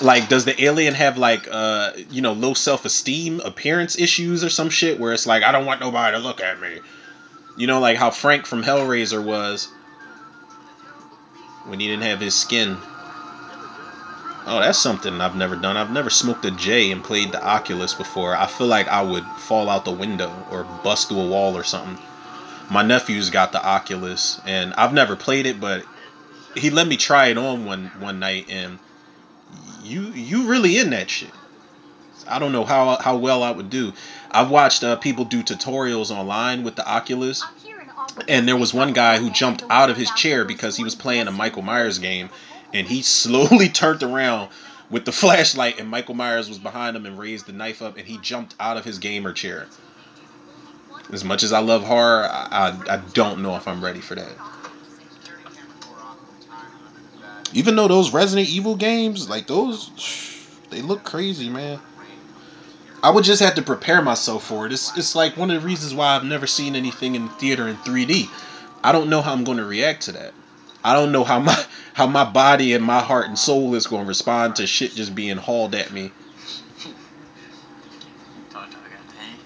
[0.03, 4.51] Like, does the alien have like uh you know low self esteem, appearance issues, or
[4.51, 6.81] some shit where it's like I don't want nobody to look at me.
[7.57, 9.69] You know, like how Frank from Hellraiser was
[11.65, 12.77] when he didn't have his skin.
[14.51, 15.77] Oh, that's something I've never done.
[15.77, 18.35] I've never smoked a J and played the Oculus before.
[18.35, 21.65] I feel like I would fall out the window or bust through a wall or
[21.65, 21.99] something.
[22.71, 25.85] My nephew's got the Oculus, and I've never played it, but
[26.57, 28.79] he let me try it on one one night, and
[29.83, 31.31] you you really in that shit.
[32.27, 33.93] I don't know how how well I would do.
[34.31, 37.45] I've watched uh, people do tutorials online with the Oculus,
[38.29, 41.29] and there was one guy who jumped out of his chair because he was playing
[41.29, 42.31] a Michael Myers game,
[42.73, 44.51] and he slowly turned around
[44.91, 48.07] with the flashlight, and Michael Myers was behind him and raised the knife up, and
[48.07, 49.67] he jumped out of his gamer chair.
[51.13, 54.33] As much as I love horror, I, I, don't know if I'm ready for that.
[57.55, 59.91] Even though those Resident Evil games, like those,
[60.71, 61.81] they look crazy, man.
[63.03, 64.73] I would just have to prepare myself for it.
[64.73, 67.69] It's it's like one of the reasons why I've never seen anything in the theater
[67.69, 68.29] in 3D.
[68.83, 70.35] I don't know how I'm going to react to that.
[70.85, 71.57] I don't know how my
[71.95, 75.15] how my body and my heart and soul is going to respond to shit just
[75.15, 76.13] being hauled at me.
[78.51, 79.39] Thought I got pain.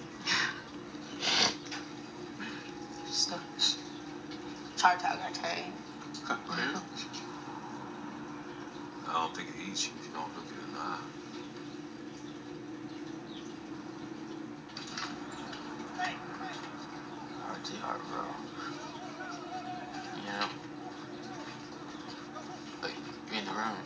[3.09, 3.77] Stars.
[4.77, 5.73] Tartar got tamed.
[6.49, 6.81] Really?
[9.07, 10.99] I don't think it eats you if you don't look it in the eye.
[17.47, 18.23] Heart to heart, bro.
[20.17, 20.47] You know?
[22.81, 22.95] Like,
[23.31, 23.77] you're in the room.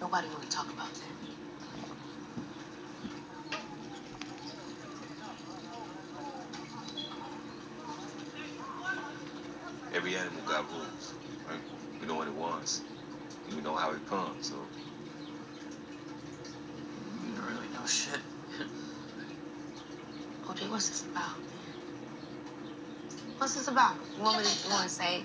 [0.00, 1.00] Nobody want to talk about that.
[9.94, 11.14] Every animal got rules,
[11.48, 11.60] right?
[12.00, 12.82] We know what it wants.
[13.46, 14.56] And we know how it comes, so
[17.24, 18.20] You don't really know shit.
[20.46, 21.48] OJ, what's this about, man?
[23.38, 23.96] What's this about?
[24.16, 25.22] You want me to, you want to say,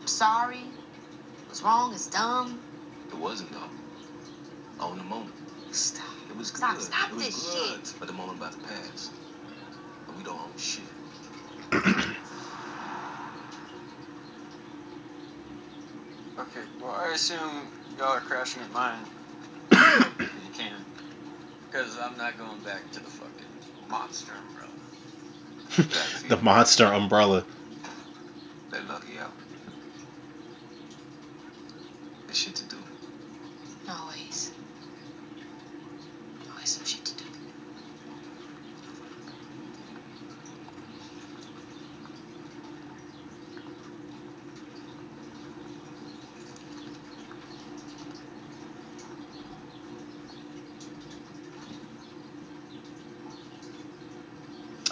[0.00, 0.64] I'm sorry,
[1.46, 2.58] what's wrong, it's dumb?
[3.10, 3.70] it wasn't dumb.
[4.80, 5.34] On oh, the moment.
[5.72, 6.04] Stop.
[6.30, 6.58] It was good.
[6.58, 7.86] Stop, stop it was this good.
[7.86, 7.94] shit.
[7.98, 9.10] But the moment about to pass.
[10.08, 10.84] And we don't own shit.
[16.36, 18.98] Okay, well, I assume y'all are crashing at mine.
[19.70, 20.84] you can.
[21.70, 23.46] Because I'm not going back to the fucking
[23.88, 24.70] monster umbrella.
[26.28, 27.44] The monster umbrella.
[28.72, 29.30] Let Lucky out.
[32.34, 32.76] Shit to do.
[33.88, 34.50] Always.
[36.50, 37.24] Always some shit to do.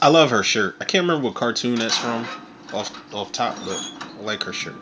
[0.00, 0.76] I love her shirt.
[0.80, 2.24] I can't remember what cartoon that's from
[2.72, 4.76] off off top, but I like her shirt.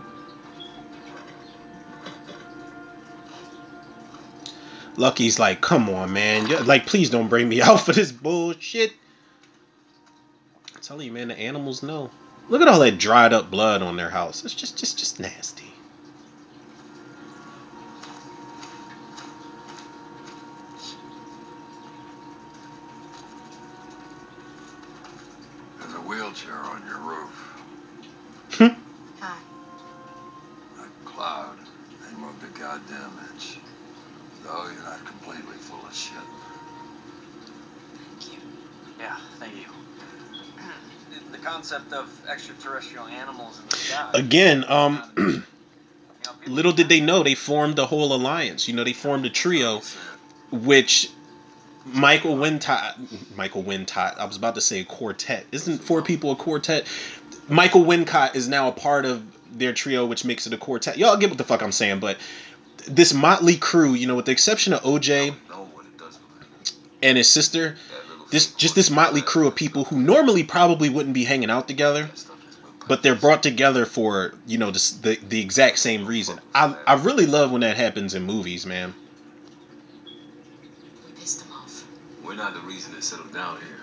[4.96, 6.46] Lucky's like, come on, man.
[6.46, 8.92] Yeah, Like, please don't bring me out for this bullshit.
[10.74, 12.10] I'm telling you, man, the animals know.
[12.48, 14.44] Look at all that dried up blood on their house.
[14.44, 15.72] It's just, just, just nasty.
[25.78, 27.62] There's a wheelchair on your roof.
[29.20, 29.38] Hi.
[30.76, 31.56] That cloud,
[32.02, 33.58] they moved a goddamn inch.
[34.44, 36.14] So you're not completely full of shit.
[37.94, 38.38] Thank you.
[38.98, 39.66] Yeah, thank you.
[41.32, 43.96] the concept of extraterrestrial animals in the sky.
[44.14, 48.68] Again, um, You know, people- little did they know they formed the whole alliance.
[48.68, 49.82] You know, they formed a trio,
[50.50, 51.08] which
[51.86, 52.94] Michael Wintot,
[53.36, 54.18] Michael Wintot.
[54.18, 55.46] I was about to say quartet.
[55.52, 56.86] Isn't four people a quartet?
[57.48, 59.22] Michael Wincott is now a part of
[59.52, 60.98] their trio, which makes it a quartet.
[60.98, 62.18] Y'all get what the fuck I'm saying, but
[62.86, 66.46] this motley crew, you know, with the exception of OJ know what it does look
[66.62, 66.72] like.
[67.02, 67.76] and his sister,
[68.30, 72.08] this just this motley crew of people who normally probably wouldn't be hanging out together,
[72.90, 76.40] but they're brought together for you know the the, the exact same reason.
[76.52, 78.92] I I really love when that happens in movies, man.
[81.06, 81.86] We pissed him off.
[82.24, 83.78] We're not the reason it settled down here.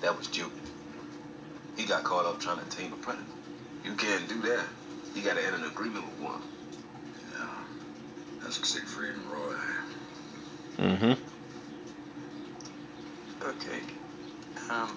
[0.00, 0.50] That was Jupe.
[1.76, 3.24] He got caught up trying to tame a predator.
[3.84, 4.64] You can't do that.
[5.14, 6.42] You gotta enter an agreement with one.
[7.38, 9.54] Yeah, Ask Siegfried and Roy.
[10.78, 11.12] Mm-hmm.
[13.46, 13.80] Okay.
[14.68, 14.96] Um,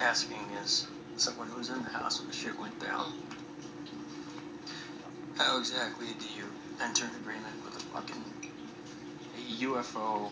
[0.00, 0.86] asking is
[1.16, 3.06] someone who was in the house when the shit went down.
[5.34, 6.44] How exactly do you
[6.80, 8.24] enter an agreement with a fucking
[9.60, 10.30] UFO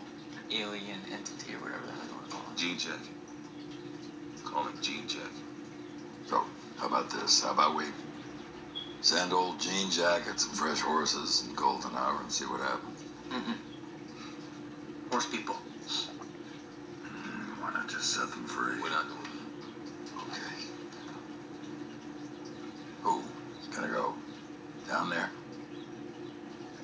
[0.51, 2.57] alien entity or whatever the hell you want to call it?
[2.57, 2.99] Gene check.
[4.43, 5.31] Call him Gene check.
[6.27, 6.43] So,
[6.77, 7.41] how about this?
[7.43, 7.85] How about we
[9.01, 13.03] send old Jean Jacket some fresh horses and golden hour and see what happens?
[13.31, 13.55] Mm-mm.
[15.11, 15.55] Horse people.
[17.03, 18.81] Hmm, Why not just set them free?
[18.81, 20.21] We're not doing that.
[20.21, 20.65] Okay.
[23.05, 23.21] Who?
[23.73, 24.13] Gonna go
[24.89, 25.29] down there?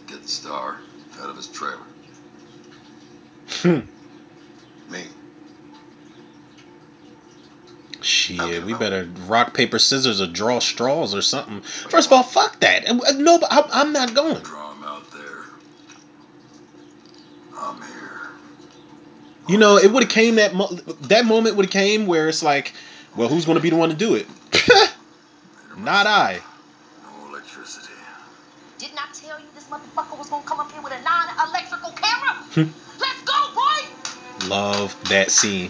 [0.08, 0.78] Get the star
[1.20, 1.80] out of his trailer.
[4.90, 5.04] Me.
[8.02, 11.62] Shit, we better rock paper scissors or draw straws or something.
[11.62, 12.90] First of all, fuck that.
[12.90, 14.42] Uh, No, I'm, I'm not going.
[14.42, 15.44] Draw him out there.
[17.58, 18.22] I'm here.
[19.48, 20.68] You know, it would have came that mo-
[21.02, 22.74] that moment would have came where it's like,
[23.16, 24.28] well, who's going to be the one to do it?
[25.78, 26.42] not I.
[27.04, 27.94] No electricity.
[28.78, 32.34] Didn't I tell you this motherfucker was gonna come up here with a non-electrical camera?
[32.54, 32.72] Hmm.
[33.00, 34.48] Let's go, boy!
[34.48, 35.70] Love that scene.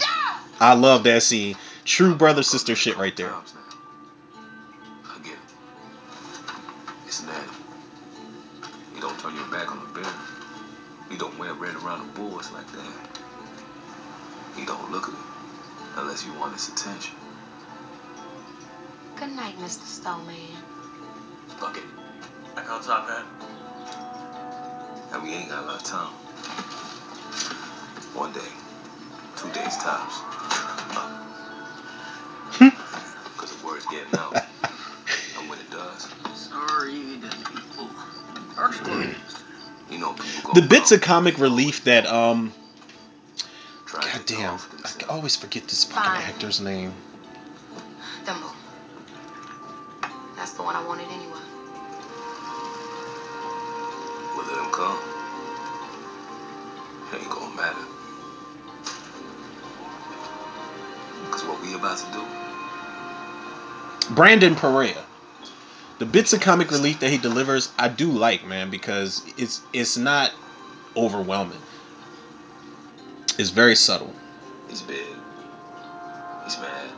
[0.59, 1.55] I love that scene.
[1.83, 3.29] True brother sister shit right there.
[3.29, 3.61] Times now.
[5.13, 5.39] I get it.
[7.07, 7.49] It's that.
[8.95, 10.11] You don't turn your back on the bear.
[11.09, 12.93] You don't wear red around the boys like that.
[14.57, 15.23] You don't look at him
[15.97, 17.15] unless you want his attention.
[19.21, 19.85] Good night, Mr.
[19.85, 20.35] Snowman.
[21.59, 21.83] Fuck it.
[22.57, 23.23] I call top hat.
[25.13, 26.11] And we ain't got a lot of time.
[28.15, 28.39] One day,
[29.37, 30.21] two days tops.
[33.35, 34.33] Because the word's getting out.
[35.37, 37.89] and when it does, Sorry, didn't people.
[38.55, 39.43] Harsh words.
[39.91, 42.51] you know people go The bits of comic relief that um,
[43.91, 46.21] god damn, I always forget this fucking Fine.
[46.23, 46.91] actor's name.
[48.25, 48.51] Thimble.
[50.41, 51.39] That's the one I wanted anyway.
[54.35, 54.97] Well, let him come.
[57.13, 57.85] It ain't gonna matter.
[61.25, 62.25] Because what we about to do,
[64.15, 65.05] Brandon Perea.
[65.99, 69.95] The bits of comic relief that he delivers, I do like, man, because it's it's
[69.95, 70.31] not
[70.97, 71.61] overwhelming.
[73.37, 74.11] It's very subtle.
[74.67, 75.05] he's big.
[76.45, 76.89] He's mad.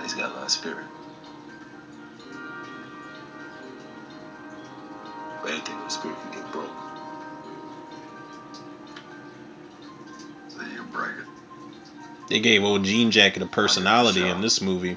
[0.00, 0.86] He's got a lot of spirit.
[12.30, 14.96] They gave old Jean Jacket a personality in this movie.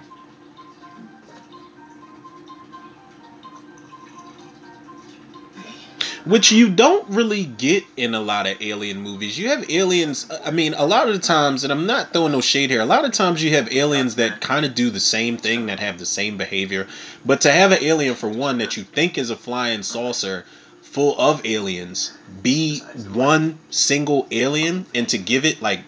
[6.26, 9.38] Which you don't really get in a lot of alien movies.
[9.38, 12.40] You have aliens, I mean, a lot of the times, and I'm not throwing no
[12.40, 15.38] shade here, a lot of times you have aliens that kind of do the same
[15.38, 16.88] thing, that have the same behavior.
[17.26, 20.46] But to have an alien, for one, that you think is a flying saucer
[20.82, 22.80] full of aliens, be
[23.12, 25.82] one single alien, and to give it, like,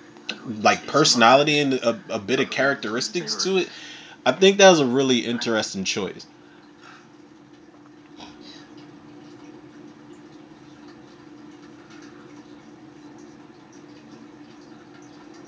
[0.46, 3.70] like personality and a, a bit of characteristics to it,
[4.26, 6.26] I think that was a really interesting choice.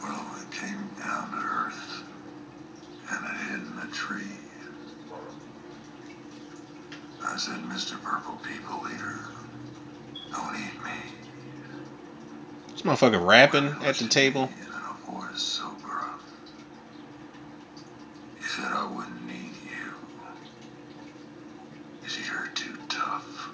[0.01, 2.03] Well, it came down to earth.
[3.09, 4.21] And it hid in a tree.
[7.23, 8.01] I said, Mr.
[8.01, 9.19] Purple People Eater,
[10.31, 10.91] don't eat me.
[12.71, 14.43] This motherfucker rapping at the table.
[14.43, 16.21] And in a voice so gruff.
[18.37, 19.93] He said I wouldn't need you.
[22.01, 23.51] Cause you're too tough.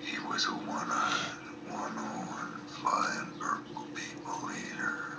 [0.00, 5.18] He was a one-eyed, one-horned, flying purple people eater.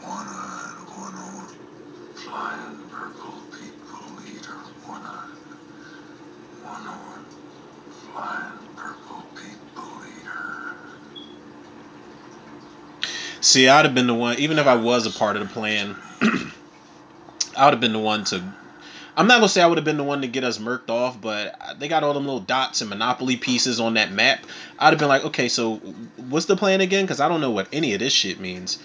[0.00, 1.56] One-eyed, one-horned,
[2.14, 4.58] flying purple people eater.
[4.86, 5.38] One-eyed,
[6.62, 7.26] one-horned,
[8.12, 10.76] flying purple people eater.
[13.54, 15.94] See, I'd have been the one, even if I was a part of the plan,
[17.56, 18.42] I would have been the one to.
[19.16, 21.20] I'm not gonna say I would have been the one to get us murked off,
[21.20, 24.44] but they got all them little dots and monopoly pieces on that map.
[24.76, 25.76] I'd have been like, okay, so
[26.16, 27.04] what's the plan again?
[27.04, 28.82] Because I don't know what any of this shit means.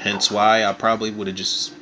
[0.00, 1.72] Hence why I probably would have just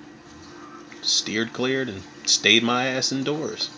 [1.01, 3.69] steered cleared and stayed my ass indoors.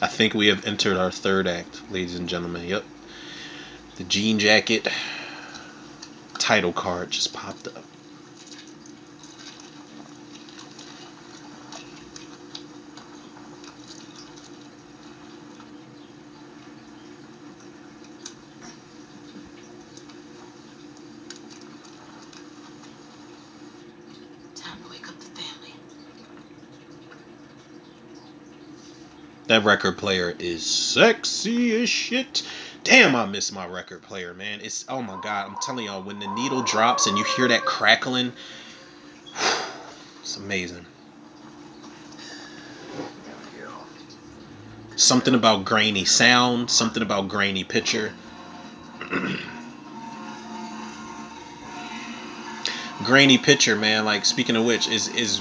[0.00, 2.68] I think we have entered our third act, ladies and gentlemen.
[2.68, 2.84] Yep.
[3.96, 4.86] The jean jacket
[6.38, 7.84] title card just popped up.
[29.48, 32.42] That record player is sexy as shit.
[32.84, 34.60] Damn, I miss my record player, man.
[34.62, 37.64] It's oh my god, I'm telling y'all, when the needle drops and you hear that
[37.64, 38.34] crackling,
[40.20, 40.84] it's amazing.
[44.96, 48.12] Something about grainy sound, something about grainy picture.
[53.04, 54.04] grainy picture, man.
[54.04, 55.40] Like speaking of which, is is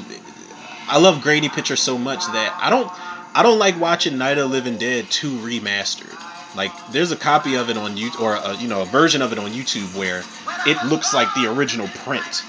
[0.88, 2.90] I love grainy picture so much that I don't
[3.38, 6.18] I don't like watching Night of Living Dead 2 remastered.
[6.56, 9.32] Like there's a copy of it on YouTube or a, you know a version of
[9.32, 10.24] it on YouTube where
[10.66, 12.44] it looks like the original print.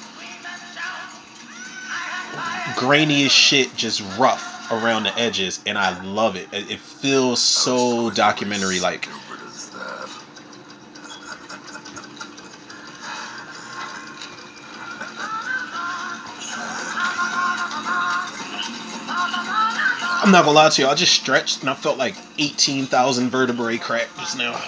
[2.78, 6.36] Grainy as shit, just rough around the edges, and I love.
[6.36, 9.10] It it feels so documentary like.
[20.28, 23.78] I'm not gonna lie to you, I just stretched and I felt like 18,000 vertebrae
[23.78, 24.62] crack just now.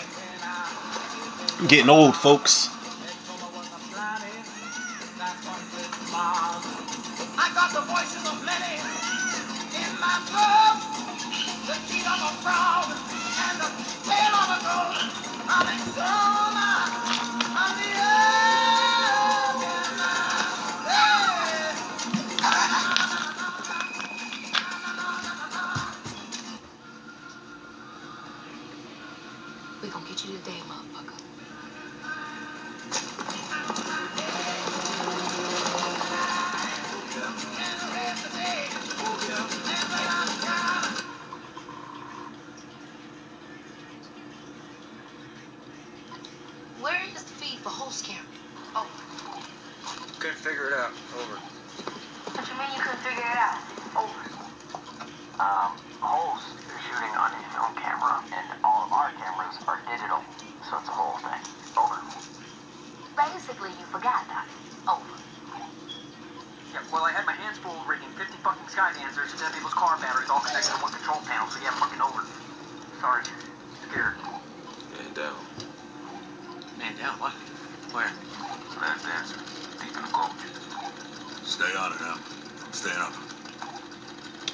[1.58, 2.70] I'm getting old, folks.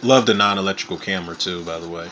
[0.06, 2.08] Love the non-electrical camera too, by the way.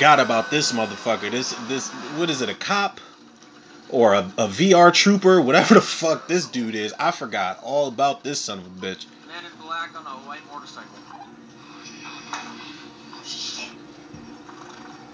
[0.00, 1.30] Forgot about this motherfucker.
[1.30, 2.48] This this what is it?
[2.48, 3.02] A cop
[3.90, 5.42] or a, a VR trooper?
[5.42, 6.94] Whatever the fuck this dude is.
[6.98, 9.04] I forgot all about this son of a bitch.
[9.28, 10.88] Man in black on a white motorcycle.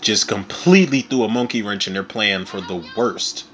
[0.01, 3.45] Just completely threw a monkey wrench in their plan for the worst.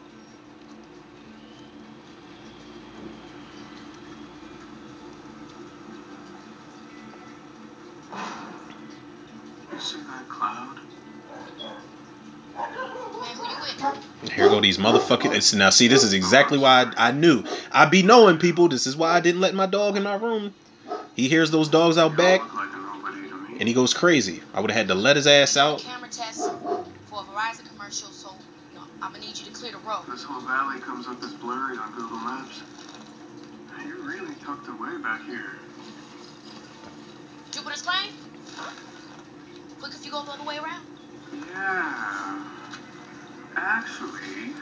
[9.72, 10.78] You see that cloud?
[12.58, 13.22] Man, who you
[14.22, 14.32] with?
[14.32, 14.48] Here
[15.16, 15.58] go these motherfuckers.
[15.58, 17.44] Now, see, this is exactly why I, I knew.
[17.70, 18.68] I be knowing people.
[18.68, 20.54] This is why I didn't let my dog in my room.
[21.14, 23.56] He hears those dogs out back Look like a nobody to me.
[23.60, 24.40] and he goes crazy.
[24.54, 25.80] I would have had to let his ass out.
[25.80, 26.50] Camera test
[27.06, 28.30] for a Verizon commercial, so
[28.72, 30.04] you know, I'm gonna need you to clear the road.
[30.08, 32.62] This whole valley comes up as blurry on Google Maps.
[33.86, 35.52] You're really tucked away back here.
[37.50, 38.12] Jupiter's Claim?
[39.80, 40.86] Quick if you go the other way around.
[41.52, 42.44] Yeah.
[43.56, 44.54] Actually,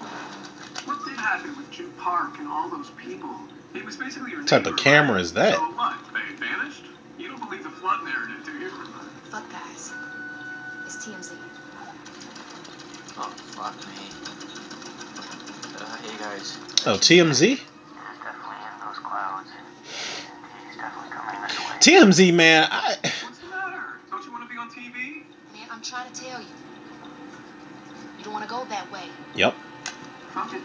[0.00, 3.34] what did happen with Jim Park and all those people?
[3.74, 5.20] It was basically your What type of camera right?
[5.20, 5.54] is that?
[5.54, 5.98] So what?
[6.12, 6.84] They vanished?
[7.18, 8.70] You don't believe the flood narrative, do you?
[9.30, 9.92] Fuck guys.
[10.86, 11.32] It's TMZ.
[13.18, 13.94] Oh, fuck me.
[15.80, 16.56] Uh, hey guys.
[16.86, 17.52] Oh, TMZ?
[17.52, 17.60] It's
[18.22, 19.48] definitely in those clouds.
[20.68, 21.76] He's definitely coming this way.
[21.80, 22.68] TMZ, man.
[22.70, 23.82] I What's the matter?
[24.10, 25.22] Don't you want to be on TV?
[25.52, 26.46] Man, I'm trying to tell you.
[28.18, 28.24] you.
[28.24, 29.04] don't want to go that way.
[29.34, 29.54] Yep.
[30.38, 30.62] Nobody.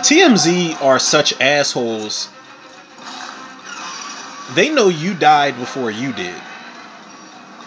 [0.00, 2.30] TMZ are such assholes.
[4.54, 6.34] They know you died before you did.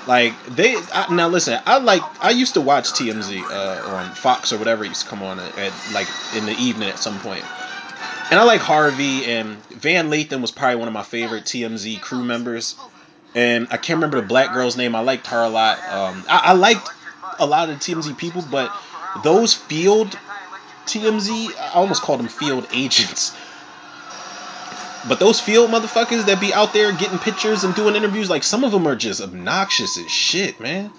[0.08, 1.60] Like they I, now listen.
[1.68, 5.22] I like I used to watch TMZ uh, on Fox or whatever used to come
[5.22, 7.46] on at, at like in the evening at some point.
[8.32, 12.24] And I like Harvey and Van Lathan was probably one of my favorite TMZ crew
[12.24, 12.76] members.
[13.36, 14.96] And I can't remember the black girl's name.
[14.96, 15.78] I liked her a lot.
[15.88, 16.90] Um, I, I liked
[17.42, 18.72] a lot of TMZ people, but
[19.24, 20.18] those field
[20.86, 23.36] TMZ, I almost called them field agents.
[25.08, 28.64] But those field motherfuckers that be out there getting pictures and doing interviews, like some
[28.64, 30.92] of them are just obnoxious as shit, man.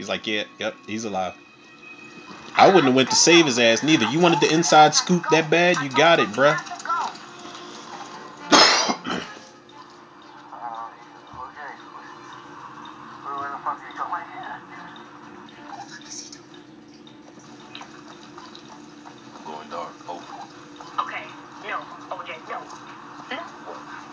[0.00, 1.34] He's like, yeah, yep, he's alive.
[2.56, 4.10] I wouldn't have went to save his ass neither.
[4.10, 6.54] You wanted the inside scoop that bad, you got it, bruh.
[6.54, 6.88] Uh, OJ,
[13.26, 14.24] where the fuck are you going?
[19.44, 19.92] Going dark.
[20.08, 20.24] Over.
[20.98, 21.24] Okay,
[21.68, 21.76] no,
[22.08, 22.56] OJ, no.
[23.30, 23.36] No,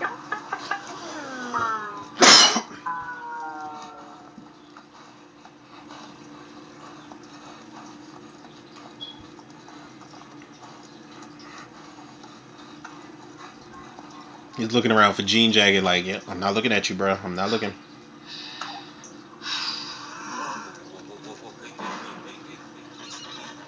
[0.01, 0.09] no.
[14.67, 17.17] He's looking around for Jean Jacket, like, yeah, I'm not looking at you, bro.
[17.23, 17.73] I'm not looking.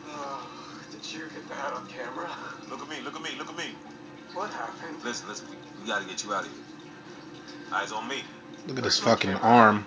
[0.10, 2.30] Oh, did you get that on camera?
[2.70, 2.98] Look at me.
[3.06, 3.30] Look at me.
[3.38, 3.76] Look at me.
[4.34, 4.98] What happened?
[5.06, 5.48] Listen, listen.
[5.50, 6.60] We, we got to get you out of here.
[7.72, 8.24] Eyes on me.
[8.68, 9.48] Look at this Where's my fucking camera?
[9.48, 9.86] arm.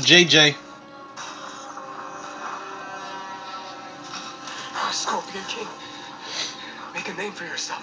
[0.00, 0.56] JJ.
[4.92, 5.66] Scorpion King.
[6.94, 7.80] Make a name for yourself.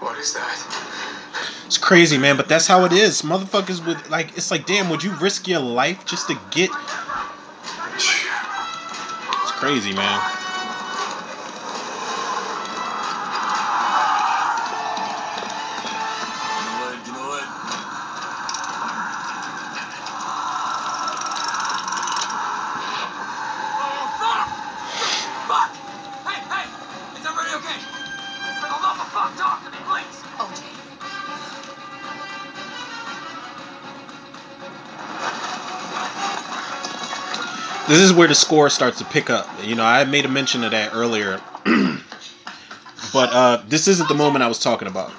[0.00, 1.64] What is that?
[1.66, 3.22] It's crazy, man, but that's how it is.
[3.22, 6.70] Motherfuckers would like it's like, damn, would you risk your life just to get
[9.42, 10.37] It's crazy, man.
[38.18, 39.48] Where the score starts to pick up.
[39.62, 41.40] You know, I made a mention of that earlier.
[43.12, 45.10] but uh this isn't the moment I was talking about.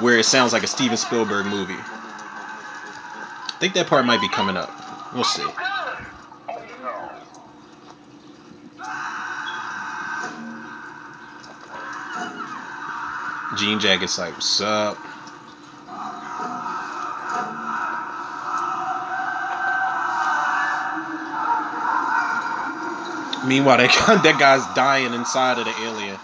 [0.00, 1.74] Where it sounds like a Steven Spielberg movie.
[1.74, 4.70] I think that part might be coming up.
[5.12, 5.42] We'll see.
[13.56, 14.98] Jean Jacket's like, what's up?
[23.46, 23.90] Meanwhile, that,
[24.24, 26.18] that guy's dying inside of the alien.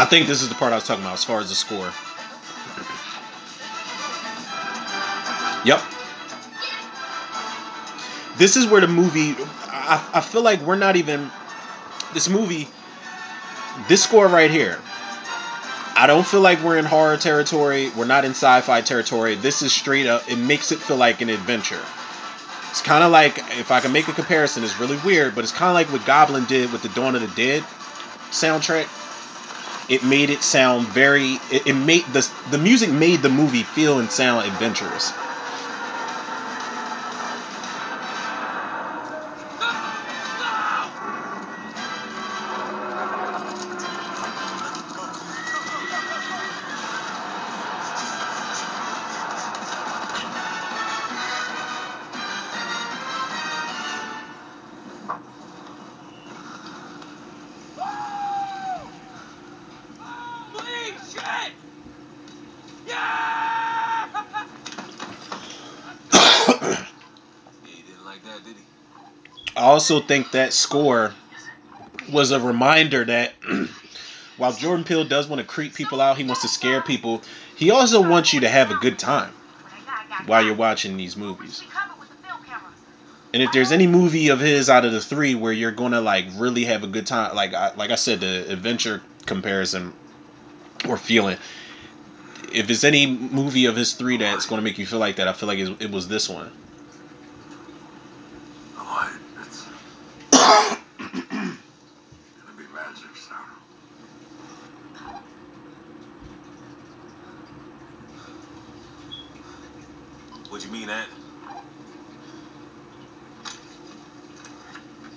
[0.00, 1.92] I think this is the part I was talking about as far as the score.
[5.66, 5.78] Yep.
[8.38, 9.36] This is where the movie.
[9.66, 11.30] I, I feel like we're not even.
[12.14, 12.66] This movie.
[13.88, 14.78] This score right here.
[15.94, 17.90] I don't feel like we're in horror territory.
[17.90, 19.34] We're not in sci fi territory.
[19.34, 20.30] This is straight up.
[20.30, 21.84] It makes it feel like an adventure.
[22.70, 25.52] It's kind of like, if I can make a comparison, it's really weird, but it's
[25.52, 27.62] kind of like what Goblin did with the Dawn of the Dead
[28.30, 28.88] soundtrack.
[29.90, 31.34] It made it sound very.
[31.50, 35.12] It, it made the the music made the movie feel and sound adventurous.
[69.90, 71.12] Also think that score
[72.12, 73.34] was a reminder that
[74.36, 77.22] while Jordan Peele does want to creep people out, he wants to scare people.
[77.56, 79.32] He also wants you to have a good time
[80.26, 81.62] while you're watching these movies.
[83.32, 86.26] And if there's any movie of his out of the three where you're gonna like
[86.36, 89.92] really have a good time, like I, like I said, the adventure comparison
[90.88, 91.36] or feeling.
[92.52, 95.32] If it's any movie of his three that's gonna make you feel like that, I
[95.32, 96.50] feel like it, it was this one.
[98.76, 99.12] The light,
[99.42, 99.64] it's
[100.32, 100.78] gonna
[102.56, 103.36] be magic soon.
[110.48, 111.06] What you mean that?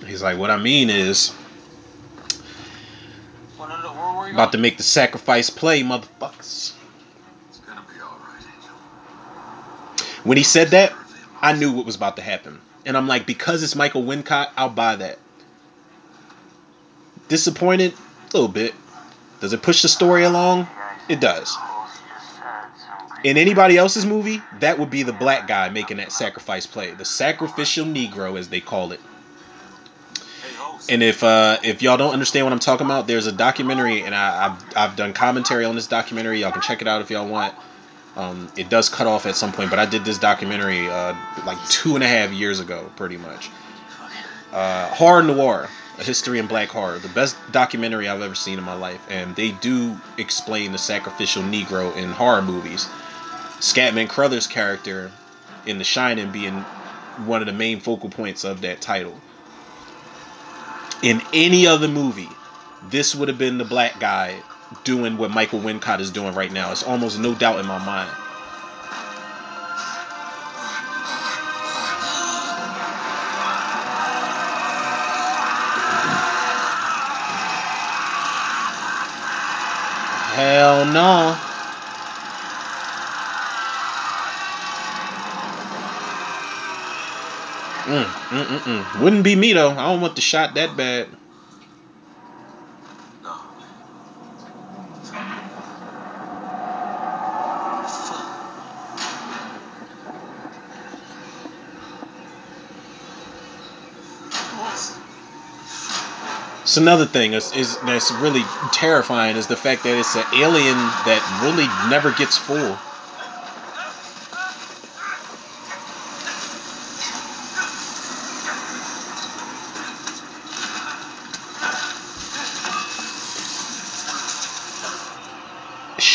[0.06, 1.34] He's like, what I mean is
[3.60, 6.74] Well, no, no, where were you about to make the sacrifice play, motherfuckers.
[7.50, 8.76] It's gonna be alright, Angel.
[10.24, 10.94] When he said that,
[11.41, 12.60] I knew what was about to happen.
[12.86, 15.20] And I'm like, because it's Michael Wincott, I'll buy that.
[17.30, 17.94] Disappointed?
[17.94, 18.74] A little bit.
[19.40, 20.68] Does it push the story along?
[21.10, 21.56] It does.
[23.24, 26.91] In anybody else's movie, that would be the black guy making that sacrifice play.
[26.91, 29.00] The sacrificial Negro, as they call it.
[30.89, 34.14] And if uh, if y'all don't understand what I'm talking about, there's a documentary, and
[34.14, 36.41] I, I've I've done commentary on this documentary.
[36.41, 37.53] Y'all can check it out if y'all want.
[38.15, 41.15] Um, it does cut off at some point, but I did this documentary uh,
[41.45, 43.49] like two and a half years ago, pretty much.
[44.51, 48.64] Uh, horror Noire, a history in black horror, the best documentary I've ever seen in
[48.64, 52.88] my life, and they do explain the sacrificial Negro in horror movies.
[53.60, 55.11] Scatman Crothers' character
[55.65, 56.60] in The Shining being
[57.26, 59.19] one of the main focal points of that title.
[61.03, 62.30] In any other movie,
[62.89, 64.41] this would have been the black guy
[64.85, 66.71] doing what Michael Wincott is doing right now.
[66.71, 68.09] It's almost no doubt in my mind.
[80.35, 81.38] Hell no.
[87.85, 88.99] Mm, mm, mm, mm.
[89.01, 89.72] Wouldn't be me though.
[89.72, 91.07] I don't want the shot that bad.
[93.23, 93.34] No.
[106.64, 110.77] It's another thing is, is that's really terrifying is the fact that it's an alien
[111.05, 112.77] that really never gets full.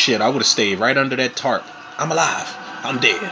[0.09, 1.67] Shit, I would have stayed right under that tarp.
[1.99, 2.57] I'm alive.
[2.83, 3.31] I'm dead.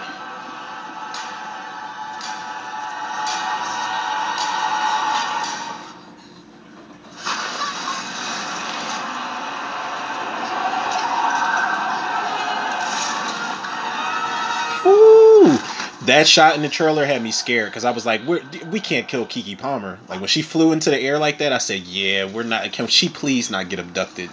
[16.04, 19.08] That shot in the trailer had me scared because I was like, we're, we can't
[19.08, 19.98] kill Keke Palmer.
[20.08, 22.70] Like when she flew into the air like that, I said, yeah, we're not.
[22.72, 24.28] Can she please not get abducted?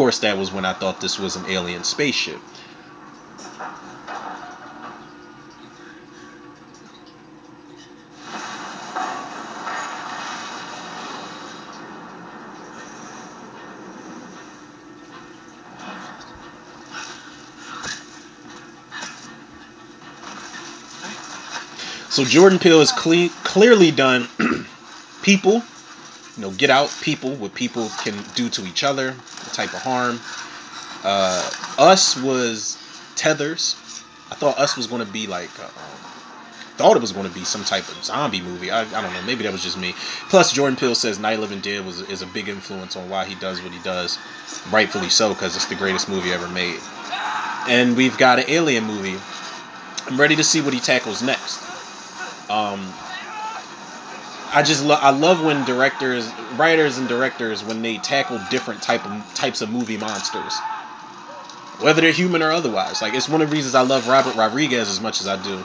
[0.00, 2.40] Of course, that was when I thought this was an alien spaceship.
[22.08, 24.28] So Jordan Peele has cle- clearly done
[25.22, 25.56] people,
[26.36, 29.82] you know, get out people, what people can do to each other, the type of
[29.82, 30.20] harm.
[31.04, 32.78] Uh, Us was
[33.16, 33.76] Tethers.
[34.30, 36.00] I thought Us was going to be like, uh, um,
[36.80, 38.70] thought it was going to be some type of zombie movie.
[38.70, 39.22] I, I don't know.
[39.22, 39.94] Maybe that was just me.
[40.30, 43.34] Plus, Jordan Peele says Night Living Dead was is a big influence on why he
[43.34, 44.18] does what he does.
[44.70, 46.80] Rightfully so, because it's the greatest movie ever made.
[47.68, 49.18] And we've got an alien movie.
[50.06, 51.60] I'm ready to see what he tackles next.
[52.48, 52.80] Um,
[54.52, 59.04] I just lo- I love when directors, writers, and directors when they tackle different type
[59.04, 60.58] of types of movie monsters,
[61.78, 63.00] whether they're human or otherwise.
[63.00, 65.64] Like it's one of the reasons I love Robert Rodriguez as much as I do,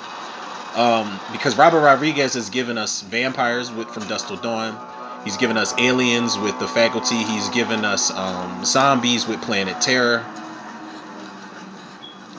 [0.79, 4.77] um, because Robert Rodriguez has given us vampires with From Dusk Till Dawn.
[5.23, 7.15] He's given us aliens with The Faculty.
[7.15, 10.23] He's given us um, zombies with Planet Terror.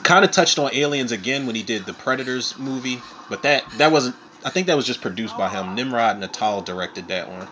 [0.03, 3.91] Kind of touched on aliens again when he did the Predators movie, but that that
[3.91, 4.15] wasn't.
[4.45, 5.75] I think that was just produced by him.
[5.75, 7.47] Nimrod Antal directed that one.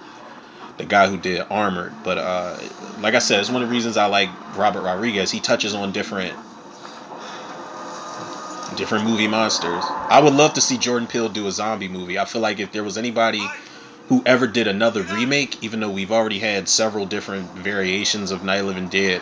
[0.78, 2.58] The guy who did Armored, but uh,
[3.00, 5.32] like I said, it's one of the reasons I like Robert Rodriguez.
[5.32, 6.36] He touches on different
[8.76, 9.84] different movie monsters.
[10.10, 12.20] I would love to see Jordan Peele do a zombie movie.
[12.20, 13.46] I feel like if there was anybody
[14.10, 18.58] who ever did another remake, even though we've already had several different variations of Night
[18.58, 19.22] of Living Dead,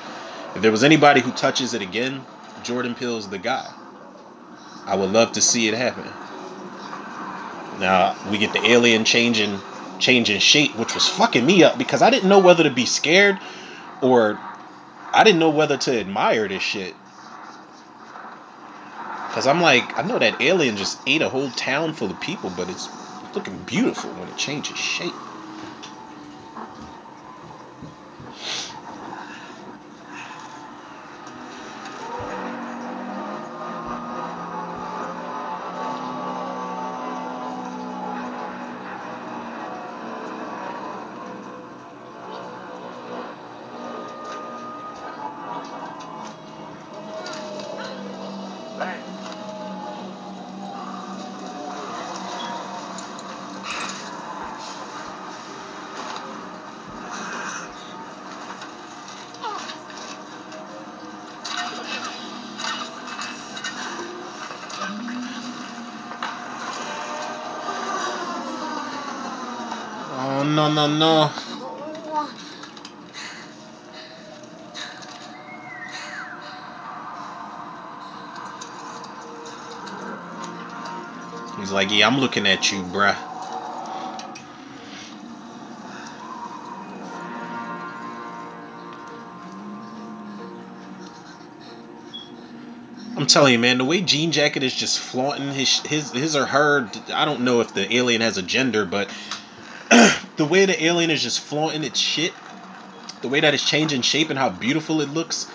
[0.56, 2.26] if there was anybody who touches it again,
[2.64, 3.68] Jordan Peele's the guy.
[4.86, 6.10] I would love to see it happen.
[7.78, 9.62] Now we get the alien changing
[10.00, 13.40] changing shape, which was fucking me up because I didn't know whether to be scared
[14.02, 14.42] or
[15.14, 16.98] I didn't know whether to admire this shit.
[19.30, 22.52] Cause I'm like, I know that alien just ate a whole town full of people,
[22.52, 22.90] but it's
[23.36, 25.16] looking beautiful when it changes shape.
[70.74, 71.32] No no.
[81.58, 83.16] He's like, yeah, I'm looking at you, bruh.
[93.16, 96.46] I'm telling you, man, the way Jean Jacket is just flaunting his his his or
[96.46, 96.90] her.
[97.14, 99.10] I don't know if the alien has a gender, but
[100.38, 102.34] the way the alien is just flaunting its shit,
[103.22, 105.50] the way that it's changing shape and how beautiful it looks.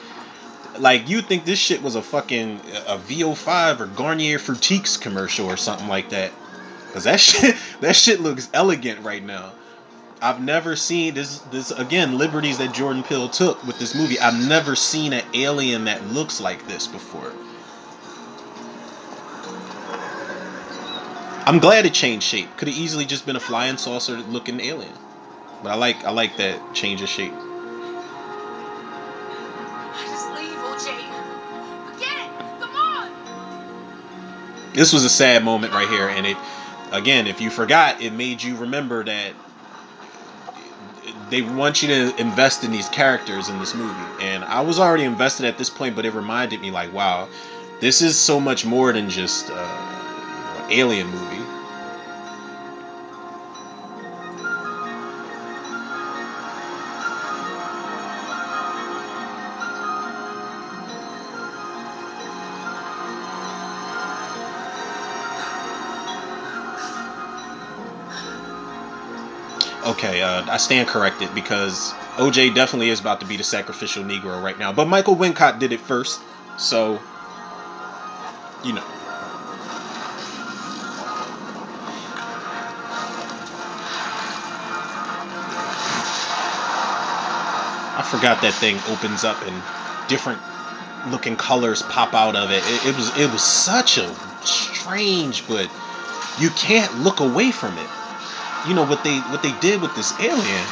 [0.78, 5.56] Like you think this shit was a fucking a VO5 or Garnier Fructiques commercial or
[5.56, 6.30] something like that.
[6.92, 9.52] Cause that shit that shit looks elegant right now.
[10.20, 14.18] I've never seen this this again liberties that Jordan Peele took with this movie.
[14.18, 17.32] I've never seen an alien that looks like this before.
[21.48, 22.54] I'm glad it changed shape.
[22.58, 24.92] Could have easily just been a flying saucer looking alien.
[25.62, 27.32] But I like I like that change of shape.
[29.98, 30.92] Just leave, OJ.
[31.86, 32.30] Forget it.
[32.60, 33.10] Come on.
[34.74, 36.36] This was a sad moment right here, and it
[36.92, 39.32] again, if you forgot, it made you remember that
[41.30, 43.94] they want you to invest in these characters in this movie.
[44.20, 47.26] And I was already invested at this point, but it reminded me like, wow,
[47.80, 49.97] this is so much more than just uh, you know, an
[50.70, 51.39] alien movie.
[69.89, 74.43] Okay, uh, I stand corrected because OJ definitely is about to be the sacrificial Negro
[74.43, 74.73] right now.
[74.73, 76.20] But Michael Wincott did it first,
[76.59, 77.01] so
[78.62, 78.97] you know.
[88.09, 89.62] Forgot that thing opens up and
[90.09, 90.40] different
[91.10, 92.62] looking colors pop out of it.
[92.64, 92.86] it.
[92.86, 94.14] It was it was such a
[94.44, 95.70] strange, but
[96.40, 97.89] you can't look away from it.
[98.66, 100.64] You know what they what they did with this alien.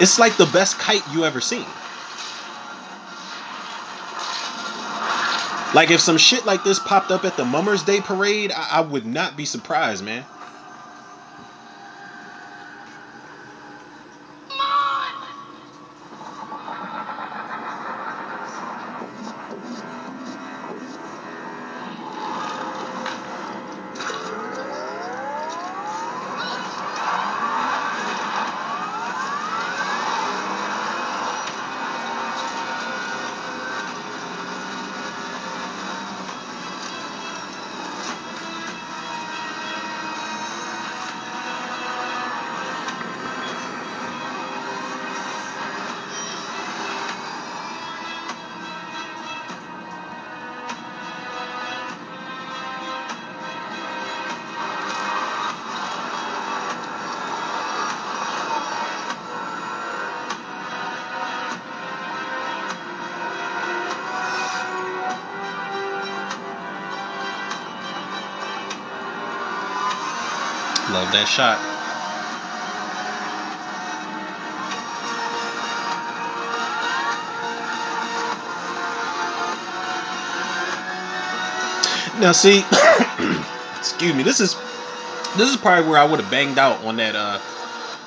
[0.00, 1.66] It's like the best kite you ever seen.
[5.74, 8.80] Like if some shit like this popped up at the Mummers Day parade, I, I
[8.80, 10.24] would not be surprised, man.
[71.14, 71.58] That shot.
[82.20, 82.58] Now see,
[83.78, 84.24] excuse me.
[84.24, 84.56] This is
[85.36, 87.38] this is probably where I would have banged out on that uh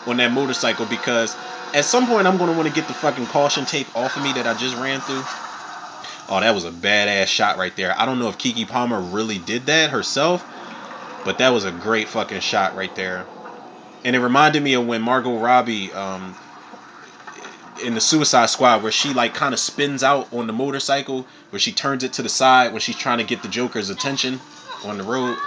[0.06, 1.34] on that motorcycle because
[1.74, 4.34] at some point I'm gonna want to get the fucking caution tape off of me
[4.34, 5.24] that I just ran through.
[6.30, 7.98] Oh, that was a badass shot right there.
[7.98, 10.46] I don't know if Keke Palmer really did that herself,
[11.28, 13.26] but that was a great fucking shot right there.
[14.06, 16.34] And it reminded me of when Margot Robbie um
[17.84, 21.60] in the Suicide Squad where she like kind of spins out on the motorcycle where
[21.60, 24.40] she turns it to the side when she's trying to get the Joker's attention
[24.86, 25.38] on the road.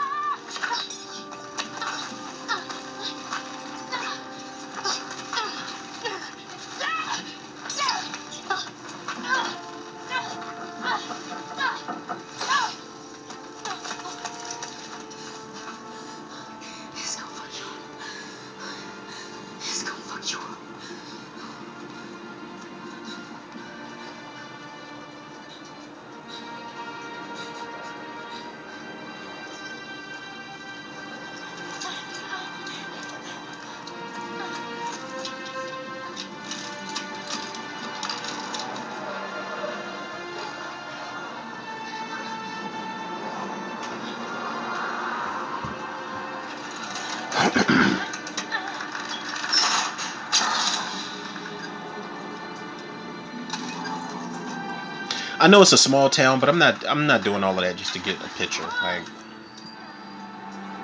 [55.51, 57.93] Know it's a small town, but I'm not I'm not doing all of that just
[57.95, 58.65] to get a picture.
[58.83, 59.03] Like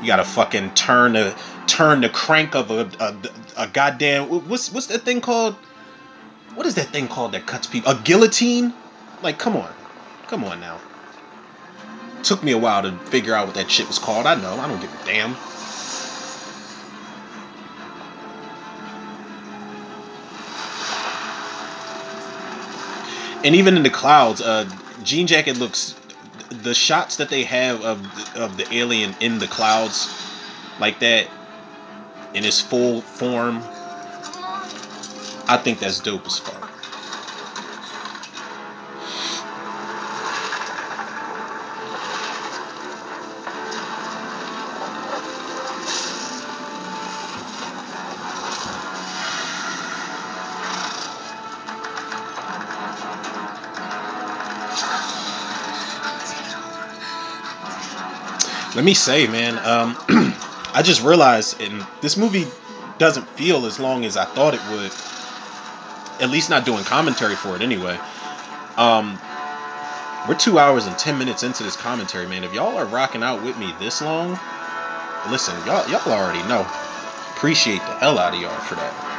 [0.00, 1.34] you gotta fucking turn the
[1.66, 5.54] turn the crank of a a, a goddamn what's what's that thing called?
[6.54, 7.92] What is that thing called that cuts people?
[7.92, 8.72] A guillotine?
[9.22, 9.72] Like come on,
[10.28, 10.78] come on now.
[12.22, 14.26] Took me a while to figure out what that shit was called.
[14.26, 14.58] I know.
[14.58, 15.36] I don't give a damn.
[23.46, 24.68] And even in the clouds, uh,
[25.04, 25.94] Jean Jacket looks.
[26.50, 30.12] The shots that they have of of the alien in the clouds,
[30.80, 31.28] like that,
[32.34, 33.62] in his full form,
[35.46, 36.65] I think that's dope as fuck.
[58.76, 59.96] Let me say, man, um,
[60.74, 62.46] I just realized, and this movie
[62.98, 64.92] doesn't feel as long as I thought it would.
[66.22, 67.98] At least not doing commentary for it anyway.
[68.76, 69.18] Um,
[70.28, 72.44] we're two hours and ten minutes into this commentary, man.
[72.44, 74.38] If y'all are rocking out with me this long,
[75.30, 76.66] listen, y'all y'all already know.
[77.34, 79.15] Appreciate the hell out of y'all for that.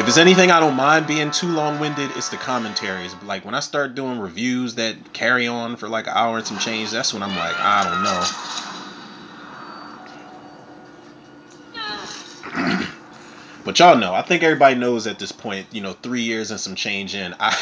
[0.00, 3.14] If it's anything I don't mind being too long-winded, it's the commentaries.
[3.22, 6.56] Like when I start doing reviews that carry on for like an hour and some
[6.56, 8.02] change, that's when I'm like, I don't
[12.72, 12.86] know.
[13.62, 16.58] But y'all know, I think everybody knows at this point, you know, three years and
[16.58, 17.34] some change in.
[17.38, 17.54] I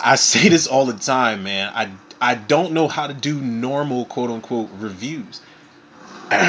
[0.00, 1.70] I say this all the time, man.
[1.74, 5.42] I I don't know how to do normal quote unquote reviews.
[6.30, 6.40] like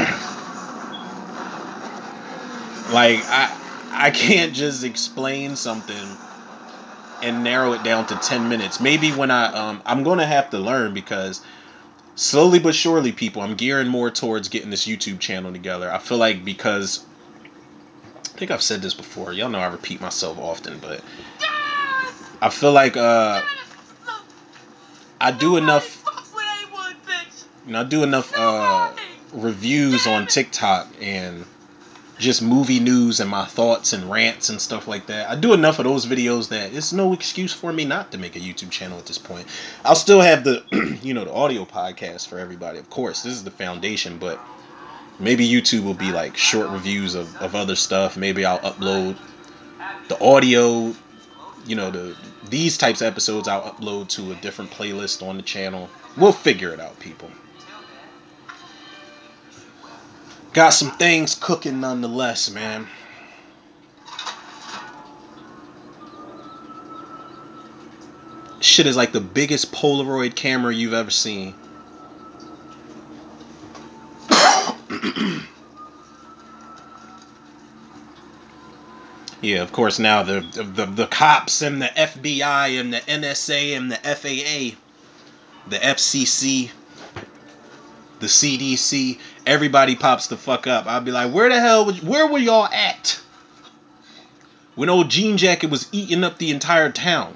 [3.30, 3.67] I
[4.00, 6.08] I can't just explain something
[7.24, 8.80] and narrow it down to 10 minutes.
[8.80, 11.42] Maybe when I um I'm going to have to learn because
[12.14, 15.92] slowly but surely people I'm gearing more towards getting this YouTube channel together.
[15.92, 17.04] I feel like because
[18.26, 19.34] I think I've said this before.
[19.34, 21.02] Y'all know I repeat myself often, but
[22.40, 23.42] I feel like uh
[25.20, 26.04] I do enough
[27.66, 28.92] you know, I do enough uh
[29.34, 31.46] reviews on TikTok and
[32.20, 35.30] just movie news and my thoughts and rants and stuff like that.
[35.30, 38.36] I do enough of those videos that it's no excuse for me not to make
[38.36, 39.48] a YouTube channel at this point.
[39.86, 40.64] I'll still have the
[41.04, 42.80] you know the audio podcast for everybody.
[42.80, 44.40] Of course, this is the foundation, but
[45.20, 48.18] maybe YouTube will be like short reviews of, of other stuff.
[48.18, 49.18] Maybe I'll upload
[50.08, 50.94] the audio,
[51.66, 52.16] you know, the
[52.50, 55.90] these types of episodes I'll upload to a different playlist on the channel.
[56.16, 57.30] We'll figure it out, people.
[60.58, 62.88] Got some things cooking nonetheless, man.
[68.60, 71.54] Shit is like the biggest Polaroid camera you've ever seen.
[79.42, 83.92] yeah, of course now the, the the cops and the FBI and the NSA and
[83.92, 84.76] the FAA,
[85.70, 86.72] the FCC,
[88.20, 90.88] the CDC, everybody pops the fuck up.
[90.88, 93.20] I'd be like, where the hell, was, where were y'all at
[94.76, 97.36] when old Jean Jacket was eating up the entire town?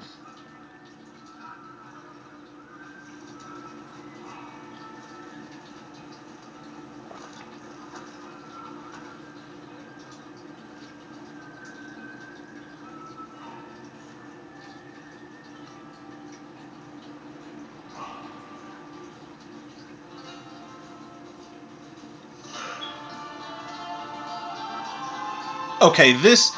[25.82, 26.56] Okay, this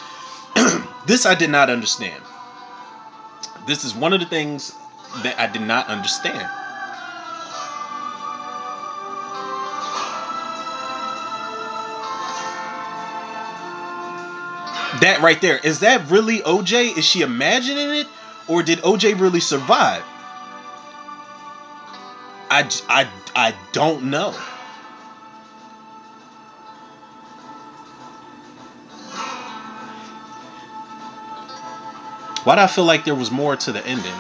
[1.07, 2.23] this I did not understand.
[3.67, 4.75] This is one of the things
[5.23, 6.47] that I did not understand.
[15.01, 16.99] That right there, is that really OJ?
[16.99, 18.07] Is she imagining it?
[18.47, 20.05] Or did OJ really survive?
[22.51, 24.35] I, I, I don't know.
[32.45, 34.13] Why do I feel like there was more to the ending?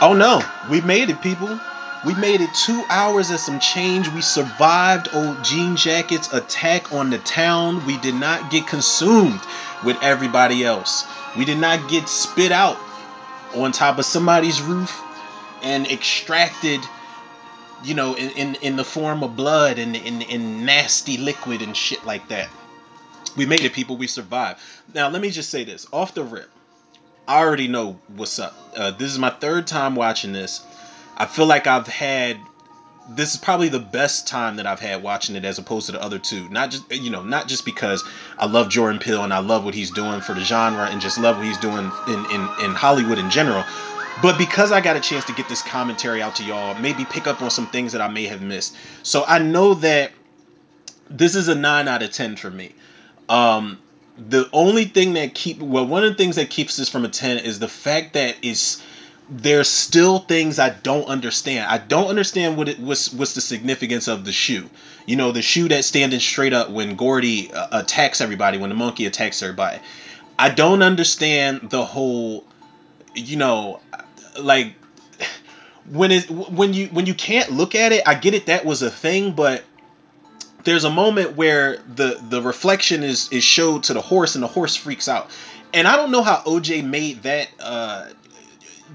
[0.00, 1.58] Oh no, we made it, people.
[2.04, 4.08] We made it two hours and some change.
[4.08, 7.86] We survived old Jean Jacket's attack on the town.
[7.86, 9.40] We did not get consumed
[9.84, 11.06] with everybody else.
[11.36, 12.76] We did not get spit out
[13.54, 15.00] on top of somebody's roof
[15.62, 16.80] and extracted,
[17.84, 22.04] you know, in, in, in the form of blood and in, nasty liquid and shit
[22.04, 22.48] like that.
[23.36, 23.96] We made it, people.
[23.96, 24.60] We survived.
[24.94, 26.50] Now, let me just say this off the rip.
[27.26, 28.54] I already know what's up.
[28.76, 30.60] Uh, this is my third time watching this.
[31.16, 32.38] I feel like I've had
[33.10, 36.02] this is probably the best time that I've had watching it as opposed to the
[36.02, 36.48] other two.
[36.48, 38.04] Not just you know, not just because
[38.38, 41.18] I love Jordan Peele and I love what he's doing for the genre and just
[41.18, 43.64] love what he's doing in in, in Hollywood in general,
[44.22, 47.26] but because I got a chance to get this commentary out to y'all, maybe pick
[47.26, 48.76] up on some things that I may have missed.
[49.02, 50.12] So I know that
[51.10, 52.72] this is a nine out of ten for me.
[53.28, 53.78] Um,
[54.16, 57.08] the only thing that keep well, one of the things that keeps this from a
[57.08, 58.82] ten is the fact that it's
[59.30, 61.66] there's still things I don't understand.
[61.70, 64.68] I don't understand what it was what's the significance of the shoe.
[65.06, 68.76] You know, the shoe that's standing straight up when Gordy uh, attacks everybody, when the
[68.76, 69.78] monkey attacks everybody.
[70.38, 72.44] I don't understand the whole
[73.14, 73.80] you know
[74.38, 74.74] like
[75.90, 78.82] when it when you when you can't look at it, I get it that was
[78.82, 79.64] a thing, but
[80.64, 84.48] there's a moment where the the reflection is is showed to the horse and the
[84.48, 85.30] horse freaks out.
[85.74, 88.08] And I don't know how OJ made that uh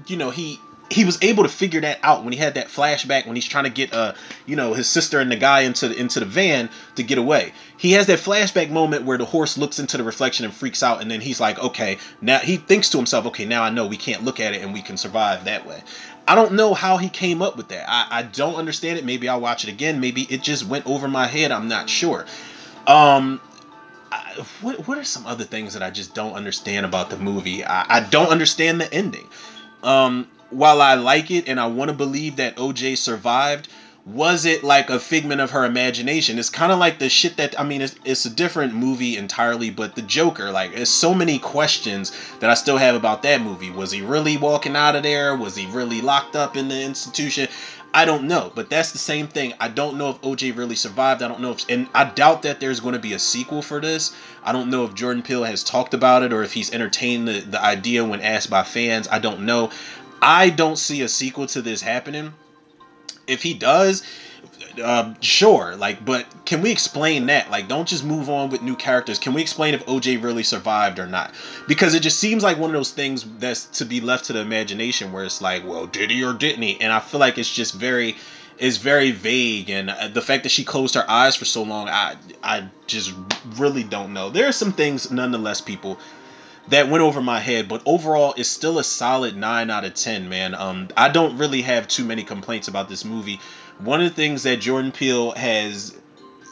[0.06, 0.58] you know he
[0.90, 3.64] he was able to figure that out when he had that flashback when he's trying
[3.64, 4.14] to get uh
[4.46, 7.52] you know his sister and the guy into the, into the van to get away.
[7.76, 11.02] He has that flashback moment where the horse looks into the reflection and freaks out
[11.02, 13.98] and then he's like, "Okay, now he thinks to himself, "Okay, now I know we
[13.98, 15.82] can't look at it and we can survive that way."
[16.28, 17.86] I don't know how he came up with that.
[17.88, 19.04] I, I don't understand it.
[19.04, 20.00] Maybe I'll watch it again.
[20.00, 21.50] Maybe it just went over my head.
[21.50, 22.26] I'm not sure.
[22.86, 23.40] Um
[24.12, 27.64] I, what what are some other things that I just don't understand about the movie?
[27.64, 29.28] I, I don't understand the ending.
[29.82, 33.68] Um, while I like it and I want to believe that OJ survived,
[34.12, 36.38] was it like a figment of her imagination?
[36.38, 39.68] It's kind of like the shit that I mean, it's, it's a different movie entirely,
[39.68, 43.70] but the Joker, like, there's so many questions that I still have about that movie.
[43.70, 45.36] Was he really walking out of there?
[45.36, 47.48] Was he really locked up in the institution?
[47.92, 49.54] I don't know, but that's the same thing.
[49.60, 51.22] I don't know if OJ really survived.
[51.22, 53.80] I don't know if, and I doubt that there's going to be a sequel for
[53.80, 54.14] this.
[54.42, 57.40] I don't know if Jordan Peele has talked about it or if he's entertained the,
[57.40, 59.08] the idea when asked by fans.
[59.08, 59.70] I don't know.
[60.20, 62.32] I don't see a sequel to this happening.
[63.28, 64.02] If he does,
[64.82, 65.76] uh, sure.
[65.76, 67.50] Like, but can we explain that?
[67.50, 69.18] Like, don't just move on with new characters.
[69.18, 71.32] Can we explain if OJ really survived or not?
[71.66, 74.40] Because it just seems like one of those things that's to be left to the
[74.40, 76.80] imagination, where it's like, well, did he or didn't he?
[76.80, 78.16] And I feel like it's just very,
[78.58, 79.70] it's very vague.
[79.70, 83.12] And uh, the fact that she closed her eyes for so long, I, I just
[83.56, 84.30] really don't know.
[84.30, 85.98] There are some things, nonetheless, people
[86.70, 90.28] that went over my head, but overall, it's still a solid nine out of ten,
[90.28, 90.54] man.
[90.54, 93.40] Um, I don't really have too many complaints about this movie.
[93.78, 95.94] One of the things that Jordan Peele has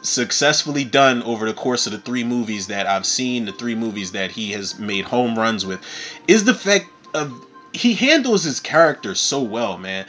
[0.02, 4.12] successfully done over the course of the three movies that I've seen, the three movies
[4.12, 5.81] that he has made home runs with,
[6.28, 10.07] is the fact of he handles his character so well, man.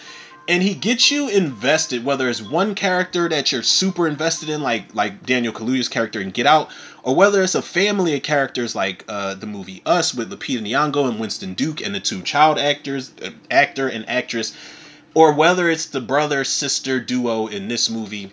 [0.48, 4.96] And he gets you invested, whether it's one character that you're super invested in, like
[4.96, 6.70] like Daniel Kaluuya's character in Get Out,
[7.04, 11.10] or whether it's a family of characters like uh, the movie Us with Lupita Nyong'o
[11.10, 14.54] and Winston Duke and the two child actors, uh, actor and actress,
[15.14, 18.32] or whether it's the brother sister duo in this movie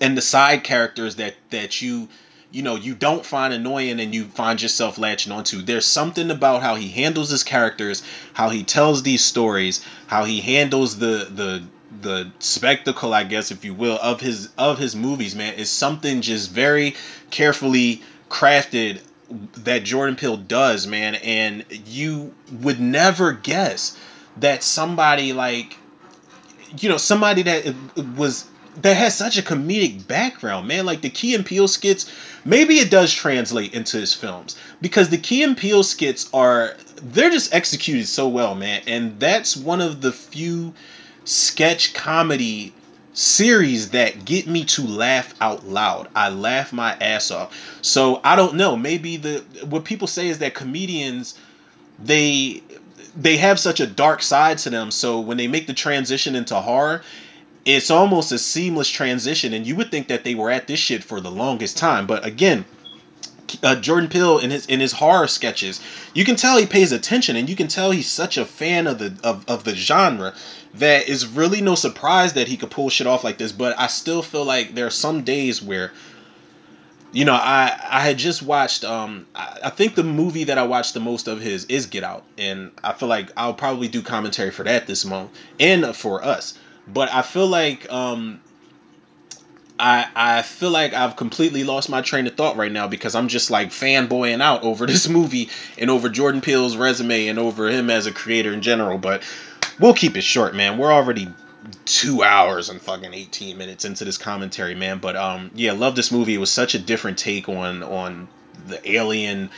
[0.00, 2.08] and the side characters that that you
[2.50, 5.62] you know you don't find annoying and you find yourself latching onto.
[5.62, 8.02] There's something about how he handles his characters
[8.32, 11.62] how he tells these stories how he handles the the
[12.02, 15.54] the spectacle i guess if you will of his of his movies man.
[15.54, 16.96] Is something just very
[17.30, 19.00] carefully crafted
[19.58, 21.14] that jordan peele does man.
[21.16, 23.96] And you would never guess
[24.38, 25.76] that somebody like
[26.78, 27.74] you know somebody that
[28.16, 28.44] was
[28.82, 30.86] that has such a comedic background, man.
[30.86, 32.10] Like the Key and Peele skits,
[32.44, 37.30] maybe it does translate into his films because the Key and Peele skits are they're
[37.30, 38.82] just executed so well, man.
[38.86, 40.74] And that's one of the few
[41.24, 42.72] sketch comedy
[43.12, 46.08] series that get me to laugh out loud.
[46.14, 47.78] I laugh my ass off.
[47.82, 48.76] So I don't know.
[48.76, 51.34] Maybe the what people say is that comedians
[51.98, 52.62] they
[53.16, 54.90] they have such a dark side to them.
[54.90, 57.02] So when they make the transition into horror,
[57.68, 61.04] it's almost a seamless transition, and you would think that they were at this shit
[61.04, 62.06] for the longest time.
[62.06, 62.64] But again,
[63.62, 65.78] uh, Jordan Peele in his in his horror sketches,
[66.14, 68.98] you can tell he pays attention, and you can tell he's such a fan of
[68.98, 70.32] the of, of the genre
[70.74, 73.52] that is really no surprise that he could pull shit off like this.
[73.52, 75.92] But I still feel like there are some days where
[77.12, 80.62] you know, I I had just watched um I, I think the movie that I
[80.62, 84.00] watched the most of his is Get Out, and I feel like I'll probably do
[84.00, 86.54] commentary for that this month and for us.
[86.92, 88.40] But I feel like um
[89.78, 93.28] I I feel like I've completely lost my train of thought right now because I'm
[93.28, 97.90] just like fanboying out over this movie and over Jordan Peele's resume and over him
[97.90, 98.98] as a creator in general.
[98.98, 99.22] But
[99.78, 100.78] we'll keep it short, man.
[100.78, 101.28] We're already
[101.84, 106.12] two hours and fucking 18 minutes into this commentary man but um yeah love this
[106.12, 108.28] movie it was such a different take on on
[108.68, 109.50] the alien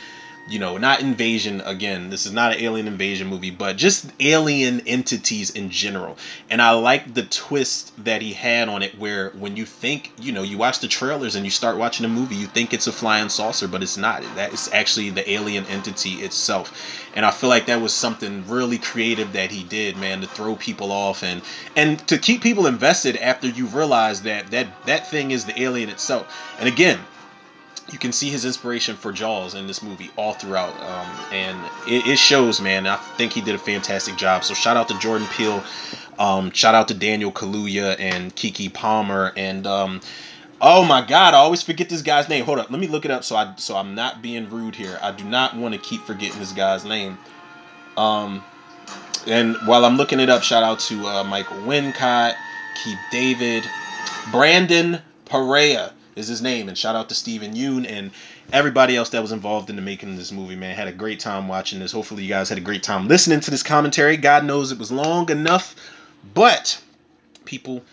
[0.47, 4.81] you know not invasion again this is not an alien invasion movie but just alien
[4.87, 6.17] entities in general.
[6.49, 10.31] And i like the twist that he had on it where when you think you
[10.31, 12.91] know you watch the trailers and you start watching the movie you think it's a
[12.91, 14.23] flying saucer but it's not.
[14.35, 16.71] That is actually the alien entity itself.
[17.15, 20.55] And i feel like that was something really creative that he did man to throw
[20.55, 21.41] people off and
[21.75, 25.89] and to keep people invested after you realize that that that thing is the alien
[25.89, 26.27] itself.
[26.59, 26.99] And again
[27.91, 32.07] you can see his inspiration for Jaws in this movie all throughout, um, and it,
[32.07, 32.87] it, shows, man.
[32.87, 34.43] I think he did a fantastic job.
[34.43, 35.63] So shout out to Jordan Peele,
[36.17, 40.01] um, shout out to Daniel Kaluuya and Keke Palmer, and um,
[40.61, 42.45] oh my God, I always forget this guy's name.
[42.45, 44.97] Hold up, let me look it up so I so I'm not being rude here.
[45.01, 47.17] I do not want to keep forgetting this guy's name.
[47.97, 48.43] Um,
[49.27, 52.35] and while I'm looking it up, shout out to uh, Michael Wincott,
[52.81, 53.65] Keith David,
[54.31, 56.67] Brandon Perea is his name.
[56.67, 58.11] And shout out to Steven Yeun and
[58.51, 60.75] everybody else that was involved in the making of this movie, man.
[60.75, 61.91] Had a great time watching this.
[61.91, 64.17] Hopefully, you guys had a great time listening to this commentary.
[64.17, 65.75] God knows it was long enough,
[66.33, 66.81] but
[67.45, 67.83] people.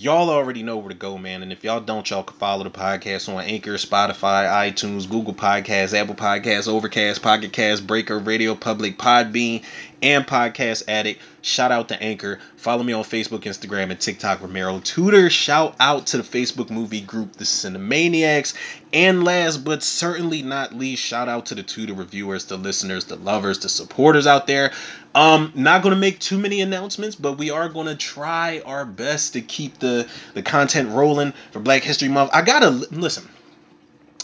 [0.00, 1.42] Y'all already know where to go, man.
[1.42, 5.92] And if y'all don't, y'all can follow the podcast on Anchor, Spotify, iTunes, Google Podcasts,
[5.92, 9.64] Apple Podcasts, Overcast, Pocket Cast, Breaker, Radio Public, Podbean,
[10.00, 11.20] and Podcast Addict.
[11.48, 12.38] Shout out to Anchor.
[12.56, 15.30] Follow me on Facebook, Instagram, and TikTok, Romero Tutor.
[15.30, 18.54] Shout out to the Facebook movie group, The Cinemaniacs.
[18.92, 23.16] And last but certainly not least, shout out to the Tutor reviewers, the listeners, the
[23.16, 24.72] lovers, the supporters out there.
[25.14, 29.40] Um, not gonna make too many announcements, but we are gonna try our best to
[29.40, 32.30] keep the the content rolling for Black History Month.
[32.34, 33.26] I gotta listen.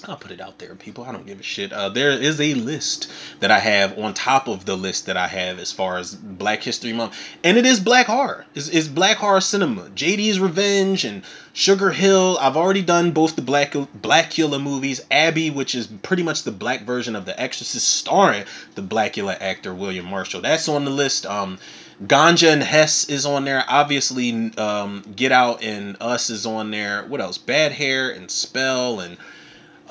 [0.09, 1.05] I'll put it out there, people.
[1.05, 1.73] I don't give a shit.
[1.73, 3.11] Uh, there is a list
[3.41, 6.63] that I have on top of the list that I have as far as Black
[6.63, 8.45] History Month, and it is black horror.
[8.55, 9.83] It's, it's black horror cinema.
[9.91, 12.37] JD's Revenge and Sugar Hill.
[12.41, 15.01] I've already done both the Black Blackula movies.
[15.11, 19.73] Abby, which is pretty much the black version of The Exorcist, starring the Blackula actor
[19.75, 20.43] William Marshall.
[20.43, 21.27] That's on the list.
[21.27, 21.59] Um,
[22.03, 23.65] Ganja and Hess is on there.
[23.69, 27.05] Obviously, um, Get Out and Us is on there.
[27.05, 27.39] What else?
[27.39, 29.17] Bad Hair and Spell and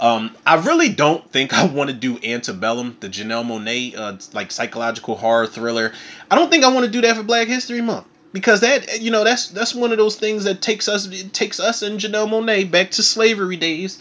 [0.03, 4.51] um, I really don't think I want to do Antebellum, the Janelle Monáe uh, like
[4.51, 5.93] psychological horror thriller.
[6.30, 9.11] I don't think I want to do that for Black History Month because that you
[9.11, 12.69] know that's that's one of those things that takes us takes us and Janelle Monáe
[12.69, 13.98] back to slavery days.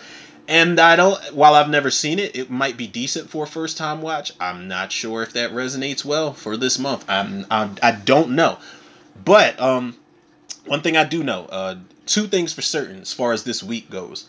[0.49, 1.17] And I don't.
[1.35, 4.33] While I've never seen it, it might be decent for a first time watch.
[4.41, 7.05] I'm not sure if that resonates well for this month.
[7.09, 8.59] I'm, I'm I don't know,
[9.25, 9.95] but um,
[10.67, 11.47] one thing I do know.
[11.49, 14.27] Uh, two things for certain as far as this week goes.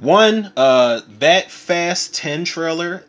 [0.00, 3.02] One, uh, that Fast 10 trailer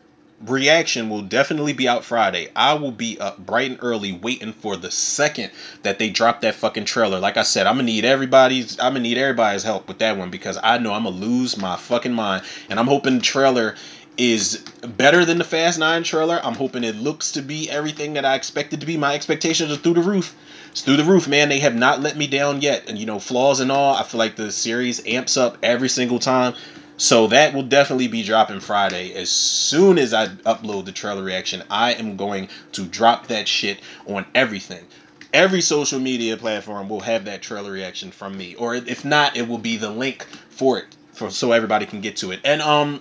[0.44, 2.48] reaction will definitely be out Friday.
[2.56, 5.52] I will be up bright and early waiting for the second
[5.82, 7.20] that they drop that fucking trailer.
[7.20, 10.30] Like I said, I'm gonna need everybody's I'm gonna need everybody's help with that one
[10.30, 12.42] because I know I'm gonna lose my fucking mind.
[12.68, 13.76] And I'm hoping the trailer
[14.16, 14.58] is
[14.96, 16.40] better than the Fast 9 trailer.
[16.42, 18.96] I'm hoping it looks to be everything that I expected to be.
[18.96, 20.34] My expectations are through the roof.
[20.72, 21.48] It's through the roof, man.
[21.48, 22.88] They have not let me down yet.
[22.88, 26.18] And you know, flaws and all, I feel like the series amps up every single
[26.18, 26.54] time.
[27.00, 29.14] So that will definitely be dropping Friday.
[29.14, 33.80] As soon as I upload the trailer reaction, I am going to drop that shit
[34.06, 34.84] on everything.
[35.32, 38.54] Every social media platform will have that trailer reaction from me.
[38.54, 42.16] Or if not, it will be the link for it for so everybody can get
[42.18, 42.40] to it.
[42.44, 43.00] And um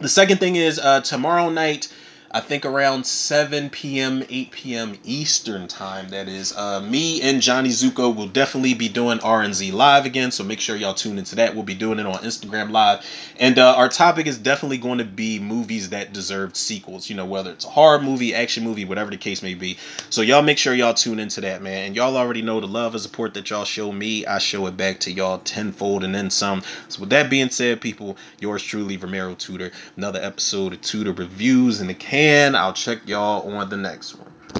[0.00, 1.92] the second thing is uh tomorrow night
[2.30, 4.98] I think around 7 p.m., 8 p.m.
[5.04, 6.08] Eastern time.
[6.10, 10.32] That is, uh, me and Johnny Zuko will definitely be doing RNZ live again.
[10.32, 11.54] So make sure y'all tune into that.
[11.54, 13.06] We'll be doing it on Instagram live,
[13.38, 17.08] and uh, our topic is definitely going to be movies that deserved sequels.
[17.08, 19.78] You know, whether it's a horror movie, action movie, whatever the case may be.
[20.10, 21.86] So y'all make sure y'all tune into that, man.
[21.86, 24.26] And y'all already know the love and support that y'all show me.
[24.26, 26.62] I show it back to y'all tenfold and then some.
[26.88, 29.70] So with that being said, people, yours truly, Romero Tutor.
[29.96, 32.25] Another episode of Tutor Reviews in the can.
[32.54, 34.35] I'll check y'all on the next one.